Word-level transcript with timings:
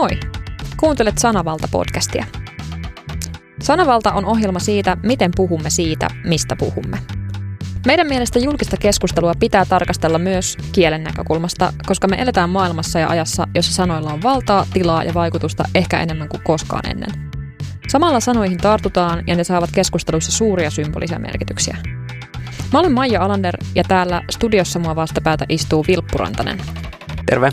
Moi! 0.00 0.20
Kuuntelet 0.76 1.14
Sanavalta-podcastia. 1.18 2.24
Sanavalta 3.62 4.12
on 4.12 4.24
ohjelma 4.24 4.58
siitä, 4.58 4.96
miten 5.02 5.30
puhumme 5.36 5.70
siitä, 5.70 6.08
mistä 6.24 6.56
puhumme. 6.56 6.98
Meidän 7.86 8.06
mielestä 8.06 8.38
julkista 8.38 8.76
keskustelua 8.76 9.32
pitää 9.40 9.64
tarkastella 9.64 10.18
myös 10.18 10.56
kielen 10.72 11.04
näkökulmasta, 11.04 11.72
koska 11.86 12.08
me 12.08 12.16
eletään 12.16 12.50
maailmassa 12.50 12.98
ja 12.98 13.08
ajassa, 13.08 13.48
jossa 13.54 13.72
sanoilla 13.72 14.12
on 14.12 14.22
valtaa, 14.22 14.66
tilaa 14.72 15.04
ja 15.04 15.14
vaikutusta 15.14 15.64
ehkä 15.74 16.00
enemmän 16.00 16.28
kuin 16.28 16.42
koskaan 16.44 16.90
ennen. 16.90 17.30
Samalla 17.88 18.20
sanoihin 18.20 18.58
tartutaan 18.58 19.24
ja 19.26 19.36
ne 19.36 19.44
saavat 19.44 19.70
keskusteluissa 19.74 20.32
suuria 20.32 20.70
symbolisia 20.70 21.18
merkityksiä. 21.18 21.76
Mä 22.72 22.78
olen 22.78 22.92
Maija 22.92 23.22
Alander 23.24 23.56
ja 23.74 23.84
täällä 23.84 24.22
studiossa 24.30 24.78
mua 24.78 24.96
vastapäätä 24.96 25.44
istuu 25.48 25.84
Vilppu 25.88 26.18
Rantanen. 26.18 26.58
Terve. 27.26 27.52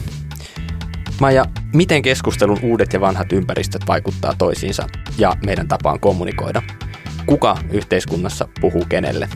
Maija, 1.20 1.46
miten 1.78 2.02
keskustelun 2.02 2.60
uudet 2.64 2.94
ja 2.94 3.02
vanhat 3.02 3.32
ympäristöt 3.34 3.82
vaikuttaa 3.88 4.34
toisiinsa 4.38 4.88
ja 5.18 5.34
meidän 5.46 5.68
tapaan 5.68 6.00
kommunikoida? 6.00 6.62
Kuka 7.26 7.58
yhteiskunnassa 7.72 8.48
puhuu 8.62 8.86
kenelle? 8.90 9.30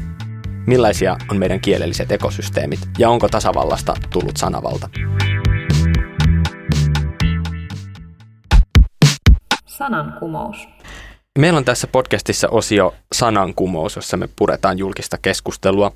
Millaisia 0.68 1.18
on 1.32 1.38
meidän 1.38 1.60
kielelliset 1.60 2.12
ekosysteemit 2.12 2.80
ja 2.98 3.10
onko 3.10 3.30
tasavallasta 3.30 3.94
tullut 4.14 4.38
sanavalta? 4.38 4.90
Sanankumous. 9.66 10.68
Meillä 11.40 11.58
on 11.58 11.66
tässä 11.66 11.88
podcastissa 11.88 12.50
osio 12.50 12.94
sanankumous, 13.14 13.96
jossa 13.96 14.18
me 14.18 14.30
puretaan 14.36 14.78
julkista 14.78 15.18
keskustelua. 15.22 15.92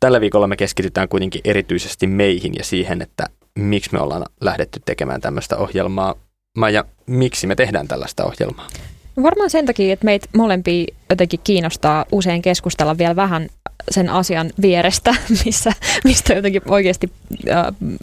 Tällä 0.00 0.20
viikolla 0.20 0.46
me 0.46 0.56
keskitytään 0.56 1.08
kuitenkin 1.08 1.40
erityisesti 1.44 2.06
meihin 2.06 2.52
ja 2.58 2.64
siihen, 2.64 3.02
että 3.02 3.26
miksi 3.58 3.90
me 3.92 4.00
ollaan 4.00 4.24
lähdetty 4.40 4.82
tekemään 4.84 5.20
tämmöistä 5.20 5.56
ohjelmaa. 5.56 6.14
Maija, 6.58 6.84
miksi 7.06 7.46
me 7.46 7.56
tehdään 7.56 7.88
tällaista 7.88 8.24
ohjelmaa? 8.24 8.68
No 9.16 9.22
varmaan 9.22 9.50
sen 9.50 9.66
takia, 9.66 9.92
että 9.92 10.04
meitä 10.04 10.28
molempia 10.36 10.86
jotenkin 11.10 11.40
kiinnostaa 11.44 12.04
usein 12.12 12.42
keskustella 12.42 12.98
vielä 12.98 13.16
vähän 13.16 13.48
sen 13.90 14.10
asian 14.10 14.50
vierestä, 14.62 15.14
missä, 15.44 15.72
mistä 16.04 16.34
jotenkin 16.34 16.62
oikeasti 16.68 17.12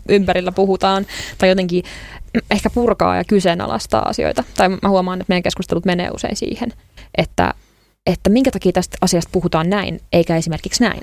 ympärillä 0.09 0.52
puhutaan, 0.52 1.05
tai 1.38 1.49
jotenkin 1.49 1.83
ehkä 2.52 2.69
purkaa 2.69 3.15
ja 3.15 3.23
kyseenalaistaa 3.23 4.09
asioita. 4.09 4.43
Tai 4.58 4.69
mä 4.69 4.89
huomaan, 4.89 5.21
että 5.21 5.31
meidän 5.31 5.43
keskustelut 5.43 5.86
menee 5.86 6.09
usein 6.13 6.36
siihen, 6.36 6.73
että, 7.17 7.53
että 8.05 8.30
minkä 8.30 8.52
takia 8.52 8.71
tästä 8.71 8.97
asiasta 9.02 9.30
puhutaan 9.31 9.69
näin, 9.69 10.02
eikä 10.13 10.38
esimerkiksi 10.38 10.83
näin. 10.83 11.02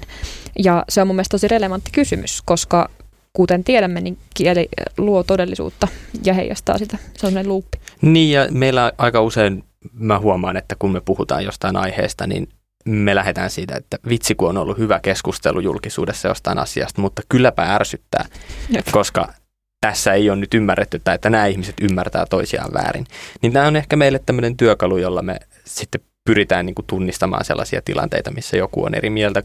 Ja 0.59 0.85
se 0.89 1.01
on 1.01 1.07
mun 1.07 1.17
mielestä 1.17 1.31
tosi 1.31 1.49
relevantti 1.49 1.91
kysymys, 1.91 2.43
koska 2.45 2.91
kuten 3.39 3.65
tiedämme, 3.65 4.01
niin 4.01 4.19
kieli 4.35 4.69
luo 4.97 5.23
todellisuutta 5.23 5.89
ja 6.25 6.35
heijastaa 6.35 6.79
sitä. 6.79 6.97
Se 6.97 7.27
on 7.27 7.31
sellainen 7.31 7.49
luuppi. 7.49 7.79
Niin 8.03 8.31
ja 8.33 8.49
meillä 8.51 8.93
aika 8.99 9.21
usein 9.21 9.65
mä 9.93 10.19
huomaan, 10.19 10.57
että 10.57 10.77
kun 10.79 10.93
me 10.93 11.01
puhutaan 11.01 11.45
jostain 11.45 11.77
aiheesta, 11.77 12.27
niin 12.27 12.49
me 12.85 13.15
lähdetään 13.15 13.51
siitä, 13.51 13.77
että 13.77 13.99
vitsi 14.09 14.35
kun 14.35 14.49
on 14.49 14.57
ollut 14.57 14.79
hyvä 14.79 15.01
keskustelu 15.01 15.61
julkisuudessa 15.61 16.29
jostain 16.29 16.59
asiasta, 16.59 17.01
mutta 17.01 17.23
kylläpä 17.29 17.75
ärsyttää, 17.75 18.25
Jep. 18.71 18.87
koska 18.91 19.33
tässä 19.81 20.13
ei 20.13 20.31
ole 20.31 20.39
nyt 20.39 20.55
ymmärretty 20.55 21.01
tai 21.05 21.15
että 21.15 21.31
nämä 21.31 21.47
ihmiset 21.47 21.75
ymmärtää 21.81 22.27
toisiaan 22.27 22.73
väärin. 22.75 23.07
Niin 23.43 23.53
tämä 23.53 23.67
on 23.67 23.77
ehkä 23.77 23.97
meille 23.97 24.21
tämmöinen 24.27 24.57
työkalu, 24.57 24.99
jolla 24.99 25.23
me 25.23 25.37
sitten 25.65 26.01
pyritään 26.25 26.67
niin 26.67 26.75
kuin 26.75 26.87
tunnistamaan 26.87 27.45
sellaisia 27.45 27.83
tilanteita, 27.85 28.31
missä 28.31 28.57
joku 28.57 28.85
on 28.85 28.95
eri 28.95 29.11
mieltä 29.11 29.43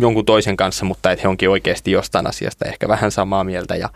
jonkun 0.00 0.24
toisen 0.24 0.56
kanssa, 0.56 0.84
mutta 0.84 1.12
että 1.12 1.22
he 1.22 1.28
onkin 1.28 1.50
oikeasti 1.50 1.90
jostain 1.90 2.26
asiasta 2.26 2.64
ehkä 2.64 2.88
vähän 2.88 3.10
samaa 3.10 3.44
mieltä 3.44 3.76
ja 3.76 3.88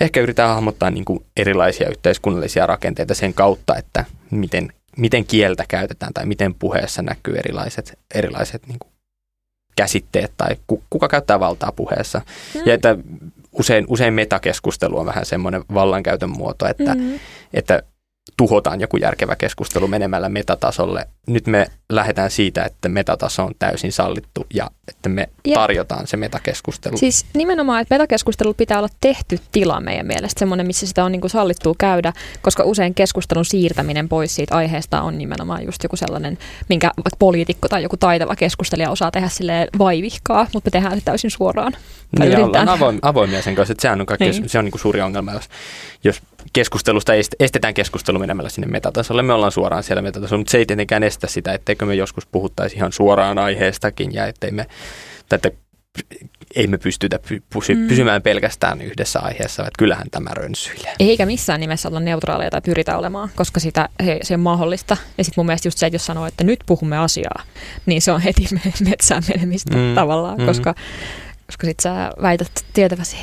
ehkä 0.00 0.20
yritetään 0.20 0.48
hahmottaa 0.48 0.90
niin 0.90 1.04
kuin 1.04 1.24
erilaisia 1.36 1.88
yhteiskunnallisia 1.88 2.66
rakenteita 2.66 3.14
sen 3.14 3.34
kautta, 3.34 3.76
että 3.76 4.04
miten, 4.30 4.72
miten 4.96 5.24
kieltä 5.24 5.64
käytetään 5.68 6.12
tai 6.14 6.26
miten 6.26 6.54
puheessa 6.54 7.02
näkyy 7.02 7.36
erilaiset, 7.36 7.98
erilaiset 8.14 8.66
niin 8.66 8.78
kuin 8.78 8.92
käsitteet 9.76 10.32
tai 10.36 10.56
kuka 10.90 11.08
käyttää 11.08 11.40
valtaa 11.40 11.72
puheessa. 11.72 12.20
Mm. 12.54 12.60
Ja 12.66 12.74
että 12.74 12.96
usein, 13.52 13.84
usein 13.88 14.14
metakeskustelu 14.14 14.98
on 14.98 15.06
vähän 15.06 15.26
semmoinen 15.26 15.64
vallankäytön 15.74 16.30
muoto, 16.30 16.68
että, 16.68 16.94
mm. 16.94 17.18
että 17.54 17.82
tuhotaan 18.36 18.80
joku 18.80 18.96
järkevä 18.96 19.36
keskustelu 19.36 19.88
menemällä 19.88 20.28
metatasolle. 20.28 21.08
Nyt 21.26 21.46
me 21.46 21.66
lähdetään 21.88 22.30
siitä, 22.30 22.64
että 22.64 22.88
metataso 22.88 23.44
on 23.44 23.52
täysin 23.58 23.92
sallittu 23.92 24.46
ja 24.54 24.70
että 24.88 25.08
me 25.08 25.28
ja, 25.46 25.54
tarjotaan 25.54 26.06
se 26.06 26.16
metakeskustelu. 26.16 26.96
Siis 26.96 27.26
nimenomaan, 27.34 27.82
että 27.82 27.94
metakeskustelu 27.94 28.54
pitää 28.54 28.78
olla 28.78 28.88
tehty 29.00 29.38
tila 29.52 29.80
meidän 29.80 30.06
mielestä, 30.06 30.38
semmoinen, 30.38 30.66
missä 30.66 30.86
sitä 30.86 31.04
on 31.04 31.12
niin 31.12 31.20
kuin 31.20 31.30
sallittua 31.30 31.74
käydä, 31.78 32.12
koska 32.42 32.64
usein 32.64 32.94
keskustelun 32.94 33.44
siirtäminen 33.44 34.08
pois 34.08 34.34
siitä 34.34 34.56
aiheesta 34.56 35.02
on 35.02 35.18
nimenomaan 35.18 35.64
just 35.64 35.82
joku 35.82 35.96
sellainen, 35.96 36.38
minkä 36.68 36.90
poliitikko 37.18 37.68
tai 37.68 37.82
joku 37.82 37.96
taitava 37.96 38.36
keskustelija 38.36 38.90
osaa 38.90 39.10
tehdä 39.10 39.28
sille 39.28 39.68
vaivihkaa, 39.78 40.46
mutta 40.54 40.68
me 40.68 40.70
tehdään 40.70 40.98
se 40.98 41.04
täysin 41.04 41.30
suoraan. 41.30 41.72
Niin, 42.18 42.38
ollaan 42.38 42.68
avoim, 42.68 42.98
avoimia 43.02 43.42
sen 43.42 43.54
kanssa, 43.54 43.72
että 43.72 43.82
sehän 43.82 44.00
on, 44.00 44.06
kaikki, 44.06 44.30
niin. 44.30 44.48
se 44.48 44.58
on 44.58 44.64
niin 44.64 44.72
kuin 44.72 44.80
suuri 44.80 45.00
ongelma, 45.00 45.32
jos, 45.32 45.48
jos 46.04 46.22
keskustelusta 46.52 47.12
estetään 47.40 47.74
keskustelu 47.74 48.18
menemällä 48.18 48.50
sinne 48.50 48.66
metatasolle. 48.66 49.22
Me 49.22 49.32
ollaan 49.32 49.52
suoraan 49.52 49.82
siellä 49.82 50.02
metatasolla, 50.02 50.40
mutta 50.40 50.50
se 50.50 50.58
ei 50.58 50.66
tietenkään 50.66 51.02
estä 51.02 51.26
sitä, 51.26 51.52
etteikö 51.52 51.86
me 51.86 51.94
joskus 51.94 52.26
puhuttaisi 52.26 52.76
ihan 52.76 52.92
suoraan 52.92 53.38
aiheestakin 53.38 54.14
ja 54.14 54.26
ettei 54.26 54.50
me, 54.50 54.66
että 55.32 55.50
ei 56.56 56.66
me 56.66 56.78
pystytä 56.78 57.18
pysy, 57.52 57.74
mm. 57.74 57.88
pysymään 57.88 58.22
pelkästään 58.22 58.80
yhdessä 58.82 59.20
aiheessa, 59.20 59.62
että 59.62 59.78
kyllähän 59.78 60.06
tämä 60.10 60.30
rönsyilee. 60.32 60.94
Eikä 60.98 61.26
missään 61.26 61.60
nimessä 61.60 61.88
olla 61.88 62.00
neutraaleja 62.00 62.50
tai 62.50 62.60
pyritä 62.60 62.98
olemaan, 62.98 63.30
koska 63.36 63.60
sitä, 63.60 63.88
he, 64.04 64.18
se 64.22 64.34
on 64.34 64.40
mahdollista. 64.40 64.96
Ja 65.18 65.24
sitten 65.24 65.40
mun 65.40 65.46
mielestä 65.46 65.68
just 65.68 65.78
se, 65.78 65.86
että 65.86 65.94
jos 65.94 66.06
sanoo, 66.06 66.26
että 66.26 66.44
nyt 66.44 66.60
puhumme 66.66 66.98
asiaa, 66.98 67.42
niin 67.86 68.02
se 68.02 68.12
on 68.12 68.20
heti 68.20 68.46
metsään 68.90 69.22
menemistä 69.28 69.76
mm. 69.76 69.94
tavallaan, 69.94 70.38
mm. 70.38 70.46
koska, 70.46 70.74
koska 71.46 71.66
sitten 71.66 71.82
sä 71.82 72.10
väität 72.22 72.64
tietäväsi. 72.72 73.16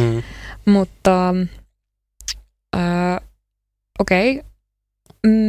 Mm. 0.00 0.22
Mutta 0.64 1.34
äh, 2.74 3.20
okei, 3.98 4.38
okay. 4.38 4.50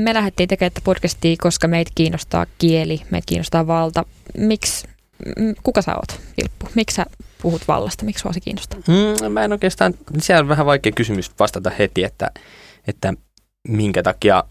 me 0.04 0.14
lähdettiin 0.14 0.50
tekemään 0.50 0.72
tätä 0.72 0.86
podcastia, 0.86 1.36
koska 1.42 1.68
meitä 1.68 1.92
kiinnostaa 1.96 2.46
kieli, 2.58 3.02
meitä 3.12 3.26
kiinnostaa 3.26 3.68
valta. 3.68 4.06
Miksi, 4.38 4.88
kuka 5.64 5.82
sä 5.82 5.96
oot, 5.96 6.22
Vilppu? 6.38 6.70
Miksi 6.76 6.96
sä 6.96 7.06
puhut 7.42 7.68
vallasta? 7.68 8.06
Miksi 8.06 8.22
sua 8.22 8.34
se 8.34 8.40
kiinnostaa? 8.40 8.80
Mm, 8.88 9.32
mä 9.32 9.44
en 9.44 9.52
oikeastaan, 9.52 9.94
siellä 10.20 10.42
on 10.42 10.48
vähän 10.48 10.66
vaikea 10.66 10.92
kysymys 10.92 11.32
vastata 11.40 11.72
heti, 11.80 12.04
että, 12.04 12.32
että 12.88 13.14
minkä 13.68 14.04
takia 14.04 14.44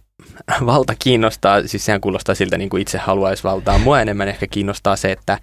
valta 0.67 0.95
kiinnostaa, 0.99 1.67
siis 1.67 1.85
sehän 1.85 2.01
kuulostaa 2.01 2.35
siltä 2.35 2.59
niin 2.59 2.71
kuin 2.71 2.83
itse 2.83 2.99
haluaisi 2.99 3.45
valtaa. 3.45 3.79
Mua 3.79 4.01
enemmän 4.01 4.29
ehkä 4.29 4.47
kiinnostaa 4.47 4.97
se, 4.97 5.13
että 5.13 5.39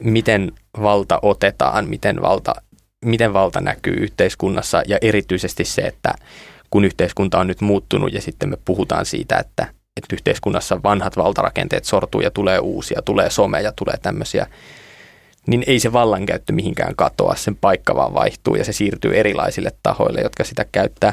miten 0.00 0.52
valta 0.82 1.18
otetaan, 1.22 1.88
miten 1.88 2.22
valta 2.22 2.54
miten 3.04 3.32
valta 3.32 3.60
näkyy 3.60 3.94
yhteiskunnassa 3.94 4.82
ja 4.86 4.98
erityisesti 5.02 5.64
se, 5.64 5.82
että 5.82 6.14
kun 6.70 6.84
yhteiskunta 6.84 7.38
on 7.38 7.46
nyt 7.46 7.60
muuttunut 7.60 8.12
ja 8.12 8.20
sitten 8.20 8.48
me 8.48 8.56
puhutaan 8.64 9.06
siitä, 9.06 9.38
että, 9.38 9.62
että 9.96 10.14
yhteiskunnassa 10.14 10.82
vanhat 10.82 11.16
valtarakenteet 11.16 11.84
sortuu 11.84 12.20
ja 12.20 12.30
tulee 12.30 12.58
uusia, 12.58 13.02
tulee 13.04 13.30
some 13.30 13.62
ja 13.62 13.72
tulee 13.72 13.96
tämmöisiä, 14.02 14.46
niin 15.46 15.64
ei 15.66 15.80
se 15.80 15.92
vallankäyttö 15.92 16.52
mihinkään 16.52 16.96
katoa, 16.96 17.34
sen 17.34 17.56
paikka 17.56 17.94
vaan 17.94 18.14
vaihtuu 18.14 18.54
ja 18.54 18.64
se 18.64 18.72
siirtyy 18.72 19.18
erilaisille 19.18 19.72
tahoille, 19.82 20.20
jotka 20.20 20.44
sitä 20.44 20.66
käyttää. 20.72 21.12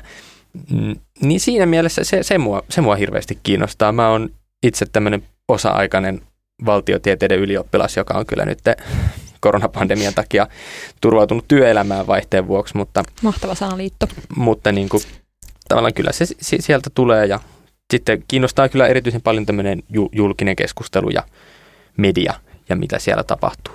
Mm, 0.72 0.96
niin 1.22 1.40
siinä 1.40 1.66
mielessä 1.66 2.04
se, 2.04 2.24
se, 2.24 2.38
mua, 2.38 2.64
se 2.70 2.82
mua 2.82 2.96
hirveästi 2.96 3.40
kiinnostaa. 3.44 3.92
Mä 3.92 4.10
oon 4.10 4.30
itse 4.64 4.86
tämmöinen 4.86 5.24
osa-aikainen 5.48 6.22
valtiotieteiden 6.66 7.40
ylioppilas, 7.40 7.98
joka 7.98 8.14
on 8.14 8.26
kyllä 8.26 8.46
nyt 8.46 8.60
koronapandemian 9.48 10.14
takia 10.14 10.48
turvautunut 11.02 11.48
työelämään 11.48 12.08
vaihteen 12.08 12.48
vuoksi. 12.48 12.78
Mutta, 12.78 13.04
Mahtava 13.22 13.56
sanaliitto. 13.56 14.08
Mutta 14.36 14.72
niin 14.72 14.90
kuin, 14.90 15.04
tavallaan 15.68 15.94
kyllä 15.94 16.12
se 16.12 16.26
sieltä 16.42 16.90
tulee 16.96 17.26
ja 17.26 17.40
sitten 17.94 18.24
kiinnostaa 18.28 18.70
kyllä 18.70 18.88
erityisen 18.88 19.22
paljon 19.22 19.46
tämmöinen 19.46 19.84
julkinen 20.12 20.56
keskustelu 20.56 21.10
ja 21.10 21.24
media 21.98 22.34
ja 22.70 22.76
mitä 22.76 23.00
siellä 23.00 23.24
tapahtuu. 23.24 23.74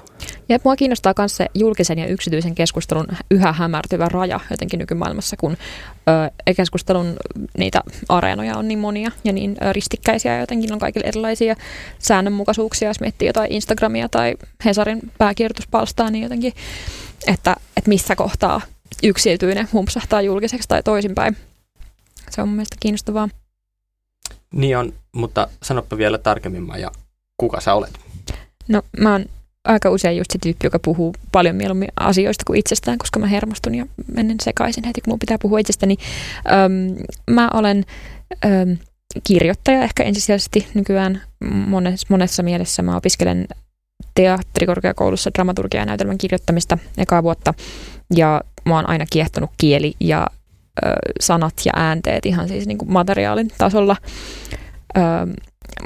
Ja 0.49 0.59
mua 0.65 0.77
kiinnostaa 0.77 1.15
myös 1.19 1.37
se 1.37 1.47
julkisen 1.55 1.99
ja 1.99 2.07
yksityisen 2.07 2.55
keskustelun 2.55 3.07
yhä 3.31 3.53
hämärtyvä 3.53 4.09
raja 4.09 4.41
jotenkin 4.51 4.79
nykymaailmassa, 4.79 5.37
kun 5.37 5.57
ö, 6.49 6.55
keskustelun 6.57 7.17
niitä 7.59 7.81
areenoja 8.09 8.57
on 8.57 8.69
niin 8.69 8.79
monia 8.79 9.11
ja 9.25 9.33
niin 9.33 9.57
ö, 9.63 9.73
ristikkäisiä 9.73 10.41
jotenkin 10.41 10.73
on 10.73 10.79
kaikille 10.79 11.07
erilaisia 11.07 11.57
säännönmukaisuuksia, 11.99 12.89
jos 12.89 13.01
miettii 13.01 13.29
jotain 13.29 13.53
Instagramia 13.53 14.09
tai 14.09 14.35
Hesarin 14.65 15.01
pääkirjoituspalstaa, 15.19 16.11
niin 16.11 16.23
jotenkin, 16.23 16.53
että, 17.27 17.57
että 17.77 17.89
missä 17.89 18.17
kohtaa 18.17 18.61
yksityinen 19.03 19.69
humpsahtaa 19.73 20.23
julkiseksi 20.23 20.69
tai 20.69 20.83
toisinpäin. 20.83 21.37
Se 22.31 22.43
on 22.43 22.49
mun 22.49 22.57
mielestä 22.57 22.77
kiinnostavaa. 22.81 23.29
Niin 24.53 24.79
on, 24.79 24.93
mutta 25.13 25.49
sanoppa 25.63 25.97
vielä 25.97 26.19
tarkemmin 26.19 26.69
ja 26.81 26.91
kuka 27.37 27.61
sä 27.61 27.75
olet? 27.75 28.12
No 28.69 28.83
mä 28.99 29.13
oon 29.13 29.25
aika 29.65 29.91
usein 29.91 30.17
just 30.17 30.31
se 30.31 30.39
tyyppi, 30.43 30.67
joka 30.67 30.79
puhuu 30.79 31.15
paljon 31.33 31.57
mieluummin 31.57 31.89
asioista 32.01 32.45
kuin 32.47 32.59
itsestään, 32.59 32.99
koska 32.99 33.19
mä 33.19 33.27
hermostun 33.27 33.75
ja 33.75 33.87
menen 34.15 34.37
sekaisin 34.43 34.85
heti, 34.85 35.01
kun 35.01 35.13
mun 35.13 35.19
pitää 35.19 35.37
puhua 35.43 35.59
itsestäni. 35.59 35.97
Öm, 36.53 36.97
mä 37.31 37.51
olen 37.55 37.85
öm, 38.45 38.77
kirjoittaja 39.27 39.83
ehkä 39.83 40.03
ensisijaisesti 40.03 40.67
nykyään 40.75 41.23
monessa, 41.45 42.07
monessa 42.11 42.43
mielessä. 42.43 42.83
Mä 42.83 42.97
opiskelen 42.97 43.47
teatterikorkeakoulussa 44.15 45.31
dramaturgia 45.35 45.81
ja 45.81 45.87
näytelmän 45.87 46.19
kirjoittamista 46.19 46.79
ekaa 46.99 47.23
vuotta 47.23 47.55
ja 48.15 48.41
mä 48.65 48.75
oon 48.75 48.89
aina 48.89 49.05
kiehtonut 49.13 49.51
kieli 49.59 49.95
ja 50.01 50.27
ö, 50.85 50.89
sanat 51.21 51.55
ja 51.65 51.73
äänteet 51.77 52.27
ihan 52.27 52.49
siis 52.49 52.67
niin 52.67 52.79
kuin 52.79 52.93
materiaalin 52.93 53.51
tasolla. 53.59 53.97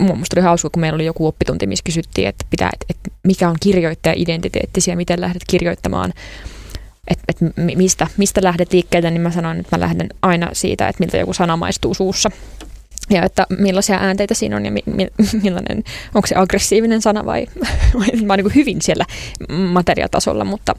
Ö, 0.01 0.03
Mielestäni 0.03 0.41
oli 0.41 0.47
hauska, 0.47 0.71
kun 0.71 0.81
meillä 0.81 0.95
oli 0.95 1.05
joku 1.05 1.27
oppitunti, 1.27 1.67
missä 1.67 1.83
kysyttiin, 1.85 2.29
että, 2.29 2.45
pitää, 2.51 2.71
että, 2.73 2.87
että 2.91 3.11
mikä 3.23 3.49
on 3.49 3.57
kirjoittaja-identiteettisi 3.61 4.91
ja 4.91 4.97
miten 4.97 5.21
lähdet 5.21 5.43
kirjoittamaan, 5.51 6.13
että, 7.09 7.25
että 7.29 7.45
mistä, 7.77 8.07
mistä 8.17 8.41
lähdet 8.45 8.73
liikkeelle, 8.73 9.11
niin 9.11 9.21
mä 9.21 9.31
sanoin, 9.31 9.61
että 9.61 9.77
mä 9.77 9.81
lähden 9.81 10.09
aina 10.23 10.51
siitä, 10.53 10.89
että 10.89 11.03
miltä 11.03 11.17
joku 11.17 11.33
sana 11.33 11.57
maistuu 11.57 11.95
suussa. 11.95 12.31
Ja 13.11 13.23
että 13.23 13.47
millaisia 13.59 13.97
äänteitä 13.97 14.35
siinä 14.35 14.57
on 14.57 14.65
ja 14.65 14.71
mi, 14.71 14.83
mi, 14.87 15.09
millainen, 15.43 15.85
onko 16.15 16.27
se 16.27 16.35
aggressiivinen 16.35 17.03
sana 17.03 17.27
vai, 17.27 17.47
vai 18.01 18.21
mä 18.25 18.37
niin 18.37 18.55
hyvin 18.55 18.83
siellä 18.83 19.05
materiaatasolla, 19.49 20.45
mutta, 20.45 20.75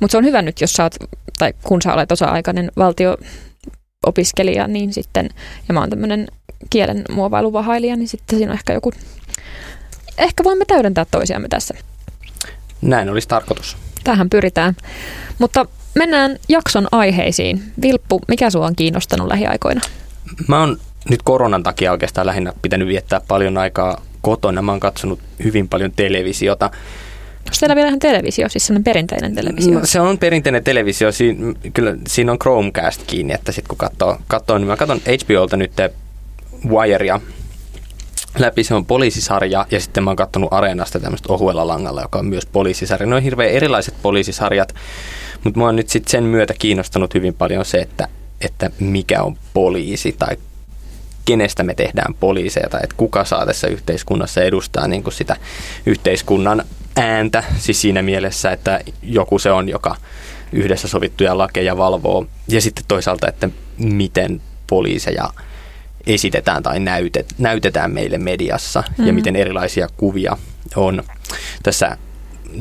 mutta 0.00 0.12
se 0.12 0.18
on 0.18 0.24
hyvä 0.24 0.42
nyt, 0.42 0.60
jos 0.60 0.72
sä 0.72 0.82
oot, 0.82 0.94
tai 1.38 1.52
kun 1.62 1.82
sä 1.82 1.94
olet 1.94 2.12
osa-aikainen 2.12 2.72
valtio-opiskelija, 2.76 4.66
niin 4.66 4.92
sitten, 4.92 5.28
ja 5.68 5.74
mä 5.74 5.80
oon 5.80 5.90
tämmöinen 5.90 6.28
kielen 6.70 7.04
muovailuvahailija, 7.10 7.96
niin 7.96 8.08
sitten 8.08 8.38
siinä 8.38 8.52
on 8.52 8.58
ehkä 8.58 8.72
joku, 8.72 8.92
ehkä 10.18 10.44
voimme 10.44 10.64
täydentää 10.64 11.06
toisiamme 11.10 11.48
tässä. 11.48 11.74
Näin 12.82 13.10
olisi 13.10 13.28
tarkoitus. 13.28 13.76
Tähän 14.04 14.30
pyritään. 14.30 14.76
Mutta 15.38 15.66
mennään 15.94 16.38
jakson 16.48 16.88
aiheisiin. 16.92 17.62
Vilppu, 17.82 18.20
mikä 18.28 18.50
sua 18.50 18.66
on 18.66 18.76
kiinnostanut 18.76 19.28
lähiaikoina? 19.28 19.80
Mä 20.48 20.60
oon 20.60 20.78
nyt 21.10 21.22
koronan 21.22 21.62
takia 21.62 21.92
oikeastaan 21.92 22.26
lähinnä 22.26 22.52
pitänyt 22.62 22.88
viettää 22.88 23.20
paljon 23.28 23.58
aikaa 23.58 24.02
kotona. 24.20 24.62
Mä 24.62 24.72
oon 24.72 24.80
katsonut 24.80 25.20
hyvin 25.44 25.68
paljon 25.68 25.92
televisiota. 25.96 26.66
Onko 27.38 27.56
teillä 27.60 27.76
vielä 27.76 27.88
ihan 27.88 27.98
televisio, 27.98 28.48
siis 28.48 28.66
sellainen 28.66 28.84
perinteinen 28.84 29.34
televisio? 29.34 29.78
No, 29.78 29.86
se 29.86 30.00
on 30.00 30.18
perinteinen 30.18 30.64
televisio. 30.64 31.12
Siin, 31.12 31.58
kyllä 31.74 31.96
siinä 32.08 32.32
on 32.32 32.38
Chromecast 32.38 33.02
kiinni, 33.06 33.34
että 33.34 33.52
sitten 33.52 33.68
kun 33.68 33.78
katsoo, 33.78 34.18
katsoo, 34.26 34.58
niin 34.58 34.68
mä 34.68 34.76
katson 34.76 35.00
HBOlta 35.00 35.56
nyt 35.56 35.72
Wirea 36.68 37.20
läpi. 38.38 38.64
Se 38.64 38.74
on 38.74 38.86
poliisisarja 38.86 39.66
ja 39.70 39.80
sitten 39.80 40.04
mä 40.04 40.10
oon 40.10 40.16
katsonut 40.16 40.52
Areenasta 40.52 41.00
tämmöistä 41.00 41.32
ohuella 41.32 41.66
langalla, 41.66 42.02
joka 42.02 42.18
on 42.18 42.26
myös 42.26 42.46
poliisisarja. 42.46 43.06
Ne 43.06 43.16
on 43.16 43.22
hirveän 43.22 43.50
erilaiset 43.50 43.94
poliisisarjat, 44.02 44.74
mutta 45.44 45.58
mua 45.58 45.68
on 45.68 45.76
nyt 45.76 45.88
sitten 45.88 46.10
sen 46.10 46.24
myötä 46.24 46.54
kiinnostanut 46.58 47.14
hyvin 47.14 47.34
paljon 47.34 47.64
se, 47.64 47.78
että, 47.78 48.08
että 48.40 48.70
mikä 48.80 49.22
on 49.22 49.36
poliisi 49.54 50.12
tai 50.18 50.36
kenestä 51.24 51.62
me 51.62 51.74
tehdään 51.74 52.14
poliiseja 52.14 52.68
tai 52.68 52.80
että 52.82 52.96
kuka 52.96 53.24
saa 53.24 53.46
tässä 53.46 53.66
yhteiskunnassa 53.68 54.42
edustaa 54.42 54.88
niin 54.88 55.02
kuin 55.02 55.14
sitä 55.14 55.36
yhteiskunnan 55.86 56.64
ääntä, 56.96 57.44
siis 57.58 57.80
siinä 57.80 58.02
mielessä, 58.02 58.52
että 58.52 58.80
joku 59.02 59.38
se 59.38 59.50
on, 59.50 59.68
joka 59.68 59.96
yhdessä 60.52 60.88
sovittuja 60.88 61.38
lakeja 61.38 61.76
valvoo, 61.76 62.26
ja 62.48 62.60
sitten 62.60 62.84
toisaalta, 62.88 63.28
että 63.28 63.48
miten 63.78 64.42
poliiseja 64.66 65.30
esitetään 66.06 66.62
tai 66.62 66.80
näytet, 66.80 67.34
näytetään 67.38 67.92
meille 67.92 68.18
mediassa, 68.18 68.80
mm-hmm. 68.88 69.06
ja 69.06 69.12
miten 69.12 69.36
erilaisia 69.36 69.88
kuvia 69.96 70.36
on. 70.76 71.02
Tässä 71.62 71.96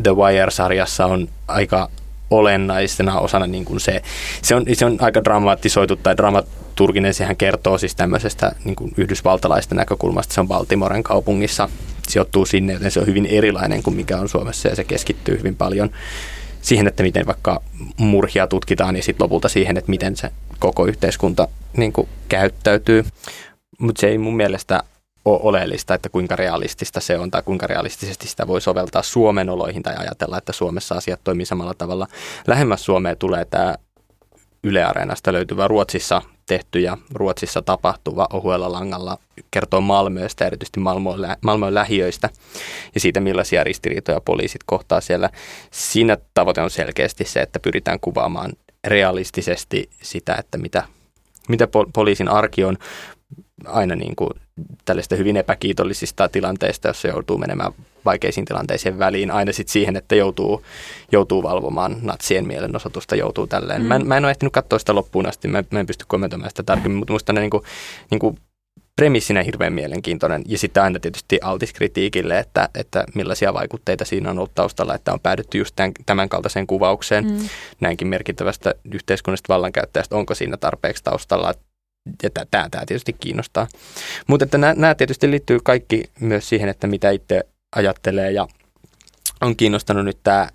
The 0.04 0.12
Wire-sarjassa 0.12 1.06
on 1.06 1.28
aika 1.48 1.90
olennaisena 2.32 3.20
osana 3.20 3.48
niin 3.48 3.66
kuin 3.66 3.80
se, 3.80 4.02
se 4.42 4.56
on, 4.56 4.66
se 4.74 4.86
on 4.86 4.98
aika 5.02 5.24
dramatisoitu 5.24 5.96
tai 5.96 6.18
dramaturginen, 6.18 7.14
sehän 7.14 7.38
kertoo 7.38 7.78
siis 7.78 7.96
tämmöisestä 7.96 8.56
niin 8.64 8.76
kuin 8.76 8.92
yhdysvaltalaisten 8.98 9.76
näkökulmasta, 9.76 10.34
se 10.34 10.42
on 10.42 10.48
Baltimoren 10.48 11.04
kaupungissa, 11.04 11.70
sijoittuu 12.08 12.46
sinne, 12.46 12.74
joten 12.74 12.92
se 12.92 13.00
on 13.00 13.08
hyvin 13.08 13.26
erilainen 13.26 13.84
kuin 13.84 13.96
mikä 13.96 14.18
on 14.18 14.30
Suomessa 14.30 14.68
ja 14.68 14.76
se 14.76 14.84
keskittyy 14.84 15.38
hyvin 15.38 15.56
paljon 15.56 15.90
siihen, 16.62 16.88
että 16.88 17.04
miten 17.04 17.26
vaikka 17.26 17.62
murhia 17.98 18.48
tutkitaan 18.48 18.96
ja 18.96 19.04
sitten 19.04 19.24
lopulta 19.24 19.50
siihen, 19.50 19.78
että 19.78 19.90
miten 19.90 20.16
se 20.16 20.32
koko 20.60 20.86
yhteiskunta 20.86 21.48
niin 21.78 21.94
kuin 21.94 22.10
käyttäytyy. 22.30 23.06
Mutta 23.80 24.02
se 24.02 24.08
ei 24.08 24.18
mun 24.18 24.36
mielestä 24.36 24.84
ole 25.26 25.40
oleellista, 25.44 25.94
että 25.94 26.10
kuinka 26.10 26.36
realistista 26.36 27.00
se 27.00 27.18
on 27.18 27.32
tai 27.32 27.44
kuinka 27.44 27.68
realistisesti 27.68 28.28
sitä 28.28 28.48
voi 28.48 28.62
soveltaa 28.62 29.02
Suomen 29.02 29.50
oloihin 29.50 29.84
tai 29.84 29.96
ajatella, 29.98 30.38
että 30.38 30.52
Suomessa 30.52 30.96
asiat 30.96 31.20
toimii 31.24 31.46
samalla 31.46 31.74
tavalla. 31.74 32.08
Lähemmäs 32.48 32.86
Suomea 32.86 33.16
tulee 33.16 33.46
tämä 33.46 33.76
Yle 34.64 34.84
Areenasta 34.84 35.34
löytyvä 35.34 35.68
Ruotsissa 35.68 36.22
tehty 36.52 36.80
ja 36.80 36.98
Ruotsissa 37.14 37.62
tapahtuva 37.62 38.28
ohuella 38.34 38.72
langalla 38.72 39.18
kertoo 39.52 39.82
Malmöistä, 39.82 40.46
erityisesti 40.46 40.80
Malmöön 41.42 41.74
lähiöistä 41.74 42.30
ja 42.96 43.00
siitä 43.00 43.20
millaisia 43.20 43.64
ristiriitoja 43.64 44.22
poliisit 44.22 44.62
kohtaa 44.66 45.02
siellä. 45.02 45.30
Siinä 45.72 46.18
tavoite 46.34 46.62
on 46.62 46.70
selkeästi 46.70 47.26
se, 47.26 47.42
että 47.42 47.60
pyritään 47.60 48.00
kuvaamaan 48.00 48.54
realistisesti 48.88 49.90
sitä, 50.02 50.36
että 50.36 50.58
mitä, 50.58 50.84
mitä 51.50 51.68
poliisin 51.94 52.28
arki 52.28 52.64
on 52.64 52.78
aina 53.66 53.96
niin 53.96 54.16
kuin 54.16 54.30
tällaista 54.86 55.16
hyvin 55.16 55.38
epäkiitollisista 55.38 56.30
tilanteista, 56.30 56.88
jossa 56.88 57.08
joutuu 57.08 57.38
menemään 57.38 57.74
vaikeisiin 58.06 58.46
tilanteisiin 58.46 59.00
väliin, 59.00 59.32
aina 59.32 59.52
sitten 59.52 59.74
siihen, 59.74 59.96
että 59.96 60.16
joutuu, 60.16 60.64
joutuu 61.12 61.44
valvomaan 61.44 61.96
natsien 62.02 62.48
mielenosoitusta, 62.48 63.16
joutuu 63.16 63.48
tälleen. 63.48 63.82
Mm. 63.82 63.88
Mä, 63.88 63.96
en, 63.96 64.08
mä 64.08 64.18
en 64.18 64.26
ole 64.26 64.32
ehtinyt 64.32 64.54
katsoa 64.54 64.80
sitä 64.80 64.96
loppuun 64.96 65.28
asti, 65.28 65.48
mä, 65.48 65.64
mä 65.72 65.80
en 65.80 65.86
pysty 65.86 66.06
kommentoimaan 66.08 66.50
sitä 66.52 66.64
tarkemmin, 66.64 66.98
mutta 66.98 67.12
minusta 67.12 67.34
niin 67.34 67.50
kuin, 67.50 67.64
niin 68.12 68.20
kuin 68.20 68.38
premissinä 68.96 69.44
hirveän 69.44 69.74
mielenkiintoinen. 69.74 70.44
Ja 70.46 70.58
sitten 70.58 70.84
aina 70.84 71.00
tietysti 71.00 71.40
altis 71.44 71.74
kritiikille, 71.74 72.40
että, 72.40 72.70
että 72.76 73.06
millaisia 73.16 73.54
vaikutteita 73.54 74.06
siinä 74.06 74.30
on 74.30 74.38
ollut 74.38 74.56
taustalla, 74.56 74.96
että 74.96 75.14
on 75.14 75.20
päädytty 75.20 75.58
just 75.58 75.76
tämän, 75.76 75.92
tämän 76.06 76.30
kaltaiseen 76.30 76.68
kuvaukseen 76.68 77.26
mm. 77.26 77.50
näinkin 77.80 78.08
merkittävästä 78.08 78.76
yhteiskunnallisesta 78.94 79.54
vallankäyttäjästä. 79.54 80.16
Onko 80.16 80.36
siinä 80.36 80.58
tarpeeksi 80.58 81.04
taustalla? 81.04 81.54
Ja 82.24 82.30
tämä, 82.30 82.68
tämä 82.72 82.86
tietysti 82.86 83.14
kiinnostaa. 83.14 83.68
Mutta 84.28 84.44
että 84.46 84.58
nämä, 84.58 84.74
nämä 84.74 84.96
tietysti 84.96 85.32
liittyy 85.32 85.60
kaikki 85.64 86.04
myös 86.20 86.50
siihen, 86.50 86.70
että 86.70 86.88
mitä 86.88 87.10
itse 87.10 87.42
ajattelee 87.76 88.32
ja 88.32 88.48
on 89.42 89.56
kiinnostanut 89.56 90.06
nyt 90.06 90.18
tämä 90.24 90.50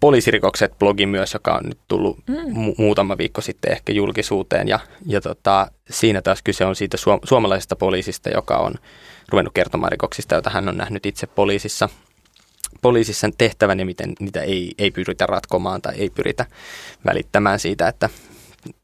Poliisirikokset 0.00 0.78
blogi 0.78 1.06
myös, 1.06 1.34
joka 1.34 1.54
on 1.54 1.64
nyt 1.64 1.78
tullut 1.88 2.18
mm. 2.28 2.34
mu- 2.34 2.74
muutama 2.78 3.18
viikko 3.18 3.40
sitten 3.40 3.72
ehkä 3.72 3.92
julkisuuteen. 3.92 4.68
Ja, 4.68 4.78
ja 5.06 5.20
tota, 5.20 5.70
siinä 5.90 6.22
taas 6.22 6.42
kyse 6.42 6.64
on 6.64 6.76
siitä 6.76 6.96
suom- 6.96 7.20
suomalaisesta 7.24 7.76
poliisista, 7.76 8.30
joka 8.30 8.56
on 8.56 8.74
ruvennut 9.28 9.54
kertomaan 9.54 9.92
rikoksista, 9.92 10.34
joita 10.34 10.50
hän 10.50 10.68
on 10.68 10.76
nähnyt 10.76 11.06
itse 11.06 11.26
poliisissa, 11.26 11.88
poliisissa 12.82 13.30
tehtävän 13.38 13.78
ja 13.78 13.86
miten 13.86 14.12
niitä 14.20 14.42
ei, 14.42 14.72
ei 14.78 14.90
pyritä 14.90 15.26
ratkomaan 15.26 15.82
tai 15.82 15.94
ei 15.96 16.10
pyritä 16.10 16.46
välittämään 17.06 17.58
siitä, 17.58 17.88
että, 17.88 18.08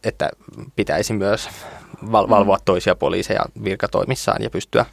että 0.04 0.30
pitäisi 0.76 1.12
myös 1.12 1.48
val- 2.12 2.28
valvoa 2.28 2.58
toisia 2.64 2.94
poliiseja 2.94 3.44
virkatoimissaan 3.64 4.42
ja 4.42 4.50
pystyä, 4.50 4.86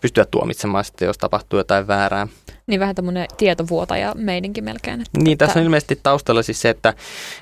pystyä 0.00 0.24
tuomitsemaan 0.24 0.84
sitten, 0.84 1.06
jos 1.06 1.18
tapahtuu 1.18 1.58
jotain 1.58 1.86
väärää. 1.86 2.28
Niin 2.66 2.80
vähän 2.80 2.94
tämmöinen 2.94 3.26
tietovuotaja 3.36 4.14
meidinkin 4.14 4.64
melkein. 4.64 5.00
Että, 5.00 5.20
niin, 5.20 5.38
tässä 5.38 5.58
on 5.58 5.64
ilmeisesti 5.64 6.00
taustalla 6.02 6.42
siis 6.42 6.60
se, 6.60 6.70
että, 6.70 6.94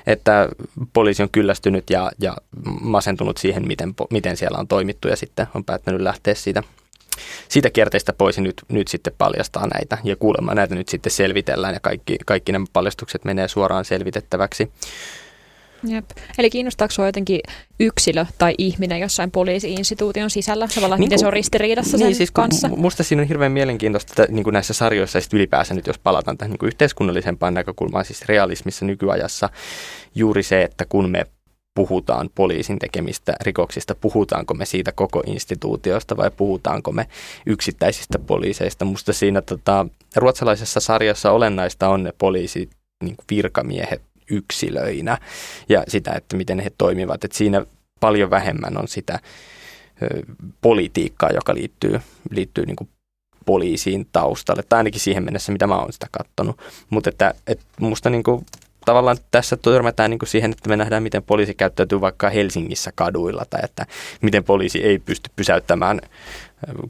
että 0.07 0.49
poliisi 0.93 1.23
on 1.23 1.29
kyllästynyt 1.31 1.89
ja, 1.89 2.11
ja 2.19 2.37
masentunut 2.81 3.37
siihen, 3.37 3.67
miten, 3.67 3.93
miten 4.09 4.37
siellä 4.37 4.57
on 4.57 4.67
toimittu 4.67 5.07
ja 5.07 5.15
sitten 5.15 5.47
on 5.55 5.63
päättänyt 5.63 6.01
lähteä 6.01 6.33
siitä, 6.35 6.63
siitä 7.49 7.69
kierteestä 7.69 8.13
pois 8.13 8.37
ja 8.37 8.43
nyt, 8.43 8.61
nyt 8.67 8.87
sitten 8.87 9.13
paljastaa 9.17 9.67
näitä. 9.67 9.97
Ja 10.03 10.15
kuulemma 10.15 10.55
näitä 10.55 10.75
nyt 10.75 10.89
sitten 10.89 11.11
selvitellään 11.11 11.73
ja 11.73 11.79
kaikki, 11.79 12.17
kaikki 12.25 12.51
nämä 12.51 12.65
paljastukset 12.73 13.25
menee 13.25 13.47
suoraan 13.47 13.85
selvitettäväksi. 13.85 14.71
Jep. 15.83 16.05
Eli 16.37 16.49
kiinnostaako 16.49 16.91
sinua 16.91 17.07
jotenkin 17.07 17.39
yksilö 17.79 18.25
tai 18.37 18.55
ihminen 18.57 18.99
jossain 18.99 19.31
poliisi-instituution 19.31 20.29
sisällä, 20.29 20.67
tavallaan 20.75 20.99
niin 20.99 21.05
miten 21.05 21.19
se 21.19 21.27
on 21.27 21.33
ristiriidassa 21.33 21.97
niin, 21.97 22.07
sen 22.07 22.15
siis, 22.15 22.31
kanssa? 22.31 22.67
Musta 22.67 23.03
siinä 23.03 23.21
on 23.21 23.27
hirveän 23.27 23.51
mielenkiintoista 23.51 24.23
että 24.23 24.33
niin 24.33 24.43
kuin 24.43 24.53
näissä 24.53 24.73
sarjoissa 24.73 25.17
ja 25.17 25.23
ylipäänsä 25.33 25.73
nyt, 25.73 25.87
jos 25.87 25.99
palataan 25.99 26.37
tähän 26.37 26.51
niin 26.51 26.59
kuin 26.59 26.67
yhteiskunnallisempaan 26.67 27.53
näkökulmaan, 27.53 28.05
siis 28.05 28.25
realismissa 28.25 28.85
nykyajassa, 28.85 29.49
juuri 30.15 30.43
se, 30.43 30.63
että 30.63 30.85
kun 30.85 31.09
me 31.09 31.25
puhutaan 31.75 32.29
poliisin 32.35 32.79
tekemistä 32.79 33.33
rikoksista, 33.41 33.95
puhutaanko 33.95 34.53
me 34.53 34.65
siitä 34.65 34.91
koko 34.91 35.23
instituutiosta 35.25 36.17
vai 36.17 36.31
puhutaanko 36.37 36.91
me 36.91 37.07
yksittäisistä 37.45 38.19
poliiseista. 38.19 38.85
Musta 38.85 39.13
siinä 39.13 39.41
tota, 39.41 39.85
ruotsalaisessa 40.15 40.79
sarjassa 40.79 41.31
olennaista 41.31 41.89
on 41.89 42.03
ne 42.03 42.13
poliisi 42.17 42.69
niin 43.03 43.15
virkamiehet 43.31 44.10
yksilöinä 44.31 45.17
ja 45.69 45.83
sitä, 45.87 46.11
että 46.11 46.37
miten 46.37 46.59
he 46.59 46.71
toimivat. 46.77 47.23
että 47.23 47.37
siinä 47.37 47.65
paljon 47.99 48.29
vähemmän 48.29 48.77
on 48.77 48.87
sitä 48.87 49.19
politiikkaa, 50.61 51.29
joka 51.29 51.53
liittyy, 51.53 52.01
liittyy 52.31 52.65
niin 52.65 52.75
kuin 52.75 52.89
poliisiin 53.45 54.07
taustalle, 54.11 54.63
tai 54.69 54.77
ainakin 54.77 54.99
siihen 54.99 55.23
mennessä, 55.23 55.51
mitä 55.51 55.67
mä 55.67 55.79
oon 55.79 55.93
sitä 55.93 56.07
kattonut. 56.11 56.59
Mutta 56.89 57.09
että, 57.09 57.33
että 57.47 57.65
musta 57.79 58.09
niin 58.09 58.23
kuin, 58.23 58.45
tavallaan 58.85 59.17
tässä 59.31 59.57
törmätään 59.57 60.09
niin 60.09 60.19
kuin 60.19 60.29
siihen, 60.29 60.51
että 60.51 60.69
me 60.69 60.77
nähdään, 60.77 61.03
miten 61.03 61.23
poliisi 61.23 61.53
käyttäytyy 61.53 62.01
vaikka 62.01 62.29
Helsingissä 62.29 62.91
kaduilla, 62.95 63.45
tai 63.49 63.61
että 63.63 63.85
miten 64.21 64.43
poliisi 64.43 64.83
ei 64.83 64.99
pysty 64.99 65.29
pysäyttämään 65.35 66.01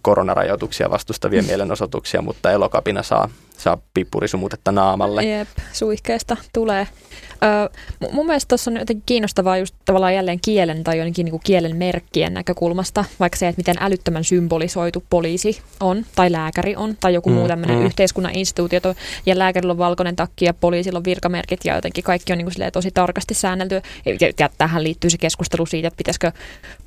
koronarajoituksia 0.02 0.90
vastustavia 0.90 1.44
mielenosoituksia, 1.48 2.22
mutta 2.22 2.52
elokapina 2.52 3.04
saa, 3.04 3.30
saa 3.64 3.78
pippurisumutetta 3.94 4.72
naamalle. 4.72 5.24
Jep, 5.24 5.48
suihkeesta 5.74 6.38
tulee. 6.54 6.88
Öö, 7.44 8.10
mun 8.12 8.26
mielestä 8.26 8.48
tuossa 8.48 8.72
on 8.72 8.78
jotenkin 8.78 9.04
kiinnostavaa 9.06 9.58
just 9.58 9.76
tavallaan 9.86 10.16
jälleen 10.16 10.40
kielen 10.42 10.84
tai 10.84 10.98
jonkin 10.98 11.26
niin 11.26 11.40
kielen 11.44 11.76
merkkien 11.76 12.34
näkökulmasta, 12.34 13.06
vaikka 13.20 13.38
se, 13.38 13.48
että 13.48 13.60
miten 13.60 13.76
älyttömän 13.80 14.24
symbolisoitu 14.24 15.04
poliisi 15.10 15.62
on, 15.80 16.06
tai 16.16 16.32
lääkäri 16.32 16.76
on, 16.76 16.98
tai 17.00 17.14
joku 17.14 17.30
mm, 17.30 17.36
muu 17.36 17.48
tämmöinen 17.48 17.78
mm. 17.78 17.86
yhteiskunnan 17.86 18.36
instituutio, 18.36 18.80
ja 19.26 19.40
lääkärillä 19.40 19.72
on 19.72 19.78
valkoinen 19.78 20.16
takki 20.16 20.46
ja 20.46 20.54
poliisilla 20.54 20.98
on 20.98 21.04
virkamerkit, 21.04 21.66
ja 21.66 21.76
jotenkin 21.76 22.04
kaikki 22.04 22.34
on 22.34 22.38
niin 22.38 22.48
kuin 22.58 22.72
tosi 22.72 22.92
tarkasti 22.92 23.34
säännelty. 23.34 23.82
Ja, 24.06 24.32
ja 24.40 24.50
tähän 24.58 24.84
liittyy 24.84 25.10
se 25.10 25.18
keskustelu 25.18 25.66
siitä, 25.66 25.88
että 25.88 25.98
pitäisikö 25.98 26.32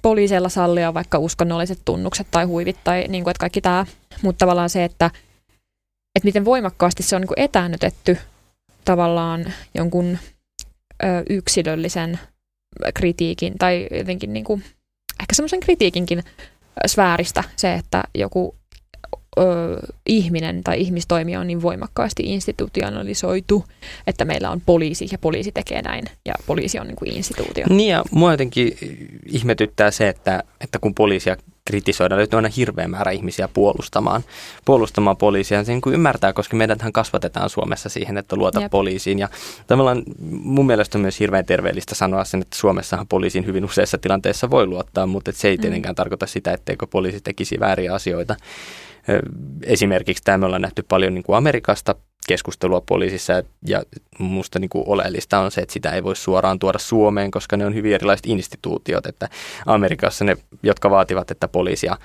poliiseilla 0.03 0.49
sallia 0.49 0.95
vaikka 0.95 1.19
uskonnolliset 1.19 1.79
tunnukset 1.85 2.27
tai 2.31 2.45
huivit, 2.45 2.77
tai 2.85 3.05
niin 3.09 3.25
kuin, 3.25 3.31
että 3.31 3.41
kaikki 3.41 3.61
tämä, 3.61 3.87
mutta 4.23 4.39
tavallaan 4.39 4.71
se, 4.71 4.85
että, 4.85 5.11
että 6.15 6.25
miten 6.25 6.45
voimakkaasti 6.45 7.03
se 7.03 7.17
on 7.17 7.23
niin 7.23 7.29
kuin 7.29 7.41
etäännytetty 7.41 8.19
tavallaan 8.85 9.45
jonkun 9.75 10.19
ö, 11.05 11.07
yksilöllisen 11.31 12.19
kritiikin 12.95 13.55
tai 13.59 13.87
jotenkin 13.99 14.33
niin 14.33 14.45
kuin, 14.45 14.65
ehkä 15.21 15.35
semmoisen 15.35 15.61
kritiikinkin 15.61 16.23
sfääristä 16.87 17.45
se, 17.57 17.75
että 17.75 18.05
joku 18.15 18.55
ö, 19.39 19.43
ihminen 20.07 20.65
tai 20.65 20.81
ihmistoimija 20.81 21.41
on 21.41 21.47
niin 21.47 21.63
voimakkaasti 21.63 22.23
institutionalisoitu, 22.23 23.65
että 24.07 24.25
meillä 24.25 24.51
on 24.51 24.61
poliisi 24.67 25.09
ja 25.13 25.19
poliisi 25.19 25.53
tekee 25.53 25.83
näin 25.83 26.05
ja 26.25 26.35
poliisi 26.47 26.79
on 26.79 26.87
niin 26.87 26.97
kuin 26.97 27.13
instituutio. 27.13 27.67
Niin 27.69 27.91
ja 27.91 28.05
mua 28.11 28.31
jotenkin 28.33 28.79
ihmetyttää 29.27 29.91
se, 29.91 30.09
että, 30.09 30.43
että 30.61 30.79
kun 30.79 30.95
poliisia 30.95 31.37
kritisoida. 31.67 32.17
Löytyy 32.17 32.37
aina 32.37 32.49
hirveä 32.57 32.89
määrä 32.89 33.11
ihmisiä 33.11 33.49
puolustamaan, 33.49 34.23
puolustamaan 34.65 35.17
poliisia. 35.17 35.65
Se 35.65 35.73
niin 35.73 35.81
kuin 35.81 35.95
ymmärtää, 35.95 36.33
koska 36.33 36.57
meidäthän 36.57 36.93
kasvatetaan 36.93 37.51
Suomessa 37.51 37.89
siihen, 37.89 38.19
että 38.19 38.37
luota 38.37 38.61
Jep. 38.61 38.71
poliisiin. 38.71 39.19
Ja 39.19 39.29
tavallaan 39.67 40.03
mun 40.21 40.67
mielestä 40.67 40.99
on 40.99 41.03
myös 41.03 41.21
hirveän 41.21 41.47
terveellistä 41.47 41.95
sanoa 41.95 42.25
sen, 42.25 42.43
että 42.43 42.57
Suomessahan 42.57 43.09
poliisiin 43.09 43.47
hyvin 43.47 43.65
useissa 43.65 43.99
tilanteissa 43.99 44.51
voi 44.51 44.67
luottaa, 44.67 45.07
mutta 45.07 45.33
se 45.33 45.49
ei 45.49 45.57
mm. 45.57 45.61
tietenkään 45.61 45.93
mm. 45.93 45.97
tarkoita 45.97 46.27
sitä, 46.27 46.53
etteikö 46.53 46.87
poliisi 46.87 47.21
tekisi 47.21 47.61
vääriä 47.61 47.95
asioita. 47.95 48.37
Esimerkiksi 49.63 50.25
tämä 50.25 50.39
me 50.39 50.47
ollaan 50.47 50.63
nähty 50.63 50.85
paljon 50.89 51.15
niin 51.15 51.25
kuin 51.25 51.37
Amerikasta 51.37 51.95
keskustelua 52.29 52.81
poliisissa 52.81 53.33
ja 53.67 53.83
minusta 54.19 54.59
niin 54.59 54.69
kuin 54.69 54.85
oleellista 54.87 55.39
on 55.39 55.51
se, 55.51 55.61
että 55.61 55.73
sitä 55.73 55.91
ei 55.91 56.05
voi 56.05 56.17
suoraan 56.17 56.59
tuoda 56.59 56.79
Suomeen, 56.79 57.31
koska 57.31 57.57
ne 57.57 57.67
on 57.67 57.75
hyvin 57.75 57.95
erilaiset 57.95 58.27
instituutiot, 58.27 59.07
että 59.07 59.29
Amerikassa 59.67 60.25
ne, 60.25 60.37
jotka 60.63 60.91
vaativat, 60.91 61.31
että 61.31 61.49
poliisia 61.49 61.97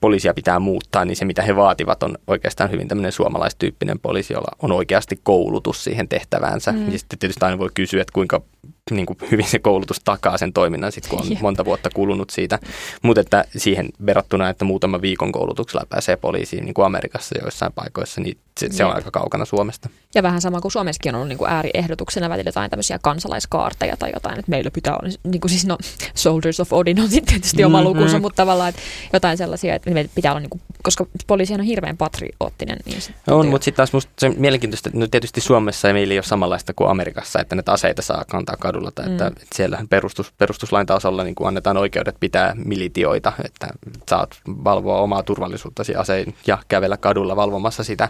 poliisia 0.00 0.34
pitää 0.34 0.58
muuttaa, 0.58 1.04
niin 1.04 1.16
se 1.16 1.24
mitä 1.24 1.42
he 1.42 1.56
vaativat 1.56 2.02
on 2.02 2.18
oikeastaan 2.26 2.70
hyvin 2.70 2.88
tämmöinen 2.88 3.12
suomalaistyyppinen 3.12 3.98
poliisi, 3.98 4.32
jolla 4.32 4.56
on 4.62 4.72
oikeasti 4.72 5.20
koulutus 5.22 5.84
siihen 5.84 6.08
tehtäväänsä. 6.08 6.72
Mm. 6.72 6.92
Ja 6.92 6.98
sitten 6.98 7.18
tietysti 7.18 7.44
aina 7.44 7.58
voi 7.58 7.70
kysyä, 7.74 8.00
että 8.00 8.12
kuinka 8.12 8.42
niin 8.90 9.06
kuin 9.06 9.18
hyvin 9.30 9.46
se 9.46 9.58
koulutus 9.58 10.00
takaa 10.04 10.38
sen 10.38 10.52
toiminnan, 10.52 10.92
sit 10.92 11.06
kun 11.06 11.20
on 11.20 11.26
monta 11.40 11.64
vuotta 11.64 11.90
kulunut 11.94 12.30
siitä. 12.30 12.58
Mutta 13.02 13.20
että 13.20 13.44
siihen 13.56 13.88
verrattuna, 14.06 14.48
että 14.48 14.64
muutama 14.64 15.00
viikon 15.00 15.32
koulutuksella 15.32 15.86
pääsee 15.88 16.16
poliisiin 16.16 16.64
niin 16.64 16.74
kuin 16.74 16.86
Amerikassa 16.86 17.38
joissain 17.42 17.72
paikoissa, 17.72 18.20
niin 18.20 18.38
se, 18.60 18.68
se 18.70 18.84
on 18.84 18.94
aika 18.94 19.10
kaukana 19.10 19.44
Suomesta. 19.44 19.88
Ja 20.14 20.22
vähän 20.22 20.40
sama 20.40 20.60
kuin 20.60 20.72
Suomessakin 20.72 21.14
on 21.14 21.14
ollut 21.14 21.28
niin 21.28 21.38
kuin 21.38 21.50
ääriehdotuksena 21.50 22.28
välillä 22.28 22.48
jotain 22.48 22.70
tämmöisiä 22.70 22.98
kansalaiskaarteja 23.02 23.96
tai 23.96 24.10
jotain, 24.14 24.38
että 24.38 24.50
meillä 24.50 24.70
pitää 24.70 24.96
olla, 24.96 25.12
niin 25.24 25.40
kuin 25.40 25.50
siis 25.50 25.66
no 25.66 25.78
Soldiers 26.14 26.60
of 26.60 26.72
Odin 26.72 27.00
on 27.00 27.08
sitten 27.08 27.34
tietysti 27.34 27.64
oma 27.64 27.78
mm-hmm. 27.78 27.88
lukunsa, 27.88 28.18
mutta 28.18 28.36
tavallaan 28.42 28.68
että 28.68 28.82
jotain 29.12 29.38
sellaisia, 29.38 29.74
että 29.74 29.90
meillä 29.90 30.10
pitää 30.14 30.32
olla, 30.32 30.40
niin 30.40 30.50
kuin, 30.50 30.60
koska 30.86 31.06
poliisi 31.26 31.54
on 31.54 31.60
hirveän 31.60 31.96
patriottinen. 31.96 32.78
Niin 32.84 33.00
se 33.00 33.12
on, 33.30 33.46
mutta 33.46 33.64
sitten 33.64 33.76
taas 33.76 33.92
musta 33.92 34.12
se 34.18 34.28
mielenkiintoista, 34.28 34.88
että 34.88 34.98
no 34.98 35.06
tietysti 35.06 35.40
Suomessa 35.40 35.88
ei 35.88 35.94
meillä 35.94 36.14
ole 36.14 36.22
samanlaista 36.22 36.74
kuin 36.74 36.90
Amerikassa, 36.90 37.40
että 37.40 37.56
näitä 37.56 37.72
aseita 37.72 38.02
saa 38.02 38.24
kantaa 38.30 38.56
kadulla, 38.56 38.90
tai 38.90 39.06
että, 39.10 39.24
mm. 39.24 39.28
että 39.28 39.56
siellähän 39.56 39.88
perustus, 39.88 40.32
perustuslain 40.38 40.86
tasolla 40.86 41.24
niin 41.24 41.34
kuin 41.34 41.48
annetaan 41.48 41.76
oikeudet 41.76 42.16
pitää 42.20 42.52
militioita, 42.64 43.32
että 43.44 43.68
saat 44.08 44.40
valvoa 44.46 45.00
omaa 45.00 45.22
turvallisuuttasi 45.22 45.94
asein 45.94 46.34
ja 46.46 46.58
kävellä 46.68 46.96
kadulla 46.96 47.36
valvomassa 47.36 47.84
sitä. 47.84 48.08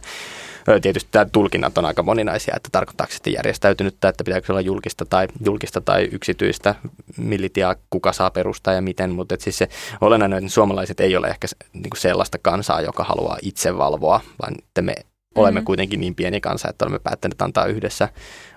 Tietysti 0.82 1.08
tämä 1.12 1.24
tulkinnat 1.24 1.78
on 1.78 1.84
aika 1.84 2.02
moninaisia, 2.02 2.54
että 2.56 2.68
tarkoittaako 2.72 3.12
sitten 3.12 3.32
järjestäytynyttä, 3.32 4.08
että 4.08 4.24
pitääkö 4.24 4.52
olla 4.52 4.60
julkista 4.60 5.04
tai, 5.04 5.28
julkista 5.44 5.80
tai 5.80 6.08
yksityistä 6.12 6.74
militiaa, 7.16 7.74
kuka 7.90 8.12
saa 8.12 8.30
perustaa 8.30 8.74
ja 8.74 8.82
miten, 8.82 9.10
mutta 9.10 9.34
että 9.34 9.44
siis 9.44 9.58
se 9.58 9.68
olennainen, 10.00 10.38
että 10.38 10.50
suomalaiset 10.50 11.00
ei 11.00 11.16
ole 11.16 11.26
ehkä 11.26 11.46
niin 11.72 11.90
kuin 11.90 12.00
sellaista 12.00 12.38
kansaa, 12.42 12.80
joka 12.80 13.04
haluaa 13.04 13.38
itse 13.42 13.78
valvoa, 13.78 14.20
vaan 14.42 14.54
että 14.58 14.82
me 14.82 14.94
olemme 15.34 15.60
mm-hmm. 15.60 15.64
kuitenkin 15.66 16.00
niin 16.00 16.14
pieni 16.14 16.40
kansa, 16.40 16.68
että 16.68 16.84
olemme 16.84 16.98
päättäneet 16.98 17.42
antaa 17.42 17.66
yhdessä 17.66 18.08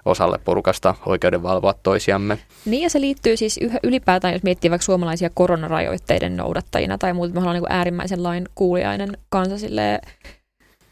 osalle 0.05 0.37
porukasta 0.45 0.95
oikeuden 1.05 1.43
valvoa 1.43 1.73
toisiamme. 1.73 2.39
Niin 2.65 2.83
ja 2.83 2.89
se 2.89 3.01
liittyy 3.01 3.37
siis 3.37 3.59
ylipäätään, 3.83 4.33
jos 4.33 4.43
miettii 4.43 4.71
vaikka 4.71 4.85
suomalaisia 4.85 5.29
koronarajoitteiden 5.33 6.37
noudattajina 6.37 6.97
tai 6.97 7.13
muuta, 7.13 7.33
me 7.33 7.39
ollaan 7.39 7.55
niin 7.55 7.71
äärimmäisen 7.71 8.23
lain 8.23 8.45
kuulijainen 8.55 9.17
kansa 9.29 9.57
silleen, 9.57 9.99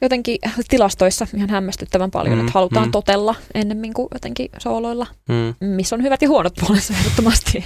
jotenkin 0.02 0.38
tilastoissa 0.70 1.28
ihan 1.36 1.50
hämmästyttävän 1.50 2.12
paljon, 2.12 2.36
mm, 2.36 2.40
että 2.40 2.52
halutaan 2.54 2.88
mm. 2.88 2.92
totella 2.92 3.36
ennemmin 3.54 3.94
kuin 3.94 4.08
jotenkin 4.14 4.50
sooloilla, 4.58 5.08
mm. 5.28 5.68
missä 5.68 5.96
on 5.96 6.04
hyvät 6.04 6.22
ja 6.22 6.28
huonot 6.28 6.54
puolensa 6.60 6.94
ehdottomasti. 6.94 7.66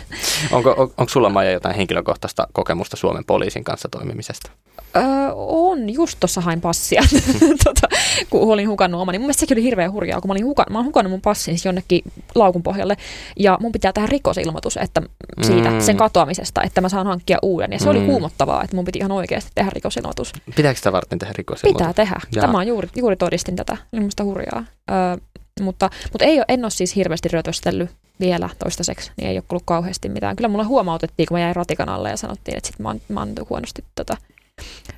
Onko, 0.51 0.69
on, 0.69 0.91
onko 0.97 1.09
sulla 1.09 1.29
Maija 1.29 1.51
jotain 1.51 1.75
henkilökohtaista 1.75 2.47
kokemusta 2.53 2.97
Suomen 2.97 3.25
poliisin 3.25 3.63
kanssa 3.63 3.89
toimimisesta? 3.89 4.51
Öö, 4.95 5.03
on, 5.35 5.89
just 5.89 6.19
tuossa 6.19 6.41
hain 6.41 6.61
passia, 6.61 7.01
tota, 7.63 7.87
kun 8.29 8.41
olin 8.41 8.69
hukannut 8.69 9.01
omani. 9.01 9.17
Mun 9.17 9.25
mielestä 9.25 9.39
sekin 9.39 9.57
oli 9.57 9.63
hirveän 9.63 9.91
hurjaa, 9.91 10.21
kun 10.21 10.29
mä 10.29 10.31
olin 10.31 10.45
hukannut, 10.45 10.71
mä 10.71 10.77
olin 10.77 10.85
hukannut 10.85 11.11
mun 11.11 11.21
passin 11.21 11.53
siis 11.53 11.65
jonnekin 11.65 12.01
laukun 12.35 12.63
pohjalle, 12.63 12.97
ja 13.39 13.57
mun 13.61 13.71
pitää 13.71 13.93
tehdä 13.93 14.07
rikosilmoitus 14.07 14.77
että 14.77 15.01
siitä, 15.41 15.69
mm. 15.69 15.81
sen 15.81 15.97
katoamisesta, 15.97 16.61
että 16.63 16.81
mä 16.81 16.89
saan 16.89 17.07
hankkia 17.07 17.37
uuden. 17.41 17.71
Ja 17.71 17.79
se 17.79 17.85
mm. 17.85 17.91
oli 17.91 18.05
kuumottavaa, 18.05 18.63
että 18.63 18.75
mun 18.75 18.85
piti 18.85 18.99
ihan 18.99 19.11
oikeasti 19.11 19.51
tehdä 19.55 19.71
rikosilmoitus. 19.73 20.33
Pitääkö 20.55 20.77
sitä 20.77 20.91
varten 20.91 21.19
tehdä 21.19 21.33
rikosilmoitus? 21.37 21.87
Pitää 21.87 21.93
tehdä. 21.93 22.19
Jaa. 22.35 22.45
Tämä 22.45 22.57
on 22.57 22.67
juuri, 22.67 22.89
juuri 22.95 23.15
todistin 23.15 23.55
tätä. 23.55 23.77
Oli 23.93 24.01
musta 24.01 24.23
hurjaa. 24.23 24.63
Öö, 24.91 25.17
mutta, 25.61 25.89
mutta 26.11 26.25
ei 26.25 26.37
ole, 26.37 26.45
en 26.47 26.65
ole 26.65 26.71
siis 26.71 26.95
hirveästi 26.95 27.29
rötöstellyt 27.29 27.89
vielä 28.19 28.49
toistaiseksi, 28.59 29.11
niin 29.17 29.29
ei 29.29 29.37
ole 29.37 29.43
ollut 29.49 29.63
kauheasti 29.65 30.09
mitään. 30.09 30.35
Kyllä 30.35 30.47
mulla 30.47 30.63
huomautettiin, 30.63 31.27
kun 31.27 31.35
mä 31.35 31.41
jäin 31.41 31.55
ratikan 31.55 31.89
alle 31.89 32.09
ja 32.09 32.17
sanottiin, 32.17 32.57
että 32.57 32.67
sit 32.67 32.79
mä 32.79 32.89
oon, 32.89 33.01
mä 33.09 33.19
oon 33.19 33.35
huonosti 33.49 33.83
tota, 33.95 34.17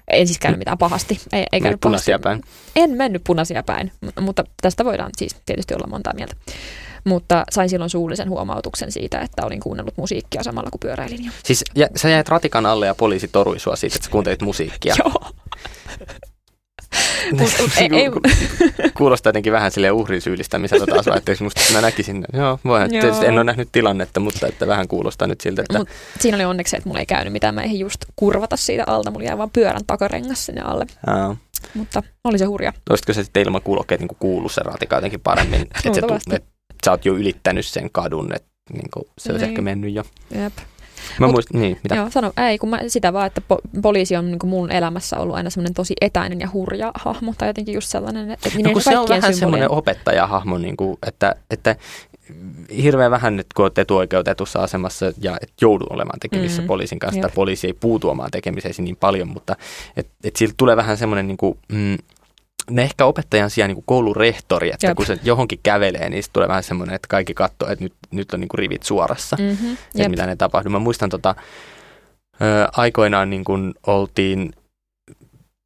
en 0.08 0.28
siis 0.28 0.40
käynyt 0.40 0.60
mitään 0.60 0.78
pahasti. 0.78 1.20
Ei, 1.34 1.46
ei 1.52 1.62
käynyt 1.62 1.82
punaisia 1.82 2.20
päin. 2.20 2.42
En 2.76 2.92
mennyt 2.92 3.22
punaisia 3.24 3.64
päin, 3.64 3.92
mutta 4.22 4.44
tästä 4.62 4.86
voidaan 4.86 5.10
siis 5.18 5.36
tietysti 5.46 5.74
olla 5.74 5.88
montaa 5.88 6.14
mieltä. 6.14 6.36
Mutta 7.04 7.44
sain 7.52 7.70
silloin 7.70 7.90
suullisen 7.90 8.30
huomautuksen 8.30 8.92
siitä, 8.92 9.20
että 9.20 9.46
olin 9.46 9.60
kuunnellut 9.60 9.98
musiikkia 9.98 10.44
samalla 10.44 10.70
kun 10.72 10.80
pyöräilin. 10.80 11.32
Siis 11.44 11.64
ja, 11.76 11.88
sä 11.96 12.10
jäit 12.10 12.30
ratikan 12.30 12.66
alle 12.66 12.86
ja 12.86 12.96
poliisi 12.96 13.28
torui 13.28 13.60
sua 13.60 13.76
siitä, 13.76 13.96
että 13.96 14.06
sä 14.06 14.12
kuuntelit 14.12 14.42
musiikkia. 14.42 14.96
Joo. 15.04 15.32
Ei, 17.78 17.90
ei. 17.92 18.10
Kuulostaa 18.94 19.30
jotenkin 19.30 19.54
vähän 19.54 19.72
sille 19.72 19.92
uhrin 19.92 20.22
syyllistämiseltä 20.22 20.86
taas, 20.86 21.08
että 21.08 21.44
musta 21.44 21.62
mä 21.74 21.82
näkisin, 21.82 22.26
joo, 22.34 22.60
voin, 22.66 22.94
joo. 22.94 23.22
en 23.22 23.34
ole 23.34 23.44
nähnyt 23.44 23.70
tilannetta, 23.72 24.20
mutta 24.20 24.48
että 24.48 24.68
vähän 24.68 24.88
kuulostaa 24.88 25.28
nyt 25.28 25.42
siltä, 25.42 25.62
että... 25.62 25.78
Mut 25.78 25.90
siinä 26.20 26.38
oli 26.38 26.46
onneksi, 26.46 26.78
että 26.78 26.90
mulla 26.90 27.00
ei 27.00 27.06
käynyt 27.06 27.34
mitään, 27.34 27.56
mä 27.56 27.62
eihin 27.62 27.80
just 27.80 28.06
kurvata 28.16 28.58
siitä 28.58 28.84
alta, 28.88 29.12
mulla 29.12 29.26
jäi 29.26 29.38
vaan 29.38 29.50
pyörän 29.50 29.86
takarengas 29.88 30.46
sinne 30.46 30.62
alle. 30.62 30.86
Aa. 31.08 31.38
Mutta 31.74 32.04
oli 32.24 32.38
se 32.38 32.46
hurja. 32.46 32.74
Olisitko 32.90 33.14
se 33.14 33.24
sitten 33.24 33.44
ilman 33.44 33.62
kuulokkeet 33.62 34.02
niin 34.02 34.10
kuullut 34.20 34.52
se 34.52 34.62
ratika 34.64 34.96
jotenkin 34.96 35.20
paremmin, 35.20 35.62
että, 35.86 35.94
se, 35.94 36.36
että 36.36 36.50
sä 36.86 36.92
oot 36.92 37.06
jo 37.06 37.14
ylittänyt 37.14 37.66
sen 37.66 37.90
kadun, 37.92 38.36
että 38.36 38.50
niin 38.74 38.90
kuin, 38.94 39.04
se 39.18 39.32
olisi 39.32 39.46
niin. 39.46 39.50
ehkä 39.50 39.62
mennyt 39.62 39.94
jo. 39.94 40.04
Jep. 40.36 40.54
Mä 41.20 41.26
Mut, 41.28 41.36
muist, 41.36 41.54
niin, 41.54 41.80
mitä? 41.84 41.96
Joo, 41.96 42.10
sano, 42.10 42.34
ei, 42.38 42.58
kun 42.58 42.70
mä, 42.70 42.80
sitä 42.88 43.14
vaan, 43.14 43.28
että 43.28 43.42
po- 43.54 43.82
poliisi 43.82 44.16
on 44.16 44.32
niin 44.32 44.40
mun 44.44 44.72
elämässä 44.72 45.18
ollut 45.18 45.36
aina 45.36 45.50
semmoinen 45.50 45.74
tosi 45.74 45.94
etäinen 46.02 46.40
ja 46.40 46.50
hurja 46.54 46.92
hahmo, 46.96 47.34
tai 47.38 47.50
jotenkin 47.50 47.74
just 47.74 47.90
sellainen, 47.90 48.32
että 48.32 48.50
no, 48.64 48.72
kun 48.72 48.82
se 48.82 48.98
on 48.98 49.10
vähän 49.10 49.34
semmoinen 49.34 49.72
opettajahahmo, 49.72 50.58
niin 50.58 50.78
kuin, 50.78 50.98
että, 51.08 51.36
että 51.50 51.76
hirveän 52.84 53.12
vähän 53.12 53.36
nyt, 53.36 53.48
kun 53.56 53.64
olet 53.64 53.78
etuoikeutetussa 53.78 54.60
asemassa 54.60 55.12
ja 55.22 55.38
et 55.42 55.54
joudu 55.62 55.86
olemaan 55.90 56.20
tekemisissä 56.20 56.62
mm, 56.62 56.68
poliisin 56.68 57.00
kanssa, 57.00 57.22
tai 57.22 57.30
poliisi 57.36 57.68
ei 57.68 57.74
puutu 57.74 58.10
omaan 58.10 58.32
tekemiseesi 58.32 58.82
niin 58.82 58.96
paljon, 58.96 59.28
mutta 59.28 59.56
et, 59.98 60.08
et 60.24 60.36
siltä 60.36 60.54
tulee 60.58 60.76
vähän 60.76 60.98
semmoinen 60.98 61.28
niin 61.28 61.38
kuin, 61.38 61.58
mm, 61.72 61.98
ne 62.70 62.82
ehkä 62.82 63.06
opettajan 63.06 63.50
sijaan 63.50 63.72
niin 63.74 63.84
koulurehtori, 63.86 64.72
että 64.74 64.88
Jep. 64.88 64.98
kun 64.98 65.06
se 65.06 65.20
johonkin 65.24 65.60
kävelee, 65.64 66.10
niin 66.10 66.24
tulee 66.34 66.48
vähän 66.48 66.64
semmoinen, 66.64 66.96
että 66.96 67.08
kaikki 67.08 67.34
katsoo, 67.34 67.70
että 67.70 67.84
nyt, 67.84 67.94
nyt 68.12 68.34
on 68.34 68.40
niin 68.40 68.48
kuin 68.48 68.60
rivit 68.60 68.84
suorassa, 68.84 69.38
mm-hmm. 69.40 69.78
että 69.96 70.10
mitä 70.10 70.26
ne 70.26 70.36
tapahtuu. 70.36 70.72
Mä 70.72 70.80
muistan 70.80 71.10
tota, 71.10 71.36
ö, 72.42 72.68
aikoinaan 72.78 73.30
niin 73.30 73.44
kuin 73.44 73.74
oltiin 73.88 74.54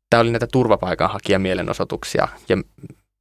tämä 0.09 0.21
oli 0.21 0.31
näitä 0.31 0.47
turvapaikanhakijamielenosoituksia 0.47 2.27
ja 2.49 2.57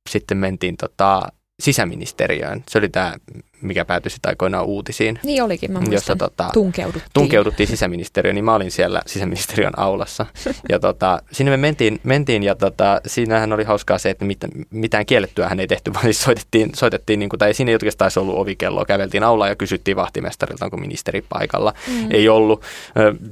sitten 0.08 0.38
mentiin 0.38 0.76
tota, 0.76 1.22
sisäministeriöön. 1.62 2.64
Se 2.68 2.78
oli 2.78 2.88
tämä, 2.88 3.14
mikä 3.60 3.84
päätyi 3.84 4.10
sitten 4.10 4.28
aikoinaan 4.28 4.64
uutisiin. 4.64 5.18
Niin 5.22 5.42
olikin, 5.42 5.72
mä 5.72 5.78
muistan. 5.78 5.94
Jossa 5.94 6.16
tota, 6.16 6.50
tunkeuduttiin. 6.52 7.10
tunkeuduttiin 7.14 7.66
sisäministeriöön, 7.66 8.34
niin 8.34 8.44
mä 8.44 8.54
olin 8.54 8.70
siellä 8.70 9.02
sisäministeriön 9.06 9.72
aulassa. 9.78 10.26
ja 10.70 10.78
tota, 10.78 11.22
sinne 11.32 11.50
me 11.50 11.56
mentiin, 11.56 12.00
mentiin 12.02 12.42
ja 12.42 12.54
tota, 12.54 13.00
siinähän 13.06 13.52
oli 13.52 13.64
hauskaa 13.64 13.98
se, 13.98 14.10
että 14.10 14.24
mit, 14.24 14.38
mitään 14.70 15.06
kiellettyä 15.06 15.48
hän 15.48 15.60
ei 15.60 15.66
tehty, 15.66 15.92
vaan 15.94 16.04
siis 16.04 16.22
soitettiin, 16.22 16.70
soitettiin 16.74 17.18
niin 17.18 17.28
kuin, 17.28 17.38
tai 17.38 17.54
siinä 17.54 17.70
ei 17.70 17.74
oikeastaan 17.74 18.10
ollut 18.16 18.38
ovikelloa. 18.38 18.84
Käveltiin 18.84 19.22
aulaan 19.22 19.50
ja 19.50 19.56
kysyttiin 19.56 19.96
vahtimestarilta, 19.96 20.64
onko 20.64 20.76
ministeri 20.76 21.24
paikalla. 21.28 21.74
Mm. 21.88 22.10
Ei 22.10 22.28
ollut. 22.28 22.62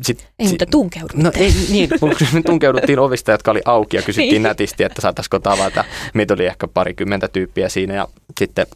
Sit, 0.03 0.29
ei, 0.39 0.49
mutta 0.49 0.67
tunkeuduttiin. 0.67 1.25
No 1.25 1.31
ei, 1.35 1.53
niin, 1.71 1.89
tunkeuduttiin 2.47 2.99
ovista, 2.99 3.31
jotka 3.31 3.51
oli 3.51 3.61
auki 3.65 3.97
ja 3.97 4.03
kysyttiin 4.03 4.33
niin. 4.33 4.43
nätisti, 4.43 4.85
että 4.85 5.01
saataisiko 5.01 5.39
tavata. 5.39 5.85
Meitä 6.15 6.35
oli 6.35 6.47
ehkä 6.47 6.69
parikymmentä 6.69 7.29
tyyppiä 7.29 7.69
siinä 7.69 7.95
ja 7.95 8.09
sitten 8.39 8.67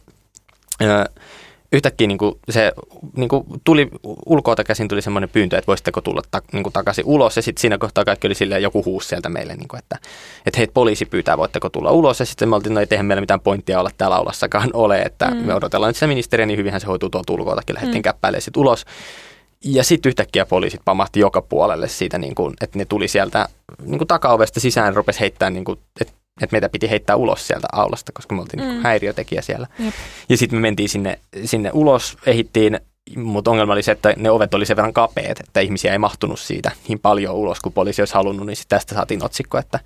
yhtäkkiä 1.71 2.07
niin 2.07 2.17
kuin 2.17 2.35
se 2.49 2.71
niin 3.15 3.29
kuin 3.29 3.45
tuli 3.63 3.89
ulkoota 4.25 4.63
käsin 4.63 4.87
tuli 4.87 5.01
semmoinen 5.01 5.29
pyyntö, 5.29 5.57
että 5.57 5.67
voisitteko 5.67 6.01
tulla 6.01 6.21
ta, 6.31 6.41
niin 6.53 6.63
kuin 6.63 6.73
takaisin 6.73 7.05
ulos. 7.05 7.35
Ja 7.35 7.41
sitten 7.41 7.61
siinä 7.61 7.77
kohtaa 7.77 8.05
kaikki 8.05 8.27
oli 8.27 8.35
silleen 8.35 8.63
joku 8.63 8.85
huus 8.85 9.07
sieltä 9.07 9.29
meille, 9.29 9.55
niin 9.55 9.67
kuin, 9.67 9.79
että, 9.79 9.97
että 10.45 10.57
hei, 10.57 10.67
poliisi 10.73 11.05
pyytää, 11.05 11.37
voitteko 11.37 11.69
tulla 11.69 11.91
ulos. 11.91 12.19
Ja 12.19 12.25
sitten 12.25 12.49
me 12.49 12.55
oltiin, 12.55 12.73
no 12.73 12.79
ei 12.79 12.87
tehdä 12.87 13.03
meillä 13.03 13.21
mitään 13.21 13.39
pointtia 13.39 13.79
olla 13.79 13.91
täällä 13.97 14.15
aulassakaan 14.15 14.69
ole, 14.73 15.01
että 15.01 15.27
mm. 15.27 15.37
me 15.37 15.53
odotellaan 15.55 15.89
nyt 15.89 15.95
sitä 15.95 16.07
ministeriä, 16.07 16.45
niin 16.45 16.57
hyvinhän 16.57 16.81
se 16.81 16.87
hoituu 16.87 17.09
tuolta 17.09 17.33
ulkootakin. 17.33 17.75
Lähdettiin 17.75 17.99
mm. 17.99 18.03
käppäilemään 18.03 18.41
sitten 18.41 18.61
ulos. 18.61 18.85
Ja 19.65 19.83
sitten 19.83 20.09
yhtäkkiä 20.09 20.45
poliisit 20.45 20.81
pamahti 20.85 21.19
joka 21.19 21.41
puolelle 21.41 21.87
siitä, 21.87 22.17
niin 22.17 22.35
kuin, 22.35 22.53
että 22.61 22.77
ne 22.77 22.85
tuli 22.85 23.07
sieltä 23.07 23.47
niin 23.81 23.97
kuin 23.97 24.07
takaovesta 24.07 24.59
sisään, 24.59 24.95
rupesi 24.95 25.19
heittämään, 25.19 25.53
niin 25.53 25.65
kuin, 25.65 25.79
että 26.01 26.13
että 26.41 26.53
meitä 26.53 26.69
piti 26.69 26.89
heittää 26.89 27.15
ulos 27.15 27.47
sieltä 27.47 27.67
aulasta, 27.71 28.11
koska 28.11 28.35
me 28.35 28.41
oltiin 28.41 28.57
niinku 28.57 28.75
mm. 28.75 28.83
häiriötekijä 28.83 29.41
siellä. 29.41 29.67
Jep. 29.79 29.93
Ja 30.29 30.37
sitten 30.37 30.59
me 30.59 30.61
mentiin 30.61 30.89
sinne, 30.89 31.19
sinne 31.45 31.71
ulos, 31.73 32.17
ehittiin 32.25 32.79
mutta 33.15 33.51
ongelma 33.51 33.73
oli 33.73 33.83
se, 33.83 33.91
että 33.91 34.13
ne 34.17 34.31
ovet 34.31 34.53
oli 34.53 34.65
sen 34.65 34.75
verran 34.75 34.93
kapeat, 34.93 35.39
että 35.39 35.59
ihmisiä 35.59 35.91
ei 35.91 35.97
mahtunut 35.97 36.39
siitä 36.39 36.71
niin 36.87 36.99
paljon 36.99 37.35
ulos 37.35 37.59
kuin 37.59 37.73
poliisi 37.73 38.01
olisi 38.01 38.13
halunnut, 38.13 38.47
niin 38.47 38.57
tästä 38.69 38.95
saatiin 38.95 39.23
otsikko, 39.23 39.57
että 39.57 39.79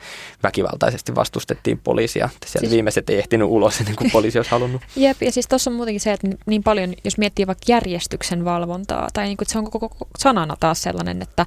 väkivaltaisesti 0.43 1.15
vastustettiin 1.15 1.79
poliisia. 1.83 2.25
Että 2.25 2.47
siellä 2.47 2.59
siis, 2.59 2.71
viimeiset 2.71 3.09
ei 3.09 3.17
ehtinyt 3.19 3.47
ulos 3.47 3.79
ennen 3.79 3.95
kuin 3.95 4.11
poliisi 4.11 4.39
olisi 4.39 4.51
halunnut. 4.51 4.81
Jep, 4.95 5.21
ja 5.21 5.31
siis 5.31 5.47
tuossa 5.47 5.69
on 5.69 5.75
muutenkin 5.75 5.99
se, 5.99 6.11
että 6.11 6.27
niin 6.45 6.63
paljon, 6.63 6.93
jos 7.03 7.17
miettii 7.17 7.47
vaikka 7.47 7.65
järjestyksen 7.67 8.45
valvontaa, 8.45 9.07
tai 9.13 9.25
niin 9.25 9.37
kuin, 9.37 9.47
se 9.47 9.57
on 9.57 9.63
koko, 9.71 9.89
koko 9.89 10.07
sanana 10.19 10.55
taas 10.59 10.81
sellainen, 10.81 11.21
että, 11.21 11.45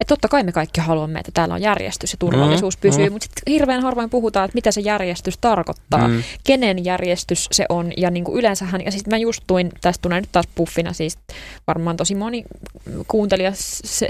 että 0.00 0.08
totta 0.08 0.28
kai 0.28 0.42
me 0.42 0.52
kaikki 0.52 0.80
haluamme, 0.80 1.18
että 1.18 1.32
täällä 1.34 1.54
on 1.54 1.62
järjestys 1.62 2.12
ja 2.12 2.16
turvallisuus 2.18 2.76
mm, 2.76 2.80
pysyy, 2.80 3.08
mm. 3.08 3.12
mutta 3.12 3.24
sitten 3.24 3.52
hirveän 3.52 3.82
harvoin 3.82 4.10
puhutaan, 4.10 4.44
että 4.44 4.54
mitä 4.54 4.72
se 4.72 4.80
järjestys 4.80 5.38
tarkoittaa, 5.38 6.08
mm. 6.08 6.22
kenen 6.44 6.84
järjestys 6.84 7.48
se 7.52 7.66
on, 7.68 7.92
ja 7.96 8.10
niin 8.10 8.24
kuin 8.24 8.38
yleensähän, 8.38 8.84
ja 8.84 8.92
sitten 8.92 9.10
mä 9.10 9.18
just 9.18 9.42
tuin, 9.46 9.70
tästä 9.80 10.02
tulee 10.02 10.20
nyt 10.20 10.32
taas 10.32 10.48
puffina 10.54 10.92
siis 10.92 11.13
varmaan 11.66 11.96
tosi 11.96 12.14
moni 12.14 12.44
kuuntelija 13.08 13.52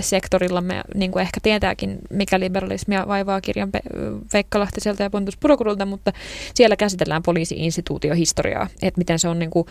sektorillamme 0.00 0.82
niin 0.94 1.10
kuin 1.10 1.22
ehkä 1.22 1.40
tietääkin, 1.42 1.98
mikä 2.10 2.40
liberalismia 2.40 3.08
vaivaa 3.08 3.40
kirjan 3.40 3.70
Veikka 4.32 4.60
Lahtiselta 4.60 5.02
ja 5.02 5.10
Pontus 5.10 5.36
Purokurulta, 5.36 5.86
mutta 5.86 6.12
siellä 6.54 6.76
käsitellään 6.76 7.22
poliisi-instituutiohistoriaa, 7.22 8.68
että 8.82 8.98
miten 8.98 9.18
se 9.18 9.28
on 9.28 9.38
niin 9.38 9.50
kuin, 9.50 9.66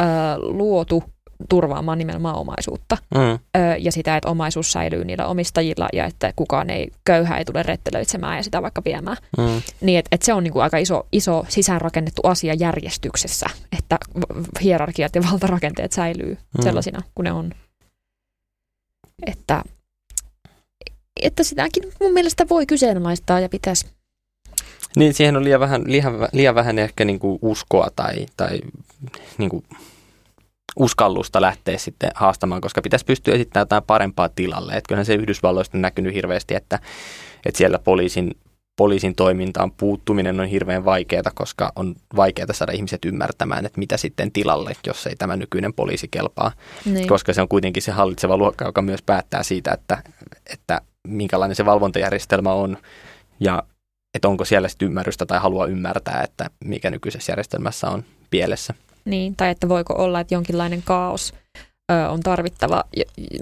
äh, 0.00 0.38
luotu 0.38 1.04
turvaamaan 1.48 1.98
nimenomaan 1.98 2.36
omaisuutta 2.36 2.96
mm. 3.14 3.38
ja 3.78 3.92
sitä, 3.92 4.16
että 4.16 4.28
omaisuus 4.28 4.72
säilyy 4.72 5.04
niillä 5.04 5.26
omistajilla 5.26 5.88
ja 5.92 6.04
että 6.04 6.32
kukaan 6.36 6.70
ei, 6.70 6.90
köyhä 7.04 7.38
ei 7.38 7.44
tule 7.44 7.62
rettelöitsemään 7.62 8.36
ja 8.36 8.42
sitä 8.42 8.62
vaikka 8.62 8.82
viemään. 8.84 9.16
Mm. 9.38 9.62
Niin, 9.80 9.98
että, 9.98 10.08
että 10.12 10.26
se 10.26 10.34
on 10.34 10.44
niin 10.44 10.52
kuin 10.52 10.62
aika 10.62 10.78
iso, 10.78 11.06
iso 11.12 11.44
sisäänrakennettu 11.48 12.22
asia 12.24 12.54
järjestyksessä, 12.54 13.46
että 13.78 13.98
hierarkiat 14.62 15.14
ja 15.14 15.22
valtarakenteet 15.30 15.92
säilyy 15.92 16.38
mm. 16.58 16.62
sellaisina 16.62 17.02
kuin 17.14 17.24
ne 17.24 17.32
on. 17.32 17.50
Että, 19.26 19.62
että 21.22 21.42
sitäkin 21.44 21.82
mun 22.00 22.12
mielestä 22.12 22.48
voi 22.48 22.66
kyseenalaistaa 22.66 23.40
ja 23.40 23.48
pitäisi 23.48 23.86
niin, 24.96 25.14
siihen 25.14 25.36
on 25.36 25.44
liian 25.44 25.60
vähän, 25.60 25.82
liian, 25.86 26.28
liian 26.32 26.54
vähän 26.54 26.78
ehkä 26.78 27.04
niin 27.04 27.18
kuin 27.18 27.38
uskoa 27.42 27.88
tai, 27.96 28.26
tai 28.36 28.60
niin 29.38 29.50
kuin 29.50 29.64
uskallusta 30.76 31.40
lähteä 31.40 31.78
sitten 31.78 32.10
haastamaan, 32.14 32.60
koska 32.60 32.82
pitäisi 32.82 33.04
pystyä 33.04 33.34
esittämään 33.34 33.62
jotain 33.62 33.82
parempaa 33.82 34.28
tilalle. 34.28 34.72
Että 34.72 34.88
kyllähän 34.88 35.06
se 35.06 35.14
Yhdysvalloista 35.14 35.78
on 35.78 35.82
näkynyt 35.82 36.14
hirveästi, 36.14 36.54
että, 36.54 36.78
että 37.46 37.58
siellä 37.58 37.78
poliisin, 37.78 38.30
poliisin 38.76 39.14
toimintaan 39.14 39.72
puuttuminen 39.72 40.40
on 40.40 40.46
hirveän 40.46 40.84
vaikeaa, 40.84 41.22
koska 41.34 41.72
on 41.76 41.94
vaikeaa 42.16 42.52
saada 42.52 42.72
ihmiset 42.72 43.04
ymmärtämään, 43.04 43.66
että 43.66 43.78
mitä 43.78 43.96
sitten 43.96 44.32
tilalle, 44.32 44.72
jos 44.86 45.06
ei 45.06 45.16
tämä 45.16 45.36
nykyinen 45.36 45.74
poliisi 45.74 46.08
kelpaa. 46.10 46.52
Niin. 46.84 47.08
Koska 47.08 47.32
se 47.32 47.42
on 47.42 47.48
kuitenkin 47.48 47.82
se 47.82 47.92
hallitseva 47.92 48.36
luokka, 48.36 48.64
joka 48.64 48.82
myös 48.82 49.02
päättää 49.02 49.42
siitä, 49.42 49.72
että, 49.72 50.02
että 50.52 50.80
minkälainen 51.08 51.56
se 51.56 51.64
valvontajärjestelmä 51.64 52.52
on 52.52 52.78
ja 53.40 53.62
että 54.14 54.28
onko 54.28 54.44
siellä 54.44 54.68
sitten 54.68 54.86
ymmärrystä 54.86 55.26
tai 55.26 55.38
halua 55.38 55.66
ymmärtää, 55.66 56.22
että 56.22 56.50
mikä 56.64 56.90
nykyisessä 56.90 57.32
järjestelmässä 57.32 57.90
on 57.90 58.04
pielessä. 58.30 58.74
Niin, 59.04 59.36
tai 59.36 59.50
että 59.50 59.68
voiko 59.68 59.94
olla, 59.94 60.20
että 60.20 60.34
jonkinlainen 60.34 60.82
kaos 60.82 61.34
ö, 61.92 62.08
on 62.08 62.20
tarvittava 62.20 62.84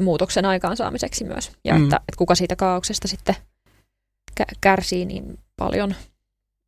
muutoksen 0.01 0.45
aikaansaamiseksi 0.45 1.25
myös. 1.25 1.53
Ja 1.65 1.75
mm. 1.75 1.85
että, 1.85 1.97
että 1.97 2.17
kuka 2.17 2.35
siitä 2.35 2.57
kaauksesta 2.57 3.09
sitten 3.09 3.37
kärsii 4.61 5.05
niin 5.05 5.39
paljon. 5.57 5.95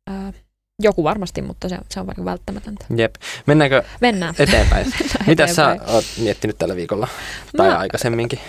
Ö, 0.09 0.33
joku 0.79 1.03
varmasti, 1.03 1.41
mutta 1.41 1.69
se, 1.69 1.77
se 1.89 1.99
on 1.99 2.07
vaikka 2.07 2.25
välttämätöntä. 2.25 2.85
Jep. 2.95 3.15
Mennäänkö 3.45 3.83
Mennään. 4.01 4.35
eteenpäin? 4.39 4.85
Mennään 4.99 5.25
mitä 5.27 5.43
eteenpäin. 5.43 5.79
sä 5.79 5.93
oot 5.93 6.05
miettinyt 6.17 6.57
tällä 6.57 6.75
viikolla? 6.75 7.07
Tai 7.57 7.69
mä, 7.69 7.77
aikaisemminkin? 7.77 8.39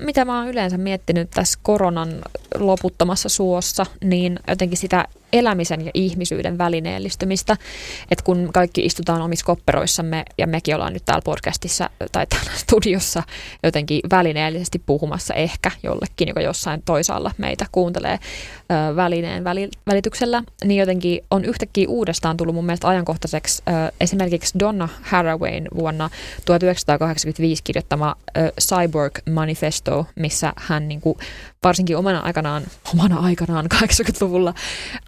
Mitä 0.00 0.24
mä 0.24 0.38
oon 0.38 0.48
yleensä 0.48 0.78
miettinyt 0.78 1.30
tässä 1.30 1.58
koronan 1.62 2.22
loputtomassa 2.54 3.28
suossa, 3.28 3.86
niin 4.04 4.40
jotenkin 4.48 4.78
sitä 4.78 5.04
elämisen 5.38 5.84
ja 5.84 5.90
ihmisyyden 5.94 6.58
välineellistymistä. 6.58 7.56
Että 8.10 8.24
kun 8.24 8.50
kaikki 8.52 8.84
istutaan 8.84 9.22
omissa 9.22 9.46
kopperoissamme 9.46 10.24
ja 10.38 10.46
mekin 10.46 10.74
ollaan 10.74 10.92
nyt 10.92 11.04
täällä 11.04 11.22
podcastissa 11.24 11.90
tai 12.12 12.26
täällä 12.26 12.50
studiossa 12.66 13.22
jotenkin 13.62 14.00
välineellisesti 14.10 14.82
puhumassa 14.86 15.34
ehkä 15.34 15.70
jollekin, 15.82 16.28
joka 16.28 16.40
jossain 16.40 16.82
toisaalla 16.84 17.30
meitä 17.38 17.66
kuuntelee 17.72 18.18
ö, 18.92 18.96
välineen 18.96 19.44
välityksellä, 19.86 20.42
niin 20.64 20.80
jotenkin 20.80 21.20
on 21.30 21.44
yhtäkkiä 21.44 21.88
uudestaan 21.88 22.36
tullut 22.36 22.54
mun 22.54 22.66
mielestä 22.66 22.88
ajankohtaiseksi 22.88 23.62
ö, 23.68 23.92
esimerkiksi 24.00 24.58
Donna 24.58 24.88
Harawayn 25.02 25.68
vuonna 25.76 26.10
1985 26.44 27.62
kirjoittama 27.64 28.16
ö, 28.36 28.52
Cyborg 28.60 29.18
Manifesto, 29.30 30.06
missä 30.16 30.52
hän 30.56 30.88
niin 30.88 31.00
kuin, 31.00 31.18
varsinkin 31.66 31.96
omana 31.96 32.20
aikanaan, 32.20 32.62
omana 32.94 33.18
aikanaan 33.18 33.66
80-luvulla 33.74 34.54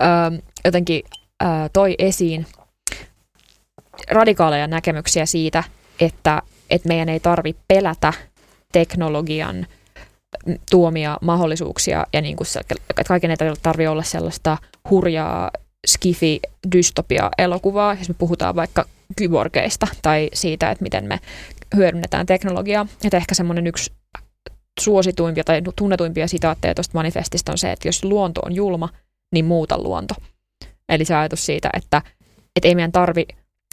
ö, 0.00 0.04
jotenkin 0.64 1.02
ö, 1.42 1.46
toi 1.72 1.94
esiin 1.98 2.46
radikaaleja 4.10 4.66
näkemyksiä 4.66 5.26
siitä, 5.26 5.64
että, 6.00 6.42
että 6.70 6.88
meidän 6.88 7.08
ei 7.08 7.20
tarvitse 7.20 7.62
pelätä 7.68 8.12
teknologian 8.72 9.66
tuomia 10.70 11.18
mahdollisuuksia 11.22 12.06
ja 12.12 12.20
niin 12.20 12.36
kuin 12.36 12.46
että 12.90 13.08
kaiken 13.08 13.30
ei 13.30 13.36
tarvitse 13.62 13.88
olla 13.88 14.02
sellaista 14.02 14.58
hurjaa 14.90 15.50
skifi-dystopia-elokuvaa, 15.86 17.96
jos 17.98 18.08
me 18.08 18.14
puhutaan 18.18 18.56
vaikka 18.56 18.84
kyborgeista 19.16 19.86
tai 20.02 20.28
siitä, 20.34 20.70
että 20.70 20.82
miten 20.82 21.04
me 21.04 21.20
hyödynnetään 21.76 22.26
teknologiaa. 22.26 22.86
Että 23.04 23.16
ehkä 23.16 23.34
semmoinen 23.34 23.66
yksi 23.66 23.97
suosituimpia 24.78 25.44
tai 25.44 25.62
tunnetuimpia 25.76 26.28
sitaatteja 26.28 26.74
tuosta 26.74 26.98
manifestista 26.98 27.52
on 27.52 27.58
se, 27.58 27.72
että 27.72 27.88
jos 27.88 28.04
luonto 28.04 28.40
on 28.40 28.54
julma, 28.54 28.88
niin 29.32 29.44
muuta 29.44 29.78
luonto. 29.78 30.14
Eli 30.88 31.04
se 31.04 31.14
ajatus 31.14 31.46
siitä, 31.46 31.70
että, 31.76 32.02
että 32.56 32.68
ei 32.68 32.74
meidän 32.74 32.92
tarvi, 32.92 33.26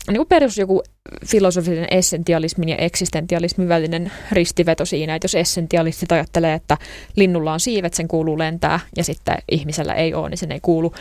niin 0.07 0.17
kuin 0.17 0.27
perus 0.27 0.57
joku 0.57 0.83
filosofinen 1.25 1.87
essentialismin 1.91 2.69
ja 2.69 2.75
eksistentialismin 2.75 3.69
välinen 3.69 4.11
ristiveto 4.31 4.85
siinä, 4.85 5.15
että 5.15 5.25
jos 5.25 5.35
essentialistit 5.35 6.11
ajattelee, 6.11 6.53
että 6.53 6.77
linnulla 7.15 7.53
on 7.53 7.59
siivet, 7.59 7.93
sen 7.93 8.07
kuuluu 8.07 8.37
lentää, 8.37 8.79
ja 8.97 9.03
sitten 9.03 9.37
ihmisellä 9.51 9.93
ei 9.93 10.13
ole, 10.13 10.29
niin 10.29 10.37
sen 10.37 10.51
ei 10.51 10.59
kuulu, 10.59 10.93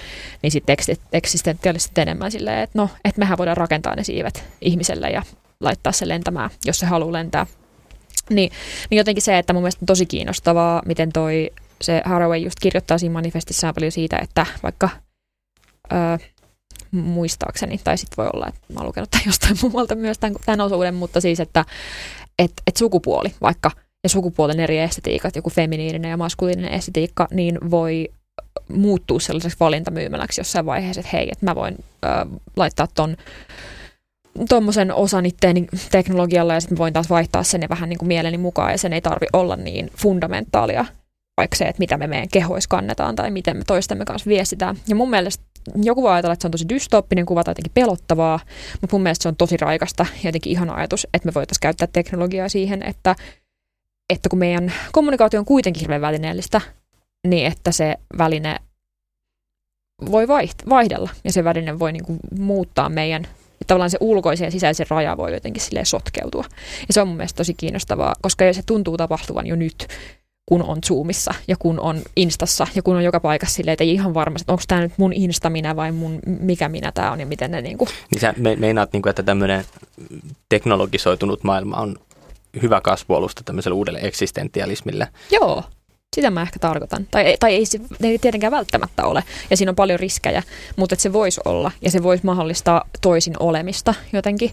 niin 0.43 0.51
sitten 0.51 0.77
eksistentialistit 1.13 1.99
enemmän 1.99 2.33
silleen, 2.33 2.59
että 2.59 2.79
no, 2.79 2.91
että 3.05 3.19
mehän 3.19 3.39
voidaan 3.39 3.57
rakentaa 3.57 3.97
ne 3.97 4.05
siivet 4.05 4.45
ihmiselle 4.61 5.11
ja 5.11 5.23
laittaa 5.61 5.93
se 5.93 6.09
lentämään, 6.09 6.51
jos 6.65 6.79
se 6.79 6.87
haluaa 6.87 7.13
lentää. 7.13 7.47
Niin, 8.31 8.53
niin 8.91 8.99
jotenkin 8.99 9.23
se, 9.23 9.39
että 9.39 9.53
mun 9.53 9.63
mielestä 9.63 9.83
on 9.83 9.87
tosi 9.87 10.07
kiinnostavaa, 10.07 10.83
miten 10.87 11.13
toi 11.13 11.51
se 11.83 12.03
Haraway 12.05 12.39
just 12.39 12.61
kirjoittaa 12.61 12.99
siinä 12.99 13.13
manifestissaan 13.13 13.75
paljon 13.75 13.93
siitä, 13.93 14.19
että 14.23 14.47
vaikka 14.63 14.89
ö, 15.93 16.19
muistaakseni, 16.91 17.81
tai 17.85 17.99
sitten 17.99 18.17
voi 18.17 18.31
olla, 18.35 18.49
että 18.49 18.61
mä 18.73 18.81
oon 18.81 18.87
lukenut 18.87 19.11
tämän 19.11 19.27
jostain 19.33 19.57
muualta 19.63 19.95
myös 19.95 20.19
tämän, 20.19 20.37
tämän 20.47 20.61
osuuden, 20.61 20.95
mutta 20.95 21.21
siis, 21.21 21.41
että 21.41 21.65
et, 22.39 22.53
et 22.67 22.77
sukupuoli 22.77 23.35
vaikka 23.41 23.71
ja 24.05 24.09
sukupuolen 24.09 24.61
eri 24.61 24.79
estetiikat, 24.79 25.37
joku 25.37 25.51
feminiininen 25.51 26.11
ja 26.11 26.17
maskuliininen 26.17 26.73
estetiikka, 26.73 27.29
niin 27.31 27.59
voi 27.71 28.09
muuttua 28.69 29.21
sellaiseksi 29.21 29.57
valintamyymäläksi 29.61 30.41
jossain 30.41 30.67
vaiheessa, 30.67 31.01
että 31.01 31.17
hei, 31.17 31.29
että 31.33 31.47
mä 31.47 31.55
voin 31.55 31.75
ö, 32.05 32.09
laittaa 32.57 32.89
ton 32.95 33.17
tuommoisen 34.49 34.95
osan 34.95 35.27
itteeni 35.27 35.67
teknologialla 35.91 36.55
ja 36.55 36.61
sitten 36.61 36.79
voin 36.79 36.93
taas 36.93 37.11
vaihtaa 37.11 37.43
sen 37.43 37.67
vähän 37.69 37.89
niin 37.89 37.99
kuin 37.99 38.09
mieleni 38.09 38.39
mukaan 38.39 38.73
ja 38.73 38.79
sen 38.79 38.93
ei 38.93 39.01
tarvi 39.01 39.27
olla 39.33 39.57
niin 39.57 39.91
fundamentaalia, 39.97 40.85
vaikka 41.37 41.57
se, 41.57 41.65
että 41.65 41.81
mitä 41.81 41.97
me 41.97 42.07
meidän 42.07 42.29
kehoissa 42.33 42.69
kannetaan 42.69 43.17
tai 43.17 43.31
miten 43.31 43.57
me 43.57 43.63
toistemme 43.67 44.05
kanssa 44.05 44.29
viestitään. 44.29 44.77
Ja 44.89 44.95
mun 44.95 45.11
mielestä 45.11 45.45
joku 45.83 46.03
voi 46.03 46.13
ajatella, 46.13 46.33
että 46.33 46.43
se 46.43 46.47
on 46.47 46.53
tosi 46.53 46.69
dystooppinen 46.69 47.27
kuva 47.27 47.45
tai 47.45 47.51
jotenkin 47.51 47.73
pelottavaa, 47.75 48.41
mutta 48.81 48.97
mun 48.97 49.03
mielestä 49.03 49.23
se 49.23 49.29
on 49.29 49.37
tosi 49.37 49.57
raikasta 49.57 50.07
ja 50.23 50.29
jotenkin 50.29 50.53
ihana 50.53 50.75
ajatus, 50.75 51.07
että 51.15 51.29
me 51.29 51.35
voitaisiin 51.35 51.61
käyttää 51.61 51.89
teknologiaa 51.93 52.49
siihen, 52.49 52.83
että, 52.83 53.17
että 54.11 54.29
kun 54.29 54.39
meidän 54.39 54.73
kommunikaatio 54.93 55.41
on 55.41 55.47
kuitenkin 55.47 55.81
hirveän 55.81 56.01
välineellistä, 56.01 56.61
niin 57.27 57.47
että 57.47 57.73
se 57.73 57.95
väline 58.19 58.57
voi 60.11 60.29
vaihdella 60.69 61.11
ja 61.25 61.33
se 61.33 61.45
väline 61.45 61.79
voi 61.79 61.93
niin 61.93 62.05
kuin 62.05 62.19
muuttaa 62.39 62.89
meidän 62.89 63.27
tavallaan 63.67 63.91
se 63.91 63.99
ulkoisen 64.01 64.45
ja 64.45 64.51
sisäisen 64.51 64.87
raja 64.91 65.17
voi 65.17 65.35
jotenkin 65.35 65.63
silleen 65.63 65.87
sotkeutua. 65.87 66.45
Ja 66.89 66.95
se 66.95 67.01
on 67.01 67.09
mun 67.09 67.17
mielestä 67.17 67.37
tosi 67.37 67.55
kiinnostavaa, 67.55 68.15
koska 68.23 68.53
se 68.53 68.63
tuntuu 68.67 68.97
tapahtuvan 68.97 69.47
jo 69.47 69.57
nyt, 69.57 69.87
kun 70.47 70.63
on 70.63 70.79
Zoomissa 70.87 71.35
ja 71.49 71.57
kun 71.59 71.81
on 71.81 72.03
Instassa 72.17 72.67
ja 72.75 72.83
kun 72.83 72.97
on 72.97 73.05
joka 73.05 73.21
paikassa 73.21 73.55
silleen, 73.55 73.73
että 73.73 73.85
ei 73.85 73.93
ihan 73.93 74.15
varmasti, 74.15 74.53
onko 74.53 74.63
tämä 74.69 74.81
nyt 74.81 74.93
mun 74.97 75.13
Insta 75.13 75.51
minä 75.51 75.77
vai 75.77 75.93
mun 75.93 76.19
mikä 76.27 76.69
minä 76.69 76.93
tämä 76.93 77.13
on 77.13 77.21
ja 77.21 77.27
miten 77.27 77.51
ne 77.51 77.63
niin 77.63 77.79
kuin. 77.79 77.89
Niin 78.13 78.21
sä 78.21 78.35
me, 78.37 78.57
meinaat, 78.57 78.93
niin 78.93 79.03
kuin, 79.03 79.11
että 79.11 79.23
tämmöinen 79.23 79.65
teknologisoitunut 80.49 81.45
maailma 81.45 81.77
on 81.77 81.97
hyvä 82.63 82.81
kasvualusta 82.81 83.43
tämmöiselle 83.45 83.75
uudelle 83.75 83.99
eksistentialismille. 84.03 85.09
Joo, 85.31 85.63
sitä 86.15 86.31
mä 86.31 86.43
ehkä 86.43 86.59
tarkoitan. 86.59 87.07
Tai, 87.11 87.37
tai 87.41 87.55
ei 87.55 87.67
se 87.67 87.81
ei 88.03 88.19
tietenkään 88.19 88.51
välttämättä 88.51 89.05
ole. 89.05 89.25
Ja 89.51 89.57
siinä 89.57 89.71
on 89.71 89.77
paljon 89.77 90.01
riskejä, 90.01 90.43
mutta 90.77 90.97
se 90.99 91.13
voisi 91.13 91.41
olla. 91.45 91.73
Ja 91.83 91.91
se 91.91 92.03
voisi 92.03 92.27
mahdollistaa 92.27 92.85
toisin 93.01 93.35
olemista 93.41 93.95
jotenkin. 94.13 94.51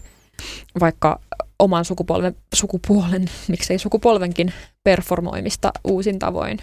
Vaikka 0.80 1.20
oman 1.58 1.84
sukupolven, 1.84 2.36
sukupuolen, 2.54 3.24
miksei 3.48 3.78
sukupolvenkin 3.78 4.52
performoimista 4.84 5.72
uusin 5.84 6.18
tavoin. 6.18 6.58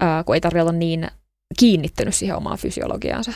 Ää, 0.00 0.24
kun 0.24 0.34
ei 0.34 0.40
tarvitse 0.40 0.62
olla 0.62 0.72
niin 0.72 1.08
kiinnittynyt 1.58 2.14
siihen 2.14 2.36
omaan 2.36 2.58
fysiologiaansa. 2.58 3.32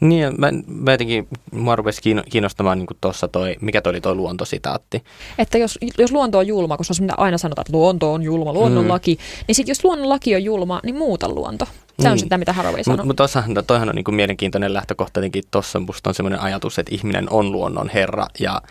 Niin, 0.00 0.34
mä, 0.38 0.48
mä 0.66 0.90
jotenkin, 0.90 1.28
mua 1.52 1.76
rupesi 1.76 2.00
kiinnostamaan 2.30 2.78
niin 2.78 2.86
tuossa 3.00 3.28
toi, 3.28 3.56
mikä 3.60 3.80
toi 3.80 3.90
oli 3.90 4.00
toi 4.00 4.14
luontositaatti. 4.14 5.04
Että 5.38 5.58
jos, 5.58 5.78
jos 5.98 6.12
luonto 6.12 6.38
on 6.38 6.46
julma, 6.46 6.76
koska 6.76 6.94
se 6.94 7.04
aina 7.16 7.38
sanotaan, 7.38 7.62
että 7.62 7.76
luonto 7.76 8.12
on 8.12 8.22
julma, 8.22 8.52
luonnonlaki, 8.52 9.14
mm. 9.14 9.44
niin 9.46 9.54
sitten 9.54 9.70
jos 9.70 9.84
luonnonlaki 9.84 10.34
on 10.34 10.44
julma, 10.44 10.80
niin 10.84 10.96
muuta 10.96 11.28
luonto. 11.28 11.64
Se 11.64 11.72
niin. 11.98 12.12
on 12.12 12.18
sitä, 12.18 12.38
mitä 12.38 12.52
Haraway 12.52 12.84
sanoo. 12.84 13.04
Mutta 13.04 13.42
mut 13.46 13.66
toihan 13.66 13.88
on 13.88 13.94
niin 13.94 14.14
mielenkiintoinen 14.14 14.74
lähtökohta, 14.74 15.20
jotenkin 15.20 15.44
tuossa 15.50 15.80
musta 15.80 16.10
on 16.10 16.14
semmoinen 16.14 16.40
ajatus, 16.40 16.78
että 16.78 16.94
ihminen 16.94 17.26
on 17.30 17.52
luonnon 17.52 17.88
herra, 17.94 18.26
ja 18.40 18.62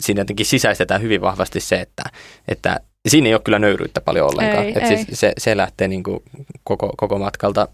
siinä 0.00 0.20
jotenkin 0.20 0.46
sisäistetään 0.46 1.02
hyvin 1.02 1.20
vahvasti 1.20 1.60
se, 1.60 1.80
että, 1.80 2.02
että 2.48 2.80
siinä 3.08 3.28
ei 3.28 3.34
ole 3.34 3.40
kyllä 3.44 3.58
nöyryyttä 3.58 4.00
paljon 4.00 4.30
ollenkaan. 4.32 4.64
Ei, 4.64 4.74
ei. 4.80 4.86
Siis 4.86 5.20
se, 5.20 5.32
se 5.38 5.56
lähtee 5.56 5.88
niin 5.88 6.02
kuin 6.02 6.22
koko, 6.64 6.92
koko 6.96 7.18
matkalta 7.18 7.68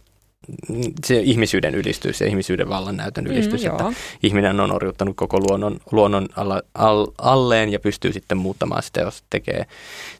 se 1.06 1.20
ihmisyyden 1.20 1.74
ylistys 1.74 2.20
ja 2.20 2.26
ihmisyyden 2.26 2.68
vallan 2.68 2.96
näytön 2.96 3.24
mm, 3.24 3.30
ylistys, 3.30 3.64
mm, 3.64 3.70
että 3.70 3.82
joo. 3.82 3.92
ihminen 4.22 4.60
on 4.60 4.72
orjuttanut 4.72 5.16
koko 5.16 5.40
luonnon, 5.40 5.80
luonnon 5.92 6.28
alla, 6.36 6.62
all, 6.74 7.06
alleen 7.18 7.72
ja 7.72 7.80
pystyy 7.80 8.12
sitten 8.12 8.38
muuttamaan 8.38 8.82
sitä, 8.82 9.00
jos 9.00 9.22
tekee, 9.30 9.66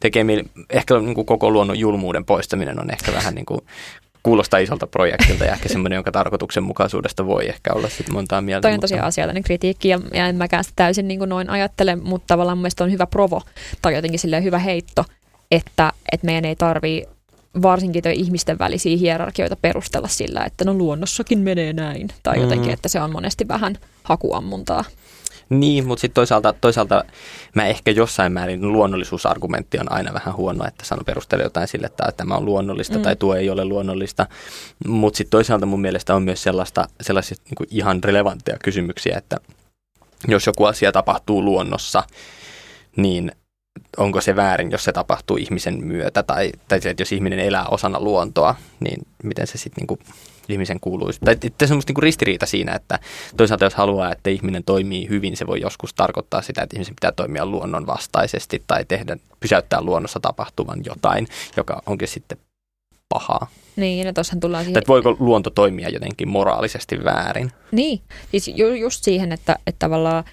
tekee 0.00 0.24
ehkä 0.70 0.98
niin 0.98 1.14
kuin 1.14 1.26
koko 1.26 1.50
luonnon 1.50 1.78
julmuuden 1.78 2.24
poistaminen 2.24 2.80
on 2.80 2.90
ehkä 2.90 3.12
vähän 3.12 3.34
niin 3.34 3.46
kuin 3.46 3.60
kuulostaa 4.22 4.60
isolta 4.60 4.86
projektilta 4.86 5.44
ja 5.44 5.52
ehkä 5.52 5.68
semmoinen, 5.68 5.96
jonka 5.96 6.12
tarkoituksenmukaisuudesta 6.12 7.26
voi 7.26 7.48
ehkä 7.48 7.72
olla 7.72 7.88
sitten 7.88 8.14
montaa 8.14 8.40
mieltä. 8.40 8.68
Toi 8.68 8.74
on 8.74 8.80
tosiaan 8.80 9.06
asiallinen 9.06 9.42
kritiikki 9.42 9.88
ja, 9.88 10.00
ja 10.14 10.26
en 10.26 10.36
mäkään 10.36 10.64
sitä 10.64 10.76
täysin 10.76 11.08
niin 11.08 11.18
kuin 11.18 11.28
noin 11.28 11.50
ajattele, 11.50 11.96
mutta 11.96 12.26
tavallaan 12.26 12.58
mun 12.58 12.70
on 12.80 12.92
hyvä 12.92 13.06
provo 13.06 13.42
tai 13.82 13.94
jotenkin 13.94 14.20
silleen 14.20 14.44
hyvä 14.44 14.58
heitto, 14.58 15.04
että, 15.50 15.92
että 16.12 16.26
meidän 16.26 16.44
ei 16.44 16.56
tarvii 16.56 17.06
varsinkin 17.62 18.02
ihmisten 18.14 18.58
välisiä 18.58 18.96
hierarkioita 18.96 19.56
perustella 19.56 20.08
sillä, 20.08 20.44
että 20.44 20.64
no 20.64 20.74
luonnossakin 20.74 21.38
menee 21.38 21.72
näin. 21.72 22.08
Tai 22.22 22.36
mm. 22.36 22.42
jotenkin, 22.42 22.72
että 22.72 22.88
se 22.88 23.00
on 23.00 23.12
monesti 23.12 23.48
vähän 23.48 23.76
hakuammuntaa. 24.02 24.84
Niin, 25.50 25.86
mutta 25.86 26.00
sitten 26.00 26.14
toisaalta, 26.14 26.54
toisaalta 26.60 27.04
mä 27.54 27.66
ehkä 27.66 27.90
jossain 27.90 28.32
määrin 28.32 28.72
luonnollisuusargumentti 28.72 29.78
on 29.78 29.92
aina 29.92 30.14
vähän 30.14 30.36
huono, 30.36 30.66
että 30.66 30.84
sanon 30.84 31.04
perustella 31.04 31.44
jotain 31.44 31.68
sille, 31.68 31.86
että 31.86 32.12
tämä 32.16 32.36
on 32.36 32.44
luonnollista 32.44 32.96
mm. 32.96 33.02
tai 33.02 33.16
tuo 33.16 33.34
ei 33.34 33.50
ole 33.50 33.64
luonnollista. 33.64 34.26
Mutta 34.86 35.16
sitten 35.16 35.30
toisaalta 35.30 35.66
mun 35.66 35.80
mielestä 35.80 36.14
on 36.14 36.22
myös 36.22 36.42
sellaista, 36.42 36.88
sellaisia 37.00 37.36
niin 37.44 37.68
ihan 37.70 38.04
relevantteja 38.04 38.58
kysymyksiä, 38.64 39.18
että 39.18 39.36
jos 40.28 40.46
joku 40.46 40.64
asia 40.64 40.92
tapahtuu 40.92 41.44
luonnossa, 41.44 42.02
niin 42.96 43.32
onko 43.96 44.20
se 44.20 44.36
väärin, 44.36 44.70
jos 44.70 44.84
se 44.84 44.92
tapahtuu 44.92 45.36
ihmisen 45.36 45.84
myötä, 45.84 46.22
tai, 46.22 46.52
tai 46.68 46.80
se, 46.80 46.90
että 46.90 47.00
jos 47.00 47.12
ihminen 47.12 47.38
elää 47.38 47.66
osana 47.66 48.00
luontoa, 48.00 48.54
niin 48.80 49.06
miten 49.22 49.46
se 49.46 49.58
sitten 49.58 49.82
niinku 49.82 49.98
ihmisen 50.48 50.80
kuuluisi. 50.80 51.20
Tai 51.24 51.36
että 51.44 51.66
se 51.66 51.74
on 51.74 51.82
niinku 51.86 52.00
ristiriita 52.00 52.46
siinä, 52.46 52.74
että 52.74 52.98
toisaalta 53.36 53.64
jos 53.64 53.74
haluaa, 53.74 54.12
että 54.12 54.30
ihminen 54.30 54.64
toimii 54.64 55.08
hyvin, 55.08 55.36
se 55.36 55.46
voi 55.46 55.60
joskus 55.60 55.94
tarkoittaa 55.94 56.42
sitä, 56.42 56.62
että 56.62 56.76
ihmisen 56.76 56.94
pitää 56.94 57.12
toimia 57.12 57.46
luonnon 57.46 57.86
vastaisesti 57.86 58.62
tai 58.66 58.84
tehdä, 58.84 59.16
pysäyttää 59.40 59.82
luonnossa 59.82 60.20
tapahtuvan 60.20 60.80
jotain, 60.84 61.26
joka 61.56 61.82
onkin 61.86 62.08
sitten 62.08 62.38
pahaa. 63.08 63.46
Niin, 63.76 64.14
tuossahan 64.14 64.40
tullaan 64.40 64.64
siihen... 64.64 64.78
Että 64.78 64.88
voiko 64.88 65.16
luonto 65.18 65.50
toimia 65.50 65.88
jotenkin 65.88 66.28
moraalisesti 66.28 67.04
väärin? 67.04 67.52
Niin, 67.72 68.00
siis 68.30 68.48
ju- 68.48 68.74
just 68.74 69.04
siihen, 69.04 69.32
että, 69.32 69.56
että 69.66 69.78
tavallaan 69.78 70.24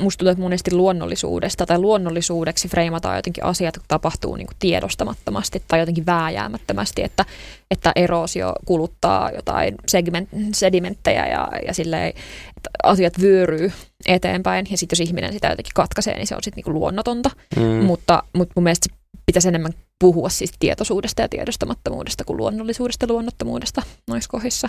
musta 0.00 0.18
tuntuu, 0.18 0.30
että 0.30 0.42
monesti 0.42 0.74
luonnollisuudesta 0.74 1.66
tai 1.66 1.78
luonnollisuudeksi 1.78 2.68
freimataan 2.68 3.16
jotenkin 3.16 3.44
asiat, 3.44 3.76
jotka 3.76 3.88
tapahtuu 3.88 4.36
niin 4.36 4.46
kuin 4.46 4.56
tiedostamattomasti 4.58 5.62
tai 5.68 5.80
jotenkin 5.80 6.06
vääjäämättömästi, 6.06 7.02
että, 7.02 7.24
että 7.70 7.92
eroosio 7.96 8.52
kuluttaa 8.64 9.30
jotain 9.30 9.74
segment, 9.88 10.28
sedimenttejä 10.52 11.26
ja, 11.26 11.48
ja 11.66 11.74
silleen, 11.74 12.08
että 12.56 12.70
asiat 12.82 13.20
vyöryy 13.20 13.72
eteenpäin 14.06 14.66
ja 14.70 14.78
sitten 14.78 14.96
jos 14.96 15.08
ihminen 15.08 15.32
sitä 15.32 15.48
jotenkin 15.48 15.74
katkaisee, 15.74 16.14
niin 16.14 16.26
se 16.26 16.34
on 16.34 16.42
sitten 16.42 16.62
niin 16.66 16.74
luonnotonta, 16.74 17.30
mm. 17.56 17.62
mutta, 17.62 18.22
mutta 18.34 18.52
mun 18.56 18.62
mielestä 18.62 18.96
pitäisi 19.26 19.48
enemmän 19.48 19.72
puhua 20.00 20.28
siis 20.28 20.52
tietoisuudesta 20.58 21.22
ja 21.22 21.28
tiedostamattomuudesta 21.28 22.24
kuin 22.24 22.36
luonnollisuudesta 22.36 23.04
ja 23.04 23.12
luonnottomuudesta 23.12 23.82
noissa 24.08 24.30
kohdissa, 24.30 24.68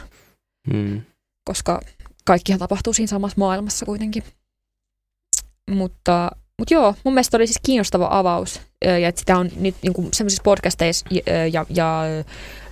mm. 0.74 1.02
koska 1.50 1.82
kaikkihan 2.26 2.60
tapahtuu 2.60 2.94
siinä 2.94 3.08
samassa 3.08 3.38
maailmassa 3.38 3.86
kuitenkin. 3.86 4.24
Mutta, 5.70 6.32
mutta 6.60 6.74
joo, 6.74 6.96
mun 7.04 7.14
mielestä 7.14 7.38
oli 7.38 7.48
siis 7.48 7.60
kiinnostava 7.66 8.08
avaus. 8.12 8.62
Ja 8.82 9.08
että 9.08 9.20
sitä 9.20 9.38
on 9.38 9.50
niin, 9.56 9.76
niin 9.82 9.94
kuin 9.94 10.08
sellaisissa 10.14 10.44
podcasteissa 10.44 11.06
ja, 11.12 11.48
ja, 11.48 11.66
ja 11.70 12.04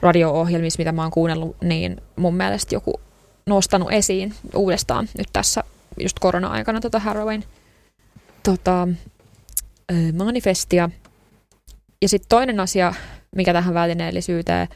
radio-ohjelmissa, 0.02 0.78
mitä 0.78 0.92
mä 0.92 1.02
oon 1.02 1.12
kuunnellut, 1.12 1.56
niin 1.62 2.02
mun 2.16 2.36
mielestä 2.36 2.76
joku 2.76 3.00
nostanut 3.46 3.92
esiin 3.92 4.34
uudestaan 4.56 5.10
nyt 5.18 5.28
tässä 5.34 5.64
just 6.00 6.20
korona-aikana 6.20 6.82
tota 6.82 7.00
Harrowain 7.00 7.44
tota, 8.44 8.88
manifestia. 10.14 10.90
Ja 12.02 12.10
sitten 12.10 12.30
toinen 12.30 12.60
asia, 12.60 12.94
mikä 13.36 13.54
tähän 13.54 13.74
välineellisyyteen 13.74 14.68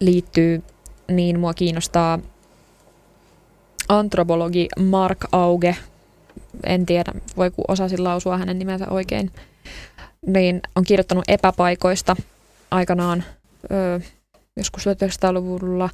liittyy, 0.00 0.62
niin 1.08 1.40
mua 1.40 1.54
kiinnostaa 1.54 2.18
antropologi 3.88 4.68
Mark 4.80 5.18
Auge, 5.32 5.76
en 6.66 6.86
tiedä, 6.86 7.12
voi 7.36 7.50
kun 7.50 7.64
osasin 7.68 8.04
lausua 8.04 8.38
hänen 8.38 8.58
nimensä 8.58 8.86
oikein, 8.90 9.30
niin 10.26 10.60
on 10.76 10.84
kirjoittanut 10.84 11.24
epäpaikoista 11.28 12.16
aikanaan 12.70 13.24
ö, 13.70 14.00
joskus 14.56 14.86
1900-luvulla. 14.86 15.90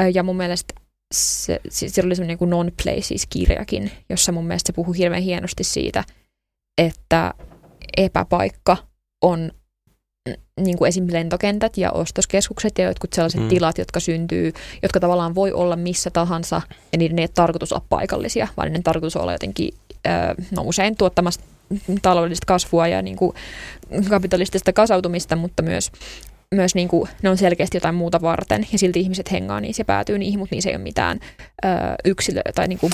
Ö, 0.00 0.08
ja 0.08 0.22
mun 0.22 0.36
mielestä 0.36 0.74
se, 1.14 1.60
se 1.68 2.02
oli 2.04 2.16
semmoinen 2.16 2.38
niin 2.40 2.50
non-places-kirjakin, 2.50 3.90
jossa 4.08 4.32
mun 4.32 4.46
mielestä 4.46 4.66
se 4.66 4.72
puhuu 4.72 4.92
hirveän 4.92 5.22
hienosti 5.22 5.64
siitä, 5.64 6.04
että 6.78 7.34
epäpaikka 7.96 8.76
on 9.22 9.52
niin 10.60 10.78
kuin 10.78 10.88
esim. 10.88 11.06
lentokentät 11.10 11.76
ja 11.76 11.90
ostoskeskukset 11.90 12.78
ja 12.78 12.84
jotkut 12.84 13.12
sellaiset 13.12 13.40
mm. 13.40 13.48
tilat, 13.48 13.78
jotka 13.78 14.00
syntyy, 14.00 14.52
jotka 14.82 15.00
tavallaan 15.00 15.34
voi 15.34 15.52
olla 15.52 15.76
missä 15.76 16.10
tahansa 16.10 16.62
ja 16.92 16.98
niiden 16.98 17.18
ei 17.18 17.22
ole 17.22 17.30
tarkoitus 17.34 17.72
olla 17.72 17.84
paikallisia, 17.88 18.48
vaan 18.56 18.68
niiden 18.68 18.82
tarkoitus 18.82 19.16
olla 19.16 19.32
jotenkin 19.32 19.74
no 20.50 20.62
usein 20.62 20.96
tuottamassa 20.96 21.40
taloudellista 22.02 22.46
kasvua 22.46 22.88
ja 22.88 23.02
niin 23.02 23.16
kuin 23.16 23.36
kapitalistista 24.08 24.72
kasautumista, 24.72 25.36
mutta 25.36 25.62
myös, 25.62 25.92
myös 26.54 26.74
niin 26.74 26.88
kuin, 26.88 27.08
ne 27.22 27.30
on 27.30 27.36
selkeästi 27.36 27.76
jotain 27.76 27.94
muuta 27.94 28.22
varten. 28.22 28.66
Ja 28.72 28.78
silti 28.78 29.00
ihmiset 29.00 29.32
hengaa 29.32 29.60
niin 29.60 29.74
se 29.74 29.84
päätyy 29.84 30.18
niihin, 30.18 30.38
mutta 30.38 30.54
niissä 30.54 30.70
ei 30.70 30.76
ole 30.76 30.82
mitään 30.82 31.20
ö, 31.64 31.68
yksilö- 32.04 32.52
tai 32.54 32.68
niin 32.68 32.78
kuin, 32.78 32.92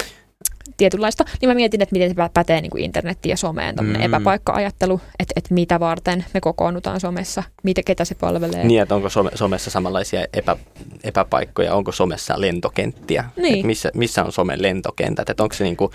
tietynlaista, 0.76 1.24
niin 1.40 1.48
mä 1.48 1.54
mietin, 1.54 1.82
että 1.82 1.92
miten 1.92 2.10
se 2.10 2.14
pätee 2.34 2.60
niin 2.60 2.70
kuin 2.70 2.84
internettiin 2.84 3.30
ja 3.30 3.36
someen, 3.36 3.76
tämmöinen 3.76 4.02
mm. 4.02 4.14
epäpaikka-ajattelu, 4.14 5.00
että, 5.18 5.32
että 5.36 5.54
mitä 5.54 5.80
varten 5.80 6.24
me 6.34 6.40
kokoonnutaan 6.40 7.00
somessa, 7.00 7.42
mitä, 7.62 7.82
ketä 7.82 8.04
se 8.04 8.14
palvelee. 8.14 8.64
Niin, 8.64 8.82
että 8.82 8.94
onko 8.94 9.08
some, 9.08 9.30
somessa 9.34 9.70
samanlaisia 9.70 10.24
epä, 10.32 10.56
epäpaikkoja, 11.04 11.74
onko 11.74 11.92
somessa 11.92 12.40
lentokenttiä, 12.40 13.24
niin. 13.36 13.54
että 13.54 13.66
missä, 13.66 13.90
missä 13.94 14.24
on 14.24 14.32
somen 14.32 14.62
lentokentät, 14.62 15.30
että 15.30 15.42
onko 15.42 15.54
se, 15.54 15.64
niin 15.64 15.76
kuin, 15.76 15.90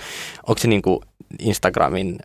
onko 0.48 0.60
se 0.60 0.68
niin 0.68 0.82
kuin 0.82 1.00
Instagramin 1.40 2.20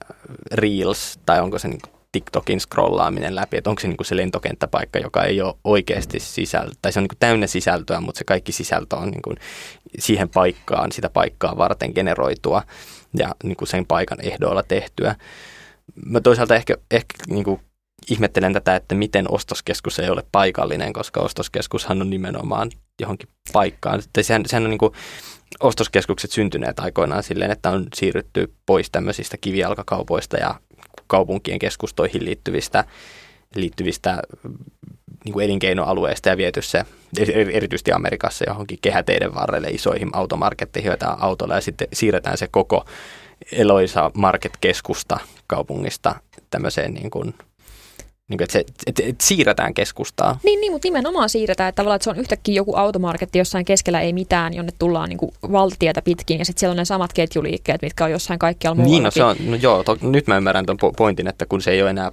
Reels 0.52 1.18
tai 1.26 1.40
onko 1.40 1.58
se 1.58 1.68
niin 1.68 1.80
kuin 1.80 1.98
TikTokin 2.12 2.60
scrollaaminen 2.60 3.34
läpi, 3.34 3.56
että 3.56 3.70
onko 3.70 3.80
se 3.80 3.88
niin 3.88 3.96
kuin 3.96 4.06
se 4.06 4.16
lentokenttäpaikka, 4.16 4.98
joka 4.98 5.24
ei 5.24 5.40
ole 5.40 5.54
oikeasti 5.64 6.20
sisältö, 6.20 6.74
tai 6.82 6.92
se 6.92 6.98
on 6.98 7.02
niin 7.02 7.08
kuin 7.08 7.18
täynnä 7.18 7.46
sisältöä, 7.46 8.00
mutta 8.00 8.18
se 8.18 8.24
kaikki 8.24 8.52
sisältö 8.52 8.96
on 8.96 9.10
niin 9.10 9.22
kuin 9.22 9.36
siihen 9.98 10.28
paikkaan, 10.28 10.92
sitä 10.92 11.10
paikkaa 11.10 11.56
varten 11.56 11.92
generoitua 11.94 12.62
ja 13.18 13.34
niin 13.44 13.56
kuin 13.56 13.68
sen 13.68 13.86
paikan 13.86 14.18
ehdoilla 14.22 14.62
tehtyä. 14.62 15.16
Mä 16.06 16.20
toisaalta 16.20 16.54
ehkä, 16.54 16.76
ehkä 16.90 17.14
niin 17.28 17.44
kuin 17.44 17.60
ihmettelen 18.10 18.52
tätä, 18.52 18.76
että 18.76 18.94
miten 18.94 19.30
ostoskeskus 19.30 19.98
ei 19.98 20.10
ole 20.10 20.24
paikallinen, 20.32 20.92
koska 20.92 21.20
ostoskeskushan 21.20 22.00
on 22.00 22.10
nimenomaan 22.10 22.70
johonkin 23.00 23.28
paikkaan. 23.52 24.02
Sehän, 24.20 24.42
sehän 24.46 24.64
on 24.64 24.70
niin 24.70 24.78
kuin, 24.78 24.92
ostoskeskukset 25.60 26.30
syntyneet 26.30 26.80
aikoinaan 26.80 27.22
silleen, 27.22 27.50
että 27.50 27.70
on 27.70 27.86
siirrytty 27.94 28.52
pois 28.66 28.90
tämmöisistä 28.90 29.36
kivijalkakaupoista 29.40 30.36
ja 30.36 30.60
kaupunkien 31.06 31.58
keskustoihin 31.58 32.24
liittyvistä, 32.24 32.84
liittyvistä 33.54 34.22
niin 35.24 35.32
kuin 35.32 35.44
elinkeinoalueista 35.44 36.28
ja 36.28 36.36
viety 36.36 36.62
se 36.62 36.84
erityisesti 37.52 37.92
Amerikassa 37.92 38.44
johonkin 38.48 38.78
kehäteiden 38.82 39.34
varrelle 39.34 39.68
isoihin 39.68 40.10
automarketteihin, 40.12 40.88
joita 40.88 41.16
autolla 41.20 41.54
ja 41.54 41.60
sitten 41.60 41.88
siirretään 41.92 42.38
se 42.38 42.48
koko 42.50 42.84
Eloisa 43.52 44.10
Market-keskusta 44.14 45.18
kaupungista 45.46 46.14
tämmöiseen 46.50 46.94
niin 46.94 47.10
kuin– 47.10 47.34
niin 48.28 48.38
kuin, 48.38 48.44
että, 48.44 48.52
se, 48.52 48.64
että, 48.86 49.02
että 49.06 49.24
siirretään 49.24 49.74
keskustaa. 49.74 50.38
Niin, 50.44 50.60
niin, 50.60 50.72
mutta 50.72 50.86
nimenomaan 50.86 51.28
siirretään, 51.28 51.68
että 51.68 51.76
tavallaan 51.76 51.96
että 51.96 52.04
se 52.04 52.10
on 52.10 52.18
yhtäkkiä 52.18 52.54
joku 52.54 52.74
automarketti 52.76 53.38
jossain 53.38 53.64
keskellä 53.64 54.00
ei 54.00 54.12
mitään, 54.12 54.54
jonne 54.54 54.72
tullaan 54.78 55.08
niin 55.08 55.18
kuin 55.18 55.32
valtietä 55.52 56.02
pitkin 56.02 56.38
ja 56.38 56.44
sitten 56.44 56.60
siellä 56.60 56.72
on 56.72 56.76
ne 56.76 56.84
samat 56.84 57.12
ketjuliikkeet, 57.12 57.82
mitkä 57.82 58.04
on 58.04 58.10
jossain 58.10 58.38
kaikkialla 58.38 58.74
muualla. 58.74 58.92
Niin, 58.92 59.02
no, 59.02 59.10
se 59.10 59.24
on, 59.24 59.36
no 59.40 59.56
joo, 59.56 59.84
to, 59.84 59.98
nyt 60.00 60.26
mä 60.26 60.36
ymmärrän 60.36 60.66
tuon 60.66 60.78
pointin, 60.96 61.28
että 61.28 61.46
kun 61.46 61.62
se 61.62 61.70
ei 61.70 61.82
ole 61.82 61.90
enää, 61.90 62.10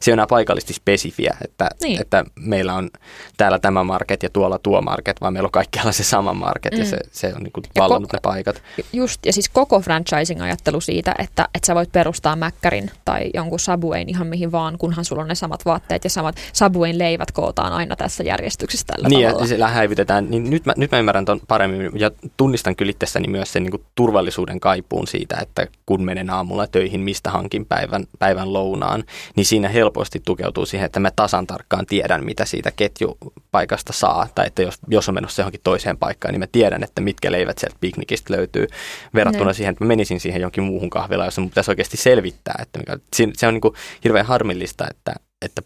se 0.00 0.10
ei 0.10 0.12
ole 0.12 0.14
enää 0.14 0.26
paikallisesti 0.26 0.72
spesifiä, 0.72 1.36
että, 1.44 1.68
niin. 1.82 2.00
että 2.00 2.24
meillä 2.40 2.74
on 2.74 2.90
täällä 3.36 3.58
tämä 3.58 3.84
market 3.84 4.22
ja 4.22 4.30
tuolla 4.30 4.58
tuo 4.58 4.80
market, 4.82 5.20
vaan 5.20 5.32
meillä 5.32 5.46
on 5.46 5.52
kaikkialla 5.52 5.92
se 5.92 6.04
sama 6.04 6.34
market 6.34 6.72
mm. 6.72 6.78
ja 6.78 6.84
se, 6.84 6.98
se 7.12 7.32
on 7.36 7.42
niin 7.42 7.52
kuin 7.52 7.64
vallannut 7.78 8.10
koko, 8.10 8.16
ne 8.16 8.32
paikat. 8.34 8.62
Just, 8.92 9.26
ja 9.26 9.32
siis 9.32 9.48
koko 9.48 9.80
franchising-ajattelu 9.80 10.80
siitä, 10.80 11.14
että, 11.18 11.48
että 11.54 11.66
sä 11.66 11.74
voit 11.74 11.92
perustaa 11.92 12.36
Mäkkärin 12.36 12.90
tai 13.04 13.30
jonkun 13.34 13.60
Subwayn 13.60 14.08
ihan 14.08 14.26
mihin 14.26 14.52
vaan, 14.52 14.78
kunhan 14.78 15.04
sulla 15.04 15.22
on 15.22 15.28
ne 15.28 15.34
samat 15.34 15.51
vaatteet 15.64 16.04
ja 16.04 16.10
samat 16.10 16.36
Subwayn 16.52 16.98
leivät 16.98 17.32
kootaan 17.32 17.72
aina 17.72 17.96
tässä 17.96 18.22
järjestyksessä 18.24 18.86
tällä 18.86 19.08
niin, 19.08 19.28
tavalla. 19.28 19.46
Niin, 19.46 19.58
se 19.58 19.64
häivytetään. 19.64 20.30
Niin 20.30 20.50
nyt, 20.50 20.66
mä, 20.66 20.72
nyt 20.76 20.90
mä 20.90 20.98
ymmärrän 20.98 21.24
ton 21.24 21.40
paremmin 21.48 21.90
ja 21.94 22.10
tunnistan 22.36 22.76
kyllä 22.76 22.90
itsessäni 22.90 23.28
myös 23.28 23.52
sen 23.52 23.62
niin 23.62 23.70
kuin 23.70 23.84
turvallisuuden 23.94 24.60
kaipuun 24.60 25.06
siitä, 25.06 25.36
että 25.42 25.66
kun 25.86 26.04
menen 26.04 26.30
aamulla 26.30 26.66
töihin, 26.66 27.00
mistä 27.00 27.30
hankin 27.30 27.66
päivän, 27.66 28.06
päivän 28.18 28.52
lounaan, 28.52 29.04
niin 29.36 29.46
siinä 29.46 29.68
helposti 29.68 30.22
tukeutuu 30.24 30.66
siihen, 30.66 30.86
että 30.86 31.00
mä 31.00 31.10
tasan 31.16 31.46
tarkkaan 31.46 31.86
tiedän, 31.86 32.24
mitä 32.24 32.44
siitä 32.44 32.70
ketjupaikasta 32.76 33.92
saa. 33.92 34.28
Tai 34.34 34.46
että 34.46 34.62
jos, 34.62 34.78
jos 34.88 35.08
on 35.08 35.14
menossa 35.14 35.42
johonkin 35.42 35.60
toiseen 35.64 35.98
paikkaan, 35.98 36.32
niin 36.32 36.40
mä 36.40 36.46
tiedän, 36.52 36.82
että 36.82 37.00
mitkä 37.00 37.32
leivät 37.32 37.58
sieltä 37.58 37.76
piknikistä 37.80 38.34
löytyy. 38.34 38.66
Verrattuna 39.14 39.50
ne. 39.50 39.54
siihen, 39.54 39.72
että 39.72 39.84
mä 39.84 39.88
menisin 39.88 40.20
siihen 40.20 40.42
jonkin 40.42 40.64
muuhun 40.64 40.90
kahvilaan, 40.90 41.26
jossa 41.26 41.40
mun 41.40 41.50
pitäisi 41.50 41.70
oikeasti 41.70 41.96
selvittää. 41.96 42.54
Että 42.62 42.80
se 43.12 43.46
on 43.46 43.54
niin 43.54 43.60
kuin 43.60 43.74
hirveän 44.04 44.26
harmillista, 44.26 44.86
että, 44.90 45.14
että 45.42 45.62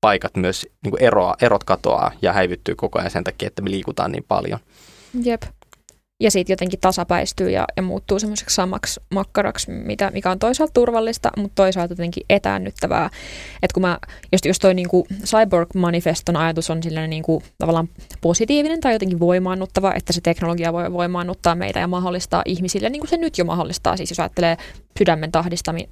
paikat 0.00 0.36
myös 0.36 0.66
niin 0.84 1.02
eroa, 1.02 1.34
erot 1.40 1.64
katoaa 1.64 2.12
ja 2.22 2.32
häivyttyy 2.32 2.74
koko 2.74 2.98
ajan 2.98 3.10
sen 3.10 3.24
takia, 3.24 3.46
että 3.46 3.62
me 3.62 3.70
liikutaan 3.70 4.12
niin 4.12 4.24
paljon. 4.28 4.60
Jep 5.22 5.42
ja 6.22 6.30
sitten 6.30 6.52
jotenkin 6.52 6.80
tasapäistyy 6.80 7.50
ja, 7.50 7.64
ja 7.76 7.82
muuttuu 7.82 8.18
semmoiseksi 8.18 8.54
samaksi 8.54 9.00
makkaraksi, 9.10 9.70
mitä, 9.70 10.10
mikä 10.10 10.30
on 10.30 10.38
toisaalta 10.38 10.72
turvallista, 10.72 11.30
mutta 11.36 11.54
toisaalta 11.54 11.92
jotenkin 11.92 12.26
etäännyttävää. 12.30 13.10
Että 13.62 13.74
kun 13.74 13.80
mä, 13.80 13.98
jos, 14.32 14.40
jos 14.44 14.58
toi 14.58 14.74
niinku 14.74 15.06
Cyborg-manifeston 15.24 16.36
ajatus 16.36 16.70
on 16.70 16.82
silleen 16.82 17.10
niinku 17.10 17.42
tavallaan 17.58 17.88
positiivinen 18.20 18.80
tai 18.80 18.92
jotenkin 18.92 19.20
voimaannuttava, 19.20 19.92
että 19.94 20.12
se 20.12 20.20
teknologia 20.20 20.72
voi 20.72 20.92
voimaannuttaa 20.92 21.54
meitä 21.54 21.80
ja 21.80 21.86
mahdollistaa 21.88 22.42
ihmisille, 22.44 22.90
niin 22.90 23.00
kuin 23.00 23.10
se 23.10 23.16
nyt 23.16 23.38
jo 23.38 23.44
mahdollistaa, 23.44 23.96
siis 23.96 24.10
jos 24.10 24.20
ajattelee 24.20 24.56
sydämen 24.98 25.32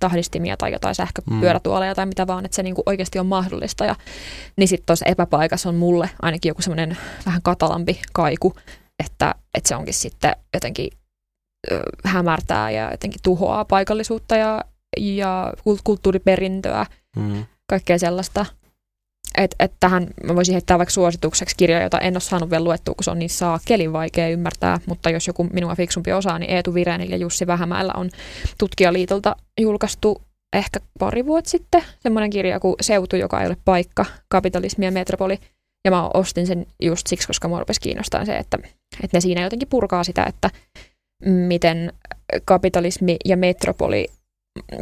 tahdistimia 0.01 0.57
tai 0.57 0.73
jotain 0.73 0.95
sähköpyörätuoleja 0.95 1.95
tai 1.95 2.07
mitä 2.07 2.27
vaan, 2.27 2.45
että 2.45 2.55
se 2.55 2.63
niinku 2.63 2.83
oikeasti 2.87 3.19
on 3.19 3.27
mahdollista. 3.27 3.85
Ja, 3.85 3.97
niin 4.57 4.69
sitten 4.69 4.87
tuossa 4.87 5.07
epäpaikassa 5.07 5.69
on 5.69 5.75
mulle 5.75 6.11
ainakin 6.23 6.51
joku 6.51 6.63
semmoinen 6.63 6.97
vähän 7.27 7.43
katalampi 7.43 8.01
kaiku, 8.13 8.55
että, 9.01 9.35
että 9.55 9.69
se 9.69 9.77
onkin 9.77 9.95
sitten 9.95 10.37
jotenkin 10.55 10.91
ö, 11.73 11.81
hämärtää 12.05 12.71
ja 12.71 12.91
jotenkin 12.91 13.21
tuhoaa 13.23 13.65
paikallisuutta 13.65 14.37
ja, 14.37 14.61
ja 14.99 15.53
kulttuuriperintöä, 15.85 16.87
mm. 17.17 17.45
kaikkea 17.67 17.99
sellaista. 17.99 18.47
Et, 19.39 19.55
et 19.59 19.73
tähän 19.81 20.07
mä 20.25 20.37
voisin 20.37 20.53
heittää 20.53 20.79
vaikka 20.79 20.93
suositukseksi 20.93 21.57
kirja, 21.57 21.83
jota 21.83 21.99
en 21.99 22.15
ole 22.15 22.21
saanut 22.21 22.51
vielä 22.51 22.65
luettua, 22.65 22.95
kun 22.95 23.05
se 23.05 23.11
on 23.11 23.19
niin 23.19 23.31
saakelin 23.31 23.93
vaikea 23.93 24.29
ymmärtää, 24.29 24.81
mutta 24.87 25.11
jos 25.11 25.27
joku 25.27 25.45
minua 25.53 25.75
fiksumpi 25.75 26.13
osaa, 26.13 26.39
niin 26.39 26.51
Eetu 26.51 26.75
Virenil 26.75 27.11
ja 27.11 27.17
Jussi 27.17 27.47
Vähämäellä 27.47 27.93
on 27.97 28.11
tutkijaliitolta 28.59 29.37
julkaistu 29.61 30.23
ehkä 30.53 30.81
pari 30.99 31.27
vuotta 31.27 31.51
sitten 31.51 31.85
semmoinen 32.01 32.31
kirja 32.31 32.61
kuin 32.61 32.75
Seutu, 32.81 33.17
joka 33.17 33.41
ei 33.41 33.47
ole 33.47 33.57
paikka, 33.65 34.05
kapitalismi 34.29 34.85
ja 34.85 34.93
metropoli– 34.93 35.39
ja 35.85 35.91
mä 35.91 36.11
ostin 36.15 36.47
sen 36.47 36.67
just 36.83 37.07
siksi, 37.07 37.27
koska 37.27 37.49
mua 37.49 37.59
rupesi 37.59 37.81
kiinnostaa 37.81 38.25
se, 38.25 38.37
että, 38.37 38.59
että 39.03 39.17
ne 39.17 39.21
siinä 39.21 39.43
jotenkin 39.43 39.69
purkaa 39.69 40.05
sitä, 40.05 40.25
että 40.25 40.51
miten 41.25 41.93
kapitalismi 42.45 43.17
ja 43.25 43.37
metropoli 43.37 44.07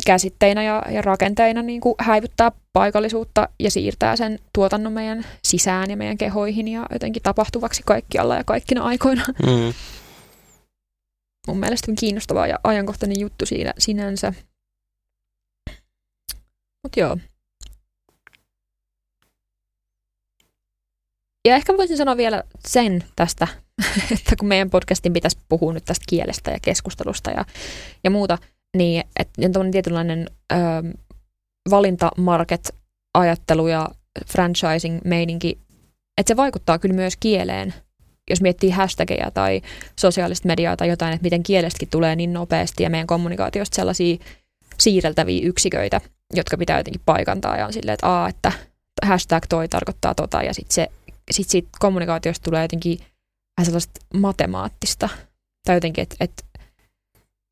käsitteinä 0.07 0.63
ja, 0.63 0.83
ja 0.91 1.03
rakenteina 1.03 1.63
niin 1.63 1.81
kuin 1.81 1.95
häivyttää 1.99 2.53
paikallisuutta 2.73 3.49
ja 3.61 3.71
siirtää 3.71 4.17
sen 4.17 4.39
tuotannon 4.53 4.93
meidän 4.93 5.25
sisään 5.45 5.91
ja 5.91 5.97
meidän 5.97 6.19
kehoihin 6.19 6.69
ja 6.69 6.87
jotenkin 6.93 7.23
tapahtuvaksi 7.23 7.83
kaikkialla 7.87 8.37
ja 8.37 8.45
kaikkina 8.45 8.85
aikoina. 8.85 9.25
Mm. 9.47 9.75
Mun 11.47 11.59
mielestä 11.59 11.91
on 11.91 11.97
kiinnostava 11.97 12.47
ja 12.47 12.59
ajankohtainen 12.65 13.21
juttu 13.21 13.47
siinä 13.47 13.73
sinänsä. 13.79 14.33
Mutta 16.83 17.01
joo, 17.01 17.17
Ja 21.49 21.57
ehkä 21.57 21.77
voisin 21.77 21.97
sanoa 21.97 22.17
vielä 22.17 22.43
sen 22.69 23.05
tästä, 23.17 23.49
että 24.13 24.37
kun 24.39 24.49
meidän 24.49 24.71
podcastin 24.71 25.13
pitäisi 25.13 25.39
puhua 25.49 25.73
nyt 25.73 25.85
tästä 25.85 26.05
kielestä 26.09 26.51
ja 26.51 26.59
keskustelusta 26.63 27.31
ja, 27.31 27.45
ja 28.05 28.11
muuta, 28.11 28.39
niin 28.77 29.05
että 29.19 29.61
on 29.61 29.71
tietynlainen 29.71 30.27
ö, 30.53 30.57
valintamarket-ajattelu 31.71 33.69
ja 33.69 33.89
franchising-meininki, 34.27 35.59
että 36.19 36.31
se 36.31 36.37
vaikuttaa 36.37 36.79
kyllä 36.79 36.95
myös 36.95 37.17
kieleen, 37.21 37.75
jos 38.31 38.41
miettii 38.41 38.71
hashtageja 38.71 39.31
tai 39.31 39.63
sosiaalista 40.01 40.47
mediaa 40.47 40.77
tai 40.77 40.89
jotain, 40.89 41.13
että 41.13 41.25
miten 41.25 41.43
kielestäkin 41.43 41.89
tulee 41.91 42.17
niin 42.17 42.33
nopeasti 42.33 42.83
ja 42.83 42.91
meidän 42.91 43.07
kommunikaatiosta 43.07 43.77
sellaisia 43.77 44.17
siirreltäviä 44.81 45.47
yksiköitä, 45.49 46.01
jotka 46.35 46.57
pitää 46.57 46.79
jotenkin 46.79 47.03
paikantaa 47.07 47.57
ja 47.57 47.67
on 47.67 47.73
silleen, 47.73 47.95
että 47.95 48.23
a, 48.23 48.29
että 48.29 48.53
hashtag 49.07 49.45
toi 49.49 49.69
tarkoittaa 49.69 50.15
tota 50.15 50.43
ja 50.43 50.55
sitten 50.55 50.75
se 50.75 50.89
sit 51.31 51.49
siitä 51.49 51.69
kommunikaatiosta 51.79 52.45
tulee 52.45 52.63
jotenkin 52.63 52.99
vähän 53.57 53.67
sellaista 53.67 54.01
matemaattista. 54.15 55.09
Tai 55.67 55.77
jotenkin, 55.77 56.03
että 56.03 56.17
et, 56.21 56.45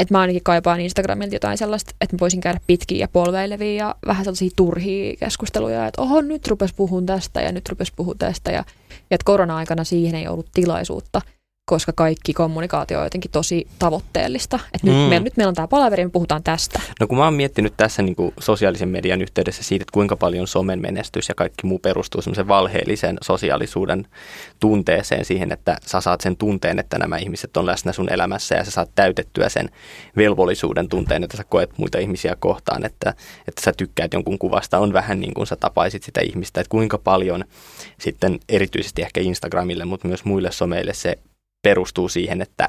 et 0.03 0.11
mä 0.11 0.21
ainakin 0.21 0.43
kaipaan 0.45 0.81
Instagramilta 0.81 1.35
jotain 1.35 1.59
sellaista, 1.59 1.95
että 2.01 2.17
mä 2.17 2.21
voisin 2.21 2.41
käydä 2.41 2.61
pitkiä 2.67 2.99
ja 2.99 3.09
polveileviä 3.09 3.73
ja 3.73 3.95
vähän 4.07 4.25
sellaisia 4.25 4.51
turhia 4.57 5.17
keskusteluja, 5.17 5.87
että 5.87 6.03
oho, 6.03 6.21
nyt 6.21 6.49
rupes 6.49 6.73
puhun 6.73 7.07
tästä 7.07 7.41
ja 7.41 7.53
nyt 7.53 7.69
rupes 7.69 7.93
puhun 7.97 8.19
tästä. 8.19 8.51
Ja, 8.51 8.65
ja 8.91 8.95
että 9.11 9.25
korona-aikana 9.25 9.85
siihen 9.85 10.15
ei 10.15 10.29
ollut 10.29 10.49
tilaisuutta– 10.55 11.21
koska 11.71 11.93
kaikki 11.93 12.33
kommunikaatio 12.33 12.99
on 12.99 13.05
jotenkin 13.07 13.31
tosi 13.31 13.67
tavoitteellista. 13.79 14.59
Et 14.75 14.83
nyt, 14.83 14.95
mm. 14.95 15.01
meillä, 15.01 15.25
nyt 15.25 15.37
meillä 15.37 15.49
on 15.49 15.55
tämä 15.55 15.69
palaveri, 15.69 16.05
me 16.05 16.11
puhutaan 16.11 16.43
tästä. 16.43 16.81
No 17.01 17.07
kun 17.07 17.19
mä 17.19 17.25
oon 17.25 17.35
miettinyt 17.35 17.75
tässä 17.77 18.03
niin 18.03 18.17
kuin 18.17 18.35
sosiaalisen 18.41 18.89
median 18.89 19.23
yhteydessä 19.23 19.63
siitä, 19.63 19.83
että 19.83 19.93
kuinka 19.93 20.17
paljon 20.17 20.47
somen 20.47 20.81
menestys 20.83 21.29
ja 21.29 21.35
kaikki 21.35 21.67
muu 21.67 21.79
perustuu 21.79 22.23
semmoisen 22.23 22.49
valheellisen 22.49 23.19
sosiaalisuuden 23.23 24.07
tunteeseen 24.61 25.25
siihen, 25.25 25.53
että 25.53 25.79
sä 25.87 26.01
saat 26.01 26.21
sen 26.21 26.37
tunteen, 26.37 26.79
että 26.79 26.99
nämä 26.99 27.17
ihmiset 27.17 27.57
on 27.57 27.67
läsnä 27.67 27.93
sun 27.93 28.13
elämässä 28.13 28.55
ja 28.55 28.65
sä 28.65 28.71
saat 28.71 28.91
täytettyä 28.95 29.49
sen 29.49 29.69
velvollisuuden 30.17 30.89
tunteen, 30.89 31.25
että 31.25 31.37
sä 31.37 31.45
koet 31.45 31.79
muita 31.79 31.99
ihmisiä 31.99 32.37
kohtaan, 32.39 32.85
että, 32.85 33.15
että 33.49 33.63
sä 33.65 33.73
tykkäät 33.77 34.13
jonkun 34.13 34.39
kuvasta, 34.39 34.79
on 34.79 34.93
vähän 34.93 35.21
niin 35.21 35.35
kuin 35.35 35.47
sä 35.47 35.57
tapaisit 35.57 36.03
sitä 36.03 36.21
ihmistä, 36.21 36.61
että 36.61 36.71
kuinka 36.71 36.99
paljon 36.99 37.45
sitten 38.01 38.41
erityisesti 38.49 39.03
ehkä 39.03 39.21
Instagramille, 39.21 39.85
mutta 39.85 40.09
myös 40.09 40.25
muille 40.25 40.53
someille 40.53 40.95
se 40.95 41.19
perustuu 41.67 42.09
siihen, 42.09 42.43
että, 42.43 42.69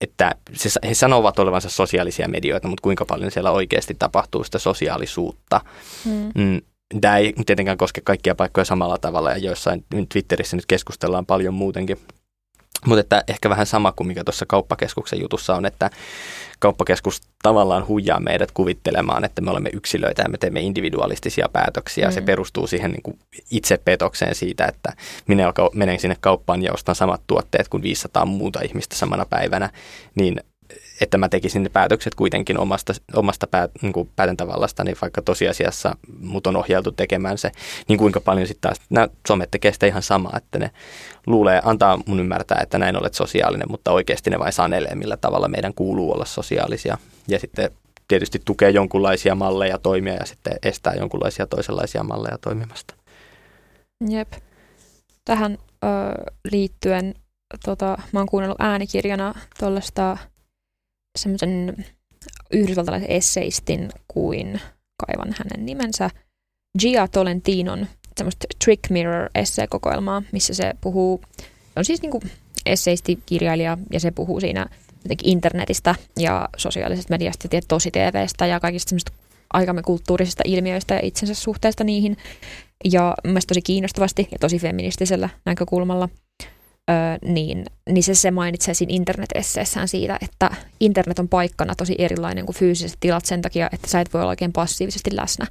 että 0.00 0.34
se, 0.52 0.70
he 0.88 0.94
sanovat 0.94 1.38
olevansa 1.38 1.68
sosiaalisia 1.68 2.28
medioita, 2.28 2.68
mutta 2.68 2.82
kuinka 2.82 3.04
paljon 3.04 3.30
siellä 3.30 3.50
oikeasti 3.50 3.94
tapahtuu 3.98 4.44
sitä 4.44 4.58
sosiaalisuutta. 4.58 5.60
Mm. 6.04 6.30
Mm, 6.34 6.60
tämä 7.00 7.16
ei 7.16 7.32
tietenkään 7.46 7.78
koske 7.78 8.00
kaikkia 8.04 8.34
paikkoja 8.34 8.64
samalla 8.64 8.98
tavalla 8.98 9.30
ja 9.30 9.38
joissain 9.38 9.84
Twitterissä 10.12 10.56
nyt 10.56 10.66
keskustellaan 10.66 11.26
paljon 11.26 11.54
muutenkin 11.54 11.98
mutta 12.86 13.00
että 13.00 13.24
ehkä 13.28 13.50
vähän 13.50 13.66
sama 13.66 13.92
kuin 13.92 14.06
mikä 14.06 14.24
tuossa 14.24 14.46
kauppakeskuksen 14.46 15.20
jutussa 15.20 15.54
on, 15.54 15.66
että 15.66 15.90
kauppakeskus 16.58 17.20
tavallaan 17.42 17.86
huijaa 17.88 18.20
meidät 18.20 18.52
kuvittelemaan, 18.52 19.24
että 19.24 19.42
me 19.42 19.50
olemme 19.50 19.70
yksilöitä 19.72 20.22
ja 20.22 20.28
me 20.28 20.38
teemme 20.38 20.60
individualistisia 20.60 21.48
päätöksiä. 21.52 22.08
Mm. 22.08 22.12
Se 22.12 22.20
perustuu 22.20 22.66
siihen 22.66 22.90
niin 22.90 23.02
kuin 23.02 23.18
itsepetokseen 23.50 24.34
siitä, 24.34 24.66
että 24.66 24.92
minä 25.26 25.52
menen 25.74 26.00
sinne 26.00 26.16
kauppaan 26.20 26.62
ja 26.62 26.72
ostan 26.72 26.94
samat 26.94 27.22
tuotteet 27.26 27.68
kuin 27.68 27.82
500 27.82 28.24
muuta 28.24 28.60
ihmistä 28.60 28.96
samana 28.96 29.26
päivänä, 29.26 29.70
niin 30.14 30.40
että 31.00 31.18
mä 31.18 31.28
tekisin 31.28 31.62
ne 31.62 31.68
päätökset 31.68 32.14
kuitenkin 32.14 32.58
omasta, 32.58 32.92
omasta 33.14 33.46
päät, 33.46 33.70
niin 33.82 33.92
kuin 33.92 34.10
päätäntävallasta, 34.16 34.84
niin 34.84 34.96
vaikka 35.02 35.22
tosiasiassa 35.22 35.96
mut 36.20 36.46
on 36.46 36.56
ohjeltu 36.56 36.92
tekemään 36.92 37.38
se, 37.38 37.52
niin 37.88 37.98
kuinka 37.98 38.20
paljon 38.20 38.46
sitten 38.46 38.60
taas 38.68 38.80
nämä 38.90 39.08
somet 39.28 39.50
tekee 39.50 39.72
sitä 39.72 39.86
ihan 39.86 40.02
samaa, 40.02 40.36
että 40.36 40.58
ne 40.58 40.70
luulee, 41.26 41.60
antaa 41.64 41.98
mun 42.06 42.20
ymmärtää, 42.20 42.60
että 42.62 42.78
näin 42.78 42.96
olet 42.96 43.14
sosiaalinen, 43.14 43.70
mutta 43.70 43.92
oikeasti 43.92 44.30
ne 44.30 44.38
vain 44.38 44.52
sanelee, 44.52 44.94
millä 44.94 45.16
tavalla 45.16 45.48
meidän 45.48 45.74
kuuluu 45.74 46.12
olla 46.12 46.24
sosiaalisia. 46.24 46.98
Ja 47.28 47.38
sitten 47.38 47.70
tietysti 48.08 48.42
tukee 48.44 48.70
jonkunlaisia 48.70 49.34
malleja 49.34 49.78
toimia 49.78 50.14
ja 50.14 50.26
sitten 50.26 50.54
estää 50.62 50.94
jonkunlaisia 50.94 51.46
toisenlaisia 51.46 52.02
malleja 52.02 52.38
toimimasta. 52.38 52.94
Jep. 54.08 54.32
Tähän 55.24 55.58
ö, 55.84 55.86
liittyen 56.50 57.14
tota, 57.64 57.98
mä 58.12 58.20
oon 58.20 58.28
kuunnellut 58.28 58.60
äänikirjana 58.60 59.34
tuollaista 59.58 60.16
semmoisen 61.18 61.84
yhdysvaltalaisen 62.52 63.10
esseistin 63.10 63.88
kuin, 64.08 64.60
kaivan 65.06 65.34
hänen 65.38 65.66
nimensä, 65.66 66.10
Gia 66.78 67.08
Tolentinon 67.08 67.86
semmoista 68.16 68.46
Trick 68.64 68.90
Mirror 68.90 69.30
esseekokoelmaa, 69.34 70.22
missä 70.32 70.54
se 70.54 70.72
puhuu, 70.80 71.20
on 71.76 71.84
siis 71.84 72.02
niinku 72.02 72.20
esseisti-kirjailija 72.66 73.78
ja 73.92 74.00
se 74.00 74.10
puhuu 74.10 74.40
siinä 74.40 74.66
jotenkin 75.04 75.28
internetistä 75.28 75.94
ja 76.18 76.48
sosiaalisesta 76.56 77.12
mediasta 77.12 77.48
ja 77.52 77.60
tosi 77.68 77.90
TVstä 77.90 78.46
ja 78.46 78.60
kaikista 78.60 78.88
semmoista 78.88 79.12
aikamme 79.52 79.82
kulttuurisista 79.82 80.42
ilmiöistä 80.46 80.94
ja 80.94 81.00
itsensä 81.02 81.34
suhteesta 81.34 81.84
niihin. 81.84 82.16
Ja 82.92 83.14
mielestäni 83.24 83.54
tosi 83.54 83.62
kiinnostavasti 83.62 84.28
ja 84.32 84.38
tosi 84.38 84.58
feministisellä 84.58 85.28
näkökulmalla– 85.44 86.08
Öö, 86.90 87.18
niin, 87.24 87.64
niin 87.90 88.02
se, 88.02 88.14
se 88.14 88.30
mainitsee 88.30 88.74
siinä 88.74 88.94
internet-esseessään 88.94 89.88
siitä, 89.88 90.18
että 90.22 90.50
internet 90.80 91.18
on 91.18 91.28
paikkana 91.28 91.74
tosi 91.74 91.94
erilainen 91.98 92.46
kuin 92.46 92.56
fyysiset 92.56 92.96
tilat 93.00 93.24
sen 93.24 93.42
takia, 93.42 93.68
että 93.72 93.88
sä 93.90 94.00
et 94.00 94.14
voi 94.14 94.20
olla 94.20 94.30
oikein 94.30 94.52
passiivisesti 94.52 95.16
läsnä. 95.16 95.46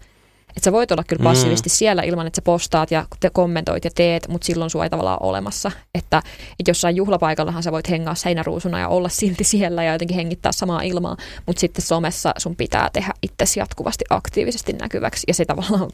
Että 0.57 0.63
sä 0.63 0.71
voit 0.71 0.91
olla 0.91 1.03
kyllä 1.03 1.21
mm. 1.21 1.23
passiivisesti 1.23 1.69
mm. 1.69 1.73
siellä 1.73 2.01
ilman, 2.01 2.27
että 2.27 2.37
sä 2.37 2.41
postaat 2.41 2.91
ja 2.91 3.05
te 3.19 3.29
kommentoit 3.29 3.85
ja 3.85 3.91
teet, 3.95 4.27
mutta 4.27 4.45
silloin 4.45 4.69
sua 4.69 4.83
ei 4.83 4.89
tavallaan 4.89 5.23
olemassa. 5.23 5.71
Että, 5.95 6.17
että 6.59 6.69
jossain 6.69 6.95
juhlapaikallahan 6.95 7.63
sä 7.63 7.71
voit 7.71 7.89
hengaa 7.89 8.15
seinäruusuna 8.15 8.79
ja 8.79 8.87
olla 8.87 9.09
silti 9.19 9.43
siellä 9.43 9.83
ja 9.83 9.93
jotenkin 9.93 10.15
hengittää 10.15 10.51
samaa 10.51 10.81
ilmaa, 10.81 11.17
mutta 11.45 11.59
sitten 11.59 11.85
somessa 11.85 12.33
sun 12.37 12.55
pitää 12.55 12.89
tehdä 12.93 13.13
itsesi 13.21 13.59
jatkuvasti 13.59 14.05
aktiivisesti 14.09 14.73
näkyväksi 14.73 15.23
ja 15.27 15.33
se 15.33 15.45
tavallaan 15.45 15.89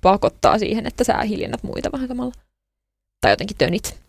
pakottaa 0.00 0.58
siihen, 0.58 0.86
että 0.86 1.04
sä 1.04 1.22
hiljennät 1.22 1.62
muita 1.62 1.92
vähän 1.92 2.08
samalla. 2.08 2.34
Tai 3.20 3.32
jotenkin 3.32 3.56
tönit. 3.56 4.05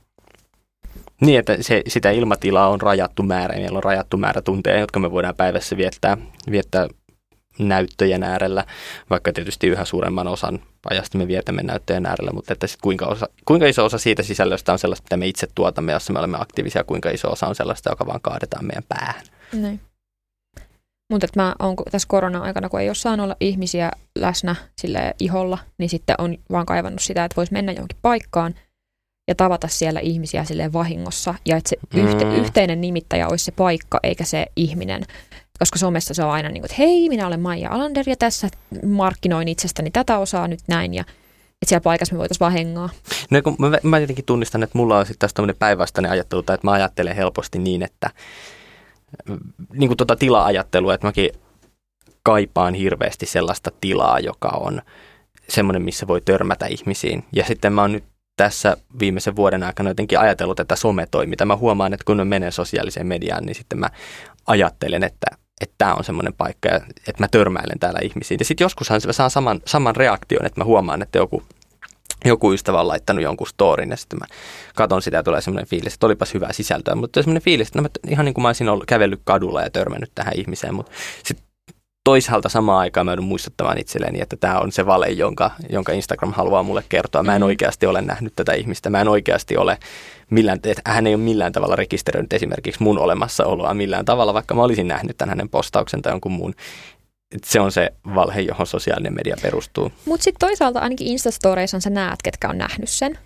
Niin, 1.21 1.39
että 1.39 1.58
se, 1.62 1.82
sitä 1.88 2.12
ilmatilaa 2.12 2.69
on 2.69 2.82
rajattu 2.82 3.23
määrä, 3.23 3.56
ja 3.56 3.62
meillä 3.62 3.77
on 3.77 3.84
rajattu 3.84 4.17
määrä 4.17 4.41
tunteja, 4.41 4.80
jotka 4.80 4.99
me 4.99 5.12
voidaan 5.12 5.36
päivässä 5.36 5.77
viettää, 5.77 6.17
viettää 6.51 6.88
näyttöjen 7.60 8.23
äärellä, 8.23 8.65
vaikka 9.10 9.34
tietysti 9.34 9.67
yhä 9.67 9.86
suuremman 9.86 10.27
osan 10.27 10.60
ajasta 10.89 11.17
me 11.17 11.27
vietämme 11.27 11.63
näyttöjen 11.63 12.06
äärellä, 12.06 12.32
mutta 12.32 12.53
että 12.53 12.67
sit 12.67 12.82
kuinka, 12.82 13.06
osa, 13.06 13.30
kuinka 13.45 13.67
iso 13.67 13.86
osa 13.86 13.97
siitä 13.97 14.23
sisällöstä 14.23 14.71
on 14.71 14.80
sellaista, 14.80 15.06
mitä 15.06 15.17
me 15.17 15.27
itse 15.27 15.47
tuotamme, 15.56 15.91
jossa 15.91 16.13
me 16.13 16.19
olemme 16.19 16.38
aktiivisia, 16.41 16.84
kuinka 16.84 17.10
iso 17.10 17.32
osa 17.32 17.47
on 17.47 17.56
sellaista, 17.56 17.89
joka 17.89 18.08
vaan 18.08 18.21
kaadetaan 18.21 18.65
meidän 18.65 18.84
päähän. 18.89 19.21
Näin. 19.53 19.80
Mutta 21.12 21.27
mä 21.36 21.56
oon 21.60 21.75
tässä 21.91 22.08
korona-aikana, 22.08 22.69
kun 22.69 22.80
ei 22.80 22.89
ole 22.89 22.95
saanut 22.95 23.23
olla 23.23 23.36
ihmisiä 23.39 23.91
läsnä 24.19 24.56
sille 24.82 25.15
iholla, 25.19 25.58
niin 25.77 25.89
sitten 25.89 26.15
on 26.17 26.38
vaan 26.51 26.65
kaivannut 26.65 27.01
sitä, 27.01 27.25
että 27.25 27.36
voisi 27.36 27.53
mennä 27.53 27.71
johonkin 27.71 27.97
paikkaan– 28.01 28.56
ja 29.27 29.35
tavata 29.35 29.67
siellä 29.67 29.99
ihmisiä 29.99 30.43
silleen 30.43 30.73
vahingossa 30.73 31.35
ja 31.45 31.57
että 31.57 31.69
se 31.69 31.77
yhte, 31.93 32.25
mm. 32.25 32.35
yhteinen 32.35 32.81
nimittäjä 32.81 33.27
olisi 33.27 33.45
se 33.45 33.51
paikka 33.51 33.99
eikä 34.03 34.23
se 34.23 34.45
ihminen. 34.55 35.03
Koska 35.59 35.79
somessa 35.79 36.13
se 36.13 36.23
on 36.23 36.31
aina 36.31 36.49
niin 36.49 36.61
kuin, 36.61 36.71
että 36.71 36.83
hei, 36.83 37.09
minä 37.09 37.27
olen 37.27 37.39
Maija 37.39 37.71
Alander 37.71 38.09
ja 38.09 38.15
tässä 38.15 38.49
markkinoin 38.85 39.47
itsestäni 39.47 39.91
tätä 39.91 40.17
osaa 40.17 40.47
nyt 40.47 40.59
näin 40.67 40.93
ja 40.93 41.01
että 41.61 41.69
siellä 41.69 41.83
paikassa 41.83 42.15
me 42.15 42.19
voitaisiin 42.19 42.39
vaan 42.39 42.51
hengaa. 42.51 42.89
No 43.29 43.41
kun 43.41 43.55
mä, 43.59 43.77
mä 43.83 43.99
jotenkin 43.99 44.25
tunnistan, 44.25 44.63
että 44.63 44.77
mulla 44.77 44.97
on 44.97 45.05
sitten 45.05 45.19
tässä 45.19 45.35
tämmöinen 45.35 45.55
päinvastainen 45.59 46.11
ajattelu, 46.11 46.43
tai 46.43 46.53
että 46.53 46.67
mä 46.67 46.71
ajattelen 46.71 47.15
helposti 47.15 47.59
niin, 47.59 47.83
että 47.83 48.09
niin 49.73 49.89
kuin 49.89 49.97
tuota 49.97 50.15
tila-ajattelua, 50.15 50.93
että 50.93 51.07
mäkin 51.07 51.29
kaipaan 52.23 52.73
hirveästi 52.73 53.25
sellaista 53.25 53.71
tilaa, 53.81 54.19
joka 54.19 54.47
on 54.47 54.81
semmoinen, 55.49 55.81
missä 55.81 56.07
voi 56.07 56.21
törmätä 56.21 56.65
ihmisiin. 56.65 57.23
Ja 57.33 57.43
sitten 57.45 57.73
mä 57.73 57.81
oon 57.81 57.91
nyt 57.91 58.03
tässä 58.38 58.78
viimeisen 59.00 59.36
vuoden 59.36 59.63
aikana 59.63 59.89
jotenkin 59.89 60.19
ajatellut 60.19 60.58
tätä 60.58 60.76
sometoimia. 60.76 61.45
Mä 61.45 61.56
huomaan, 61.56 61.93
että 61.93 62.04
kun 62.06 62.17
mä 62.17 62.26
menen 62.26 62.52
sosiaaliseen 62.52 63.08
mediaan, 63.08 63.45
niin 63.45 63.56
sitten 63.56 63.80
mä 63.80 63.89
ajattelen, 64.47 65.04
että 65.04 65.28
että 65.62 65.76
tämä 65.78 65.93
on 65.93 66.04
semmoinen 66.04 66.34
paikka, 66.34 66.69
että 67.08 67.23
mä 67.23 67.28
törmäilen 67.28 67.80
täällä 67.80 68.00
ihmisiin. 68.04 68.38
Ja 68.39 68.45
sitten 68.45 68.65
joskushan 68.65 69.02
mä 69.06 69.13
saan 69.13 69.32
saman, 69.32 69.62
saman 69.65 69.95
reaktion, 69.95 70.45
että 70.45 70.62
mä 70.62 70.65
huomaan, 70.65 71.02
että 71.02 71.17
joku, 71.17 71.43
joku 72.26 72.54
ystävä 72.54 72.82
on 72.82 72.88
laittanut 72.88 73.23
jonkun 73.23 73.47
storin 73.47 73.89
ja 73.89 73.97
sitten 73.97 74.19
mä 74.19 74.26
katson 74.76 75.02
sitä 75.02 75.17
ja 75.17 75.23
tulee 75.23 75.41
semmoinen 75.41 75.67
fiilis, 75.67 75.93
että 75.93 76.06
olipas 76.06 76.34
hyvää 76.34 76.54
sisältöä. 76.54 76.95
Mutta 76.95 77.21
semmoinen 77.21 77.41
fiilis, 77.43 77.67
että 77.67 77.80
no 77.80 77.84
mä, 77.84 77.89
ihan 78.08 78.26
niin 78.26 78.34
kuin 78.34 78.41
mä 78.41 78.50
olisin 78.50 78.69
ollut, 78.69 78.86
kävellyt 78.86 79.21
kadulla 79.23 79.62
ja 79.62 79.69
törmännyt 79.69 80.12
tähän 80.15 80.34
ihmiseen, 80.36 80.73
mutta 80.73 80.91
sitten 81.23 81.46
toisaalta 82.08 82.50
samaan 82.50 82.80
aikaan 82.80 83.06
mä 83.06 83.12
joudun 83.12 83.26
muistuttamaan 83.26 83.78
itselleni, 83.78 84.22
että 84.22 84.38
tämä 84.38 84.60
on 84.60 84.72
se 84.72 84.86
vale, 84.86 85.08
jonka, 85.08 85.52
jonka 85.70 85.91
Instagram 85.91 86.34
haluaa 86.34 86.63
mulle 86.63 86.84
kertoa. 86.89 87.24
Mä 87.24 87.36
en 87.36 87.41
mm. 87.41 87.46
oikeasti 87.46 87.86
ole 87.86 88.02
nähnyt 88.02 88.34
tätä 88.36 88.54
ihmistä. 88.54 88.89
Mä 88.89 89.02
en 89.02 89.08
oikeasti 89.08 89.58
ole 89.58 89.78
millään, 90.30 90.60
että 90.63 90.82
hän 90.86 91.08
ei 91.08 91.15
ole 91.15 91.24
millään 91.24 91.52
tavalla 91.52 91.76
rekisteröinyt 91.76 92.34
esimerkiksi 92.34 92.84
mun 92.84 93.00
olemassaoloa 93.00 93.74
millään 93.74 94.06
tavalla, 94.06 94.34
vaikka 94.34 94.56
mä 94.56 94.63
olisin 94.63 94.88
nähnyt 94.88 95.17
tämän 95.17 95.30
hänen 95.30 95.50
postauksen 95.50 96.02
tai 96.02 96.13
jonkun 96.13 96.32
muun. 96.32 96.54
Se 97.46 97.60
on 97.60 97.72
se 97.72 97.93
valhe, 98.15 98.41
johon 98.41 98.67
sosiaalinen 98.67 99.13
media 99.13 99.36
perustuu. 99.41 99.91
Mutta 100.06 100.24
sitten 100.24 100.48
toisaalta 100.48 100.80
ainakin 100.80 101.08
Instastoreissa 101.08 101.80
sä 101.80 101.89
näet, 101.89 102.22
ketkä 102.24 102.50
on 102.50 102.58
nähnyt 102.58 102.89
sen 102.89 103.17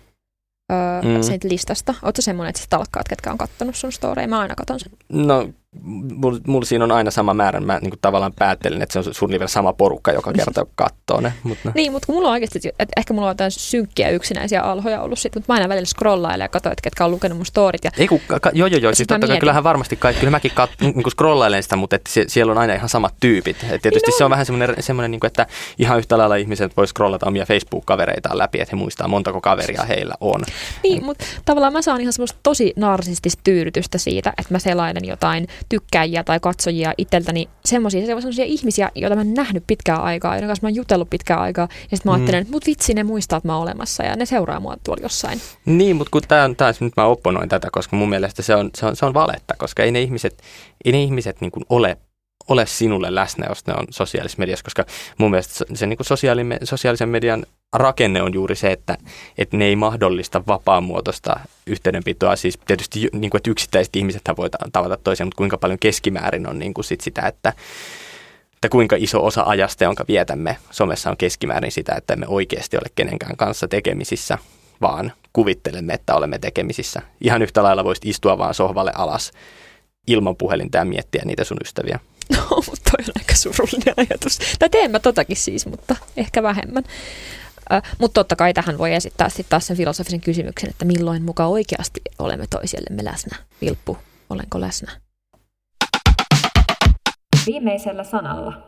öö, 0.72 1.16
mm. 1.16 1.22
siitä 1.22 1.48
listasta. 1.48 1.94
Oletko 2.02 2.22
semmoinen, 2.22 2.48
että 2.48 2.62
sä 2.62 2.66
talkkaat, 2.70 3.08
ketkä 3.08 3.30
on 3.30 3.38
kattonut 3.38 3.76
sun 3.76 3.92
storeja? 3.92 4.28
Mä 4.28 4.40
aina 4.40 4.54
katon 4.54 4.80
sen. 4.80 4.92
No 5.08 5.48
mulla 5.80 6.38
mul 6.46 6.62
siinä 6.62 6.84
on 6.84 6.92
aina 6.92 7.10
sama 7.10 7.34
määrä. 7.34 7.60
Mä 7.60 7.78
niin 7.82 7.92
tavallaan 8.00 8.32
päättelen, 8.38 8.82
että 8.82 8.92
se 8.92 8.98
on 8.98 9.14
suunnilleen 9.14 9.48
sama 9.48 9.72
porukka, 9.72 10.12
joka 10.12 10.32
kerta 10.32 10.66
katsoo 10.74 11.20
ne. 11.20 11.32
Mutta 11.42 11.68
no. 11.68 11.72
Niin, 11.74 11.92
mutta 11.92 12.06
kun 12.06 12.14
mulla 12.14 12.28
on 12.28 12.32
oikeasti, 12.32 12.58
että 12.78 12.92
ehkä 12.96 13.14
mulla 13.14 13.26
on 13.26 13.30
jotain 13.30 13.50
synkkiä 13.50 14.08
yksinäisiä 14.08 14.62
alhoja 14.62 15.02
ollut 15.02 15.18
sit, 15.18 15.34
mutta 15.34 15.52
mä 15.52 15.54
aina 15.54 15.68
välillä 15.68 15.86
scrollailen 15.86 16.44
ja 16.44 16.48
katsoin, 16.48 16.72
että 16.72 16.82
ketkä 16.82 17.04
on 17.04 17.10
lukenut 17.10 17.38
mun 17.38 17.46
storit. 17.46 17.84
Ja 17.84 17.90
Ei 17.98 18.08
kun, 18.08 18.20
ka, 18.26 18.50
joo, 18.52 18.66
joo, 18.66 18.80
joo. 18.80 18.94
Siis 18.94 19.06
totta 19.06 19.26
kai, 19.26 19.38
kyllähän 19.38 19.64
varmasti 19.64 19.96
kaikki, 19.96 20.20
kyllä 20.20 20.30
mäkin 20.30 20.50
kat, 20.54 20.70
niin 20.80 21.10
scrollailen 21.10 21.62
sitä, 21.62 21.76
mutta 21.76 21.96
että 21.96 22.10
siellä 22.26 22.52
on 22.52 22.58
aina 22.58 22.74
ihan 22.74 22.88
samat 22.88 23.14
tyypit. 23.20 23.56
Et 23.70 23.82
tietysti 23.82 24.06
niin 24.06 24.14
no. 24.14 24.18
se 24.18 24.24
on 24.24 24.30
vähän 24.30 24.46
semmoinen, 24.46 24.82
semmoinen 24.82 25.10
niin 25.10 25.20
kuin, 25.20 25.28
että 25.28 25.46
ihan 25.78 25.98
yhtä 25.98 26.18
lailla 26.18 26.36
ihmiset 26.36 26.76
voi 26.76 26.86
scrollata 26.86 27.26
omia 27.26 27.46
Facebook-kavereitaan 27.46 28.38
läpi, 28.38 28.60
että 28.60 28.76
he 28.76 28.80
muistaa 28.80 29.08
montako 29.08 29.40
kaveria 29.40 29.82
heillä 29.82 30.14
on. 30.20 30.42
Niin, 30.82 31.04
mutta 31.04 31.24
tavallaan 31.44 31.72
mä 31.72 31.82
saan 31.82 32.00
ihan 32.00 32.12
semmoista 32.12 32.38
tosi 32.42 32.72
narsistista 32.76 33.40
tyydytystä 33.44 33.98
siitä, 33.98 34.32
että 34.38 34.54
mä 34.54 34.58
selailen 34.58 35.04
jotain 35.04 35.46
tykkäjiä 35.68 36.24
tai 36.24 36.40
katsojia 36.40 36.92
itseltäni 36.98 37.48
semmoisia 37.64 38.06
semmoisia 38.06 38.44
ihmisiä, 38.44 38.90
joita 38.94 39.16
mä 39.16 39.22
en 39.22 39.34
nähnyt 39.34 39.64
pitkään 39.66 40.02
aikaa, 40.02 40.34
joiden 40.34 40.48
kanssa 40.48 40.66
mä 40.66 40.68
oon 40.68 40.74
jutellut 40.74 41.10
pitkään 41.10 41.40
aikaa. 41.40 41.68
Ja 41.90 41.96
sitten 41.96 42.12
mä 42.12 42.16
mm. 42.16 42.20
ajattelen, 42.20 42.38
mm. 42.38 42.42
että 42.42 42.52
mut 42.52 42.66
vitsi, 42.66 42.94
ne 42.94 43.04
muistaa, 43.04 43.36
että 43.36 43.48
mä 43.48 43.54
oon 43.54 43.62
olemassa 43.62 44.02
ja 44.02 44.16
ne 44.16 44.26
seuraa 44.26 44.60
mua 44.60 44.76
tuolla 44.84 45.02
jossain. 45.02 45.40
Niin, 45.64 45.96
mutta 45.96 46.10
kun 46.10 46.22
tää 46.28 46.44
on 46.44 46.56
taas, 46.56 46.80
nyt 46.80 46.92
mä 46.96 47.04
opponoin 47.04 47.48
tätä, 47.48 47.68
koska 47.72 47.96
mun 47.96 48.08
mielestä 48.08 48.42
se 48.42 48.54
on, 48.54 48.70
se 48.74 48.86
on, 48.86 48.96
se 48.96 49.06
on 49.06 49.14
valetta, 49.14 49.54
koska 49.58 49.82
ei 49.82 49.90
ne 49.90 50.00
ihmiset, 50.00 50.42
ei 50.84 50.92
ne 50.92 51.02
ihmiset 51.02 51.40
niin 51.40 51.50
kuin 51.50 51.64
ole 51.68 51.98
ole 52.48 52.66
sinulle 52.66 53.14
läsnä, 53.14 53.46
jos 53.48 53.66
ne 53.66 53.74
on 53.74 53.86
sosiaalisessa 53.90 54.38
mediassa, 54.38 54.64
koska 54.64 54.84
mun 55.18 55.30
mielestä 55.30 55.54
se, 55.54 55.64
se 55.74 55.86
niin 55.86 55.96
kuin 55.96 56.06
sosiaalisen 56.64 57.08
median 57.08 57.46
rakenne 57.72 58.22
on 58.22 58.34
juuri 58.34 58.56
se, 58.56 58.72
että, 58.72 58.98
että 59.38 59.56
ne 59.56 59.64
ei 59.64 59.76
mahdollista 59.76 60.42
vapaamuotoista 60.46 61.40
yhteydenpitoa. 61.66 62.36
Siis 62.36 62.58
tietysti 62.66 63.08
niin 63.12 63.30
kuin, 63.30 63.38
että 63.38 63.50
yksittäiset 63.50 63.96
ihmiset 63.96 64.22
voi 64.36 64.50
tavata 64.72 64.96
toisiaan, 64.96 65.26
mutta 65.26 65.38
kuinka 65.38 65.58
paljon 65.58 65.78
keskimäärin 65.78 66.48
on 66.48 66.58
niin 66.58 66.74
kuin 66.74 66.84
sit 66.84 67.00
sitä, 67.00 67.22
että, 67.22 67.52
että 68.54 68.68
kuinka 68.68 68.96
iso 68.98 69.26
osa 69.26 69.42
ajasta, 69.46 69.84
jonka 69.84 70.04
vietämme 70.08 70.56
somessa 70.70 71.10
on 71.10 71.16
keskimäärin 71.16 71.72
sitä, 71.72 71.94
että 71.94 72.12
emme 72.12 72.26
oikeasti 72.28 72.76
ole 72.76 72.90
kenenkään 72.94 73.36
kanssa 73.36 73.68
tekemisissä, 73.68 74.38
vaan 74.80 75.12
kuvittelemme, 75.32 75.94
että 75.94 76.14
olemme 76.14 76.38
tekemisissä. 76.38 77.02
Ihan 77.20 77.42
yhtä 77.42 77.62
lailla 77.62 77.84
voisit 77.84 78.06
istua 78.06 78.38
vaan 78.38 78.54
sohvalle 78.54 78.92
alas 78.94 79.32
ilman 80.06 80.36
puhelinta 80.36 80.78
ja 80.78 80.84
miettiä 80.84 81.22
niitä 81.24 81.44
sun 81.44 81.58
ystäviä. 81.64 82.00
No, 82.36 82.56
mutta 82.56 82.90
toi 82.90 83.04
on 83.08 83.12
aika 83.18 83.34
surullinen 83.34 83.94
ajatus. 83.96 84.38
Tai 84.58 84.68
teen 84.68 84.90
mä 84.90 84.98
totakin 84.98 85.36
siis, 85.36 85.66
mutta 85.66 85.96
ehkä 86.16 86.42
vähemmän. 86.42 86.84
Mutta 87.98 88.14
totta 88.14 88.36
kai 88.36 88.54
tähän 88.54 88.78
voi 88.78 88.94
esittää 88.94 89.28
sitten 89.28 89.50
taas 89.50 89.66
sen 89.66 89.76
filosofisen 89.76 90.20
kysymyksen, 90.20 90.70
että 90.70 90.84
milloin 90.84 91.22
mukaan 91.22 91.50
oikeasti 91.50 92.00
olemme 92.18 92.46
toisillemme 92.50 93.04
läsnä. 93.04 93.36
Vilppu, 93.60 93.98
olenko 94.30 94.60
läsnä? 94.60 94.92
Viimeisellä 97.46 98.04
sanalla. 98.04 98.62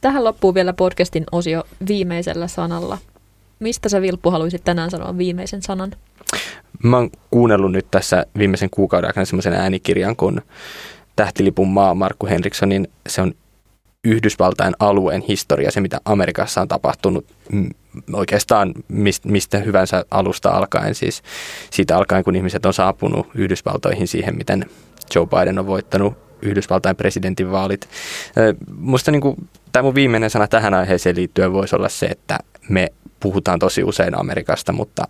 Tähän 0.00 0.24
loppuu 0.24 0.54
vielä 0.54 0.72
podcastin 0.72 1.24
osio 1.32 1.64
viimeisellä 1.88 2.48
sanalla. 2.48 2.98
Mistä 3.58 3.88
sä 3.88 4.02
Vilppu 4.02 4.30
haluaisit 4.30 4.64
tänään 4.64 4.90
sanoa 4.90 5.18
viimeisen 5.18 5.62
sanan? 5.62 5.92
Mä 6.82 6.96
oon 6.96 7.10
kuunnellut 7.30 7.72
nyt 7.72 7.90
tässä 7.90 8.26
viimeisen 8.38 8.70
kuukauden 8.70 9.08
aikana 9.08 9.24
semmoisen 9.24 9.52
äänikirjan 9.52 10.16
kuin 10.16 10.40
Tähtilipun 11.16 11.68
maa 11.68 11.94
Markku 11.94 12.26
Henrikssonin. 12.26 12.88
Se 13.08 13.22
on 13.22 13.32
Yhdysvaltain 14.04 14.74
alueen 14.78 15.22
historia, 15.28 15.70
se 15.70 15.80
mitä 15.80 16.00
Amerikassa 16.04 16.60
on 16.60 16.68
tapahtunut 16.68 17.26
oikeastaan 18.12 18.74
mistä 19.24 19.58
hyvänsä 19.58 20.04
alusta 20.10 20.50
alkaen, 20.50 20.94
siis 20.94 21.22
siitä 21.70 21.96
alkaen 21.96 22.24
kun 22.24 22.36
ihmiset 22.36 22.66
on 22.66 22.74
saapunut 22.74 23.26
Yhdysvaltoihin 23.34 24.08
siihen, 24.08 24.36
miten 24.36 24.64
Joe 25.14 25.26
Biden 25.26 25.58
on 25.58 25.66
voittanut 25.66 26.14
Yhdysvaltain 26.42 26.96
presidentinvaalit. 26.96 27.88
Musta 28.76 29.10
niin 29.10 29.20
kuin, 29.22 29.48
tämä 29.72 29.82
mun 29.82 29.94
viimeinen 29.94 30.30
sana 30.30 30.48
tähän 30.48 30.74
aiheeseen 30.74 31.16
liittyen 31.16 31.52
voisi 31.52 31.76
olla 31.76 31.88
se, 31.88 32.06
että 32.06 32.38
me 32.68 32.92
puhutaan 33.20 33.58
tosi 33.58 33.84
usein 33.84 34.20
Amerikasta, 34.20 34.72
mutta 34.72 35.08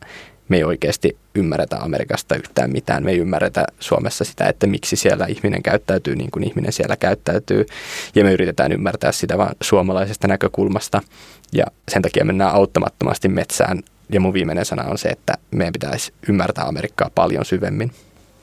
me 0.49 0.57
ei 0.57 0.64
oikeasti 0.64 1.16
ymmärretä 1.34 1.76
Amerikasta 1.76 2.36
yhtään 2.36 2.70
mitään. 2.70 3.05
Me 3.05 3.11
ei 3.11 3.18
ymmärretä 3.18 3.64
Suomessa 3.80 4.24
sitä, 4.24 4.44
että 4.44 4.66
miksi 4.66 4.97
siellä 4.97 5.26
ihminen 5.26 5.62
käyttäytyy 5.62 6.16
niin 6.16 6.30
kuin 6.30 6.44
ihminen 6.44 6.72
siellä 6.72 6.97
käyttäytyy. 6.97 7.66
Ja 8.14 8.24
me 8.24 8.32
yritetään 8.32 8.72
ymmärtää 8.72 9.12
sitä 9.12 9.38
vain 9.38 9.57
suomalaisesta 9.61 10.28
näkökulmasta. 10.28 11.03
Ja 11.53 11.64
sen 11.88 12.03
takia 12.03 12.24
mennään 12.24 12.55
auttamattomasti 12.55 13.28
metsään. 13.28 13.82
Ja 14.12 14.20
mun 14.20 14.32
viimeinen 14.32 14.64
sana 14.64 14.84
on 14.84 14.99
se, 14.99 15.09
että 15.09 15.34
meidän 15.51 15.72
pitäisi 15.72 16.12
ymmärtää 16.28 16.64
Amerikkaa 16.64 17.11
paljon 17.14 17.44
syvemmin. 17.44 17.92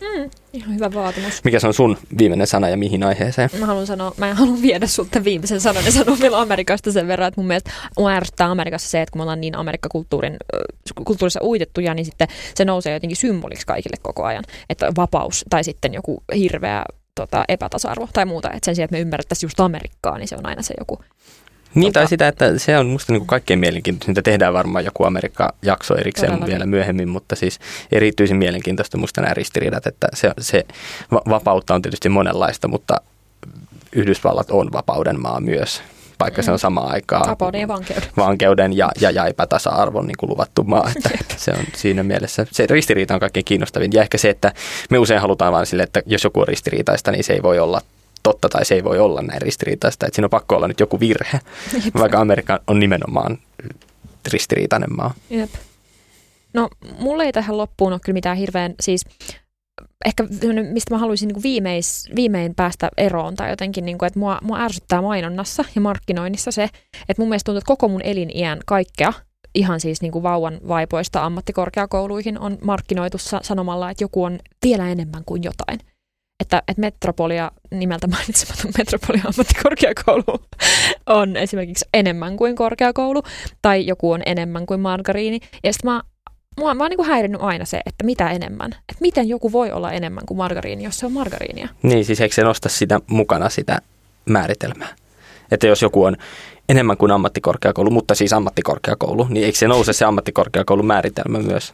Mm, 0.04 0.30
ihan 0.54 0.76
hyvä 0.76 0.93
vaatimus. 0.93 1.43
Mikä 1.43 1.60
se 1.60 1.68
on 1.68 1.74
sun 1.74 1.97
viimeinen 2.18 2.47
sana 2.47 2.70
ja 2.70 2.78
mihin 2.78 3.04
aiheeseen? 3.04 3.49
Mä 3.60 3.66
haluan 3.66 3.88
sanoa, 3.88 4.14
mä 4.18 4.30
en 4.30 4.36
halua 4.36 4.62
viedä 4.62 4.88
sulta 4.88 5.24
viimeisen 5.24 5.62
sanan 5.62 5.86
ja 5.86 5.91
sanoa 5.91 6.18
vielä 6.22 6.41
Amerikasta 6.41 6.91
sen 6.91 7.08
verran, 7.08 7.28
että 7.28 7.41
mun 7.41 7.47
mielestä 7.47 7.72
mua 7.97 8.12
ärsyttää 8.12 8.51
Amerikassa 8.51 8.89
se, 8.89 9.01
että 9.01 9.12
kun 9.12 9.20
me 9.20 9.24
ollaan 9.24 9.41
niin 9.41 9.56
Amerikkakulttuurin 9.56 10.38
kulttuurissa 11.06 11.43
uitettuja, 11.43 11.93
niin 11.93 12.06
sitten 12.06 12.28
se 12.56 12.66
nousee 12.66 12.93
jotenkin 12.93 13.18
symboliksi 13.18 13.66
kaikille 13.68 13.97
koko 14.01 14.24
ajan. 14.24 14.43
Että 14.70 14.91
vapaus 14.97 15.45
tai 15.49 15.64
sitten 15.64 15.93
joku 15.93 16.24
hirveä 16.36 16.84
tota, 17.16 17.45
epätasa-arvo 17.47 18.08
tai 18.14 18.26
muuta. 18.26 18.51
Että 18.51 18.66
sen 18.66 18.76
sijaan, 18.76 18.86
että 18.86 18.95
me 18.95 18.99
ymmärrettäisiin 19.01 19.47
just 19.47 19.60
Amerikkaa, 19.60 20.18
niin 20.18 20.28
se 20.28 20.36
on 20.36 20.45
aina 20.45 20.62
se 20.62 20.74
joku 20.80 20.99
niin, 21.76 21.93
tai 21.93 22.07
sitä, 22.07 22.28
että 22.28 22.57
se 22.57 22.78
on 22.78 22.88
musta 22.88 23.13
niin 23.13 23.19
kuin 23.19 23.28
kaikkein 23.28 23.59
mielenkiintoisinta. 23.59 24.21
Tehdään 24.21 24.53
varmaan 24.53 24.86
joku 24.86 25.03
Amerikka-jakso 25.03 25.95
erikseen 25.95 26.32
Todellakin. 26.32 26.51
vielä 26.51 26.65
myöhemmin, 26.65 27.09
mutta 27.09 27.36
siis 27.36 27.59
erityisen 27.91 28.38
mielenkiintoista 28.38 28.97
musta 28.97 29.21
nämä 29.21 29.34
ristiriidat, 29.34 29.88
että 29.88 30.07
se, 30.13 30.32
se 30.39 30.65
vapautta 31.11 31.76
on 31.76 31.82
tietysti 31.82 32.09
monenlaista, 32.09 32.67
mutta 32.67 33.01
Yhdysvallat 33.95 34.51
on 34.51 34.71
vapauden 34.71 35.21
maa 35.21 35.39
myös, 35.39 35.82
vaikka 36.19 36.41
mm. 36.41 36.45
se 36.45 36.51
on 36.51 36.55
mm. 36.55 36.59
samaan 36.59 36.91
aikaan 36.91 37.30
vapauden 37.30 37.61
ja 37.61 37.67
vankeuden, 37.67 38.09
vankeuden 38.17 38.78
ja, 38.78 38.91
ja, 38.99 39.11
ja 39.11 39.26
epätasa-arvon 39.26 40.07
niin 40.07 40.17
kuin 40.19 40.30
luvattu 40.30 40.63
maa. 40.63 40.91
Että 41.21 41.36
se 41.38 41.51
on 41.51 41.65
siinä 41.76 42.03
mielessä, 42.03 42.45
se 42.51 42.65
ristiriita 42.69 43.13
on 43.13 43.19
kaikkein 43.19 43.45
kiinnostavin. 43.45 43.91
Ja 43.93 44.01
ehkä 44.01 44.17
se, 44.17 44.30
että 44.30 44.53
me 44.89 44.97
usein 44.97 45.21
halutaan 45.21 45.53
vain 45.53 45.65
sille, 45.65 45.84
että 45.84 46.01
jos 46.05 46.24
joku 46.24 46.39
on 46.39 46.47
ristiriitaista, 46.47 47.11
niin 47.11 47.24
se 47.24 47.34
ei 47.34 47.43
voi 47.43 47.59
olla 47.59 47.82
totta 48.24 48.49
tai 48.49 48.65
se 48.65 48.76
ei 48.76 48.84
voi 48.84 48.99
olla 48.99 49.21
näin 49.21 49.41
ristiriitaista, 49.41 50.05
että 50.05 50.15
siinä 50.15 50.26
on 50.26 50.30
pakko 50.30 50.55
olla 50.55 50.67
nyt 50.67 50.80
joku 50.80 50.99
virhe, 50.99 51.39
Jep. 51.86 51.95
vaikka 51.95 52.19
Amerikka 52.19 52.59
on 52.67 52.80
nimenomaan 52.80 53.38
ristiriitainen 54.32 54.95
maa. 54.95 55.13
Jep. 55.30 55.49
No, 56.53 56.69
mulle 56.99 57.24
ei 57.24 57.32
tähän 57.32 57.57
loppuun 57.57 57.93
ole 57.93 57.99
kyllä 58.03 58.13
mitään 58.13 58.38
hirveän, 58.38 58.76
siis 58.80 59.05
ehkä 60.05 60.24
mistä 60.71 60.93
mä 60.93 60.97
haluaisin 60.97 61.28
niin 61.28 61.43
viimeis, 61.43 62.09
viimein 62.15 62.55
päästä 62.55 62.89
eroon 62.97 63.36
tai 63.36 63.49
jotenkin, 63.49 63.86
niin 63.86 63.97
kuin, 63.97 64.07
että 64.07 64.19
mua, 64.19 64.39
mua 64.41 64.59
ärsyttää 64.59 65.01
mainonnassa 65.01 65.65
ja 65.76 65.82
markkinoinnissa 65.82 66.51
se, 66.51 66.63
että 67.09 67.21
mun 67.21 67.30
mielestä 67.30 67.45
tuntuu, 67.45 67.57
että 67.57 67.67
koko 67.67 67.88
mun 67.88 68.01
eliniän 68.01 68.59
kaikkea, 68.65 69.13
ihan 69.55 69.80
siis 69.80 70.01
niin 70.01 70.11
kuin 70.11 70.24
vauvan 70.24 70.59
vaipoista 70.67 71.26
ammattikorkeakouluihin 71.26 72.39
on 72.39 72.57
markkinoitu 72.61 73.17
sanomalla, 73.41 73.91
että 73.91 74.03
joku 74.03 74.24
on 74.24 74.39
vielä 74.65 74.89
enemmän 74.89 75.24
kuin 75.26 75.43
jotain 75.43 75.80
että, 76.44 76.64
että 76.68 76.82
Metropolia, 76.82 77.52
nimeltä 77.72 78.08
mainitsematon 78.08 78.72
Metropolia 78.78 79.24
ammattikorkeakoulu 79.26 80.46
on 81.06 81.38
esimerkiksi 81.38 81.86
enemmän 81.94 82.38
kuin 82.38 82.56
korkeakoulu, 82.56 83.24
tai 83.62 83.86
joku 83.86 84.12
on 84.12 84.22
enemmän 84.26 84.66
kuin 84.66 84.80
margariini. 84.80 85.39
Ja 85.64 85.74
sitten 85.74 85.91
mä 85.91 86.02
Mua, 86.58 86.74
mä 86.74 86.84
oon 86.84 86.89
niin 86.89 87.06
häirinnyt 87.06 87.41
aina 87.41 87.66
se, 87.66 87.82
että 87.86 88.06
mitä 88.06 88.30
enemmän. 88.30 88.72
Että 88.72 89.02
miten 89.02 89.30
joku 89.30 89.52
voi 89.52 89.72
olla 89.72 89.91
enemmän 89.91 90.24
kuin 90.26 90.38
margariini, 90.38 90.84
jos 90.84 91.00
se 91.00 91.06
on 91.06 91.12
margariinia. 91.12 91.70
Niin, 91.84 92.06
siis 92.06 92.22
eikö 92.22 92.36
se 92.36 92.44
nosta 92.44 92.70
sitä 92.70 93.00
mukana 93.08 93.50
sitä 93.50 93.80
määritelmää? 94.26 94.96
Että 95.52 95.68
jos 95.68 95.82
joku 95.82 96.04
on 96.04 96.18
enemmän 96.70 96.98
kuin 96.98 97.12
ammattikorkeakoulu, 97.12 97.89
mutta 97.89 98.16
siis 98.16 98.34
ammattikorkeakoulu, 98.34 99.28
niin 99.30 99.46
eikö 99.46 99.58
se 99.58 99.68
nouse 99.68 99.94
se 99.94 100.06
ammattikorkeakoulun 100.06 100.86
määritelmä 100.86 101.39
myös? 101.39 101.74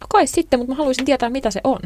No 0.00 0.06
kai 0.08 0.26
sitten, 0.26 0.60
mutta 0.60 0.72
mä 0.72 0.76
haluaisin 0.76 1.04
tietää, 1.04 1.30
mitä 1.30 1.50
se 1.50 1.60
on. 1.64 1.80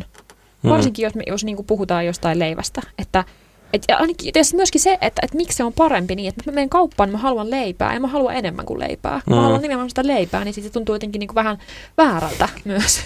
Mm. 0.64 0.70
Varsinkin 0.70 1.02
jos, 1.02 1.14
me, 1.14 1.22
jos 1.26 1.44
niin 1.44 1.56
kuin 1.56 1.66
puhutaan 1.66 2.06
jostain 2.06 2.38
leivästä. 2.38 2.82
Että, 2.98 3.24
et, 3.72 3.82
ja 3.88 3.96
ainakin, 3.96 4.32
ja 4.34 4.42
myöskin 4.54 4.80
se, 4.80 4.92
että, 4.92 5.20
että 5.22 5.36
miksi 5.36 5.56
se 5.56 5.64
on 5.64 5.72
parempi 5.72 6.14
niin, 6.16 6.28
että 6.28 6.42
mä 6.46 6.54
menen 6.54 6.68
kauppaan, 6.68 7.10
mä 7.10 7.18
haluan 7.18 7.50
leipää 7.50 7.94
ja 7.94 8.00
mä 8.00 8.06
haluan 8.06 8.36
enemmän 8.36 8.66
kuin 8.66 8.80
leipää. 8.80 9.20
Mä 9.26 9.36
mm. 9.36 9.42
haluan 9.42 9.62
nimenomaan 9.62 9.88
sitä 9.88 10.06
leipää, 10.06 10.44
niin 10.44 10.54
sitten 10.54 10.70
se 10.70 10.72
tuntuu 10.72 10.94
jotenkin 10.94 11.20
niin 11.20 11.28
kuin 11.28 11.34
vähän 11.34 11.58
väärältä 11.96 12.48
myös. 12.64 13.00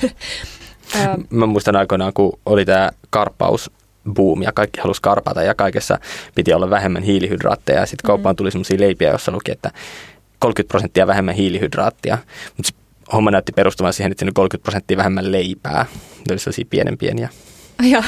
mä 1.31 1.47
muistan 1.47 1.77
aikoinaan, 1.77 2.13
kun 2.13 2.39
oli 2.47 2.65
tämä 2.65 2.91
karppaus 3.11 3.71
boom 4.13 4.43
ja 4.43 4.53
kaikki 4.53 4.81
halusi 4.81 5.03
karpata 5.03 5.43
ja 5.43 5.55
kaikessa 5.55 5.99
piti 6.35 6.53
olla 6.53 6.71
vähemmän 6.71 7.03
hiilihydraatteja. 7.03 7.87
Sitten 7.87 8.05
mm. 8.05 8.07
kauppaan 8.07 8.37
tuli 8.37 8.51
sellaisia 8.51 8.81
leipiä, 8.81 9.11
joissa 9.11 9.33
luki, 9.33 9.53
että 9.53 9.71
30 10.39 10.71
prosenttia 10.71 11.07
vähemmän 11.07 11.35
hiilihydraattia. 11.35 12.19
Mutta 12.57 12.73
homma 13.13 13.31
näytti 13.31 13.53
perustuvan 13.53 13.93
siihen, 13.93 14.13
että 14.13 14.21
siinä 14.21 14.33
30 14.35 14.63
prosenttia 14.63 14.97
vähemmän 14.97 15.33
leipää. 15.33 15.87
Ne 16.17 16.33
oli 16.33 16.39
sellaisia 16.39 16.65
pienen 16.71 16.99
pieniä. 16.99 17.29
Ja, 17.91 18.03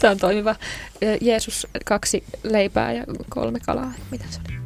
tämä 0.00 0.10
on 0.10 0.18
toimiva. 0.18 0.54
Jeesus 1.20 1.66
kaksi 1.84 2.24
leipää 2.42 2.92
ja 2.92 3.04
kolme 3.28 3.60
kalaa. 3.60 3.92
Mitä 4.10 4.24
se 4.30 4.40
oli? 4.48 4.58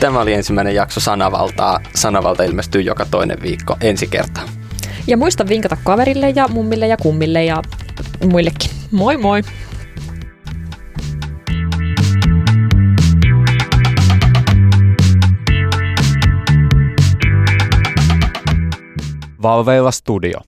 Tämä 0.00 0.20
oli 0.20 0.32
ensimmäinen 0.32 0.74
jakso 0.74 1.00
Sanavaltaa. 1.00 1.80
Sanavalta 1.94 2.42
ilmestyy 2.42 2.80
joka 2.80 3.06
toinen 3.10 3.42
viikko 3.42 3.76
ensi 3.80 4.06
kertaa. 4.06 4.44
Ja 5.06 5.16
muista 5.16 5.48
vinkata 5.48 5.76
kaverille 5.84 6.30
ja 6.30 6.48
mummille 6.48 6.86
ja 6.86 6.96
kummille 6.96 7.44
ja 7.44 7.62
muillekin. 8.30 8.70
Moi 8.90 9.16
moi! 9.16 9.42
Valveilla 19.42 19.90
Studio. 19.90 20.40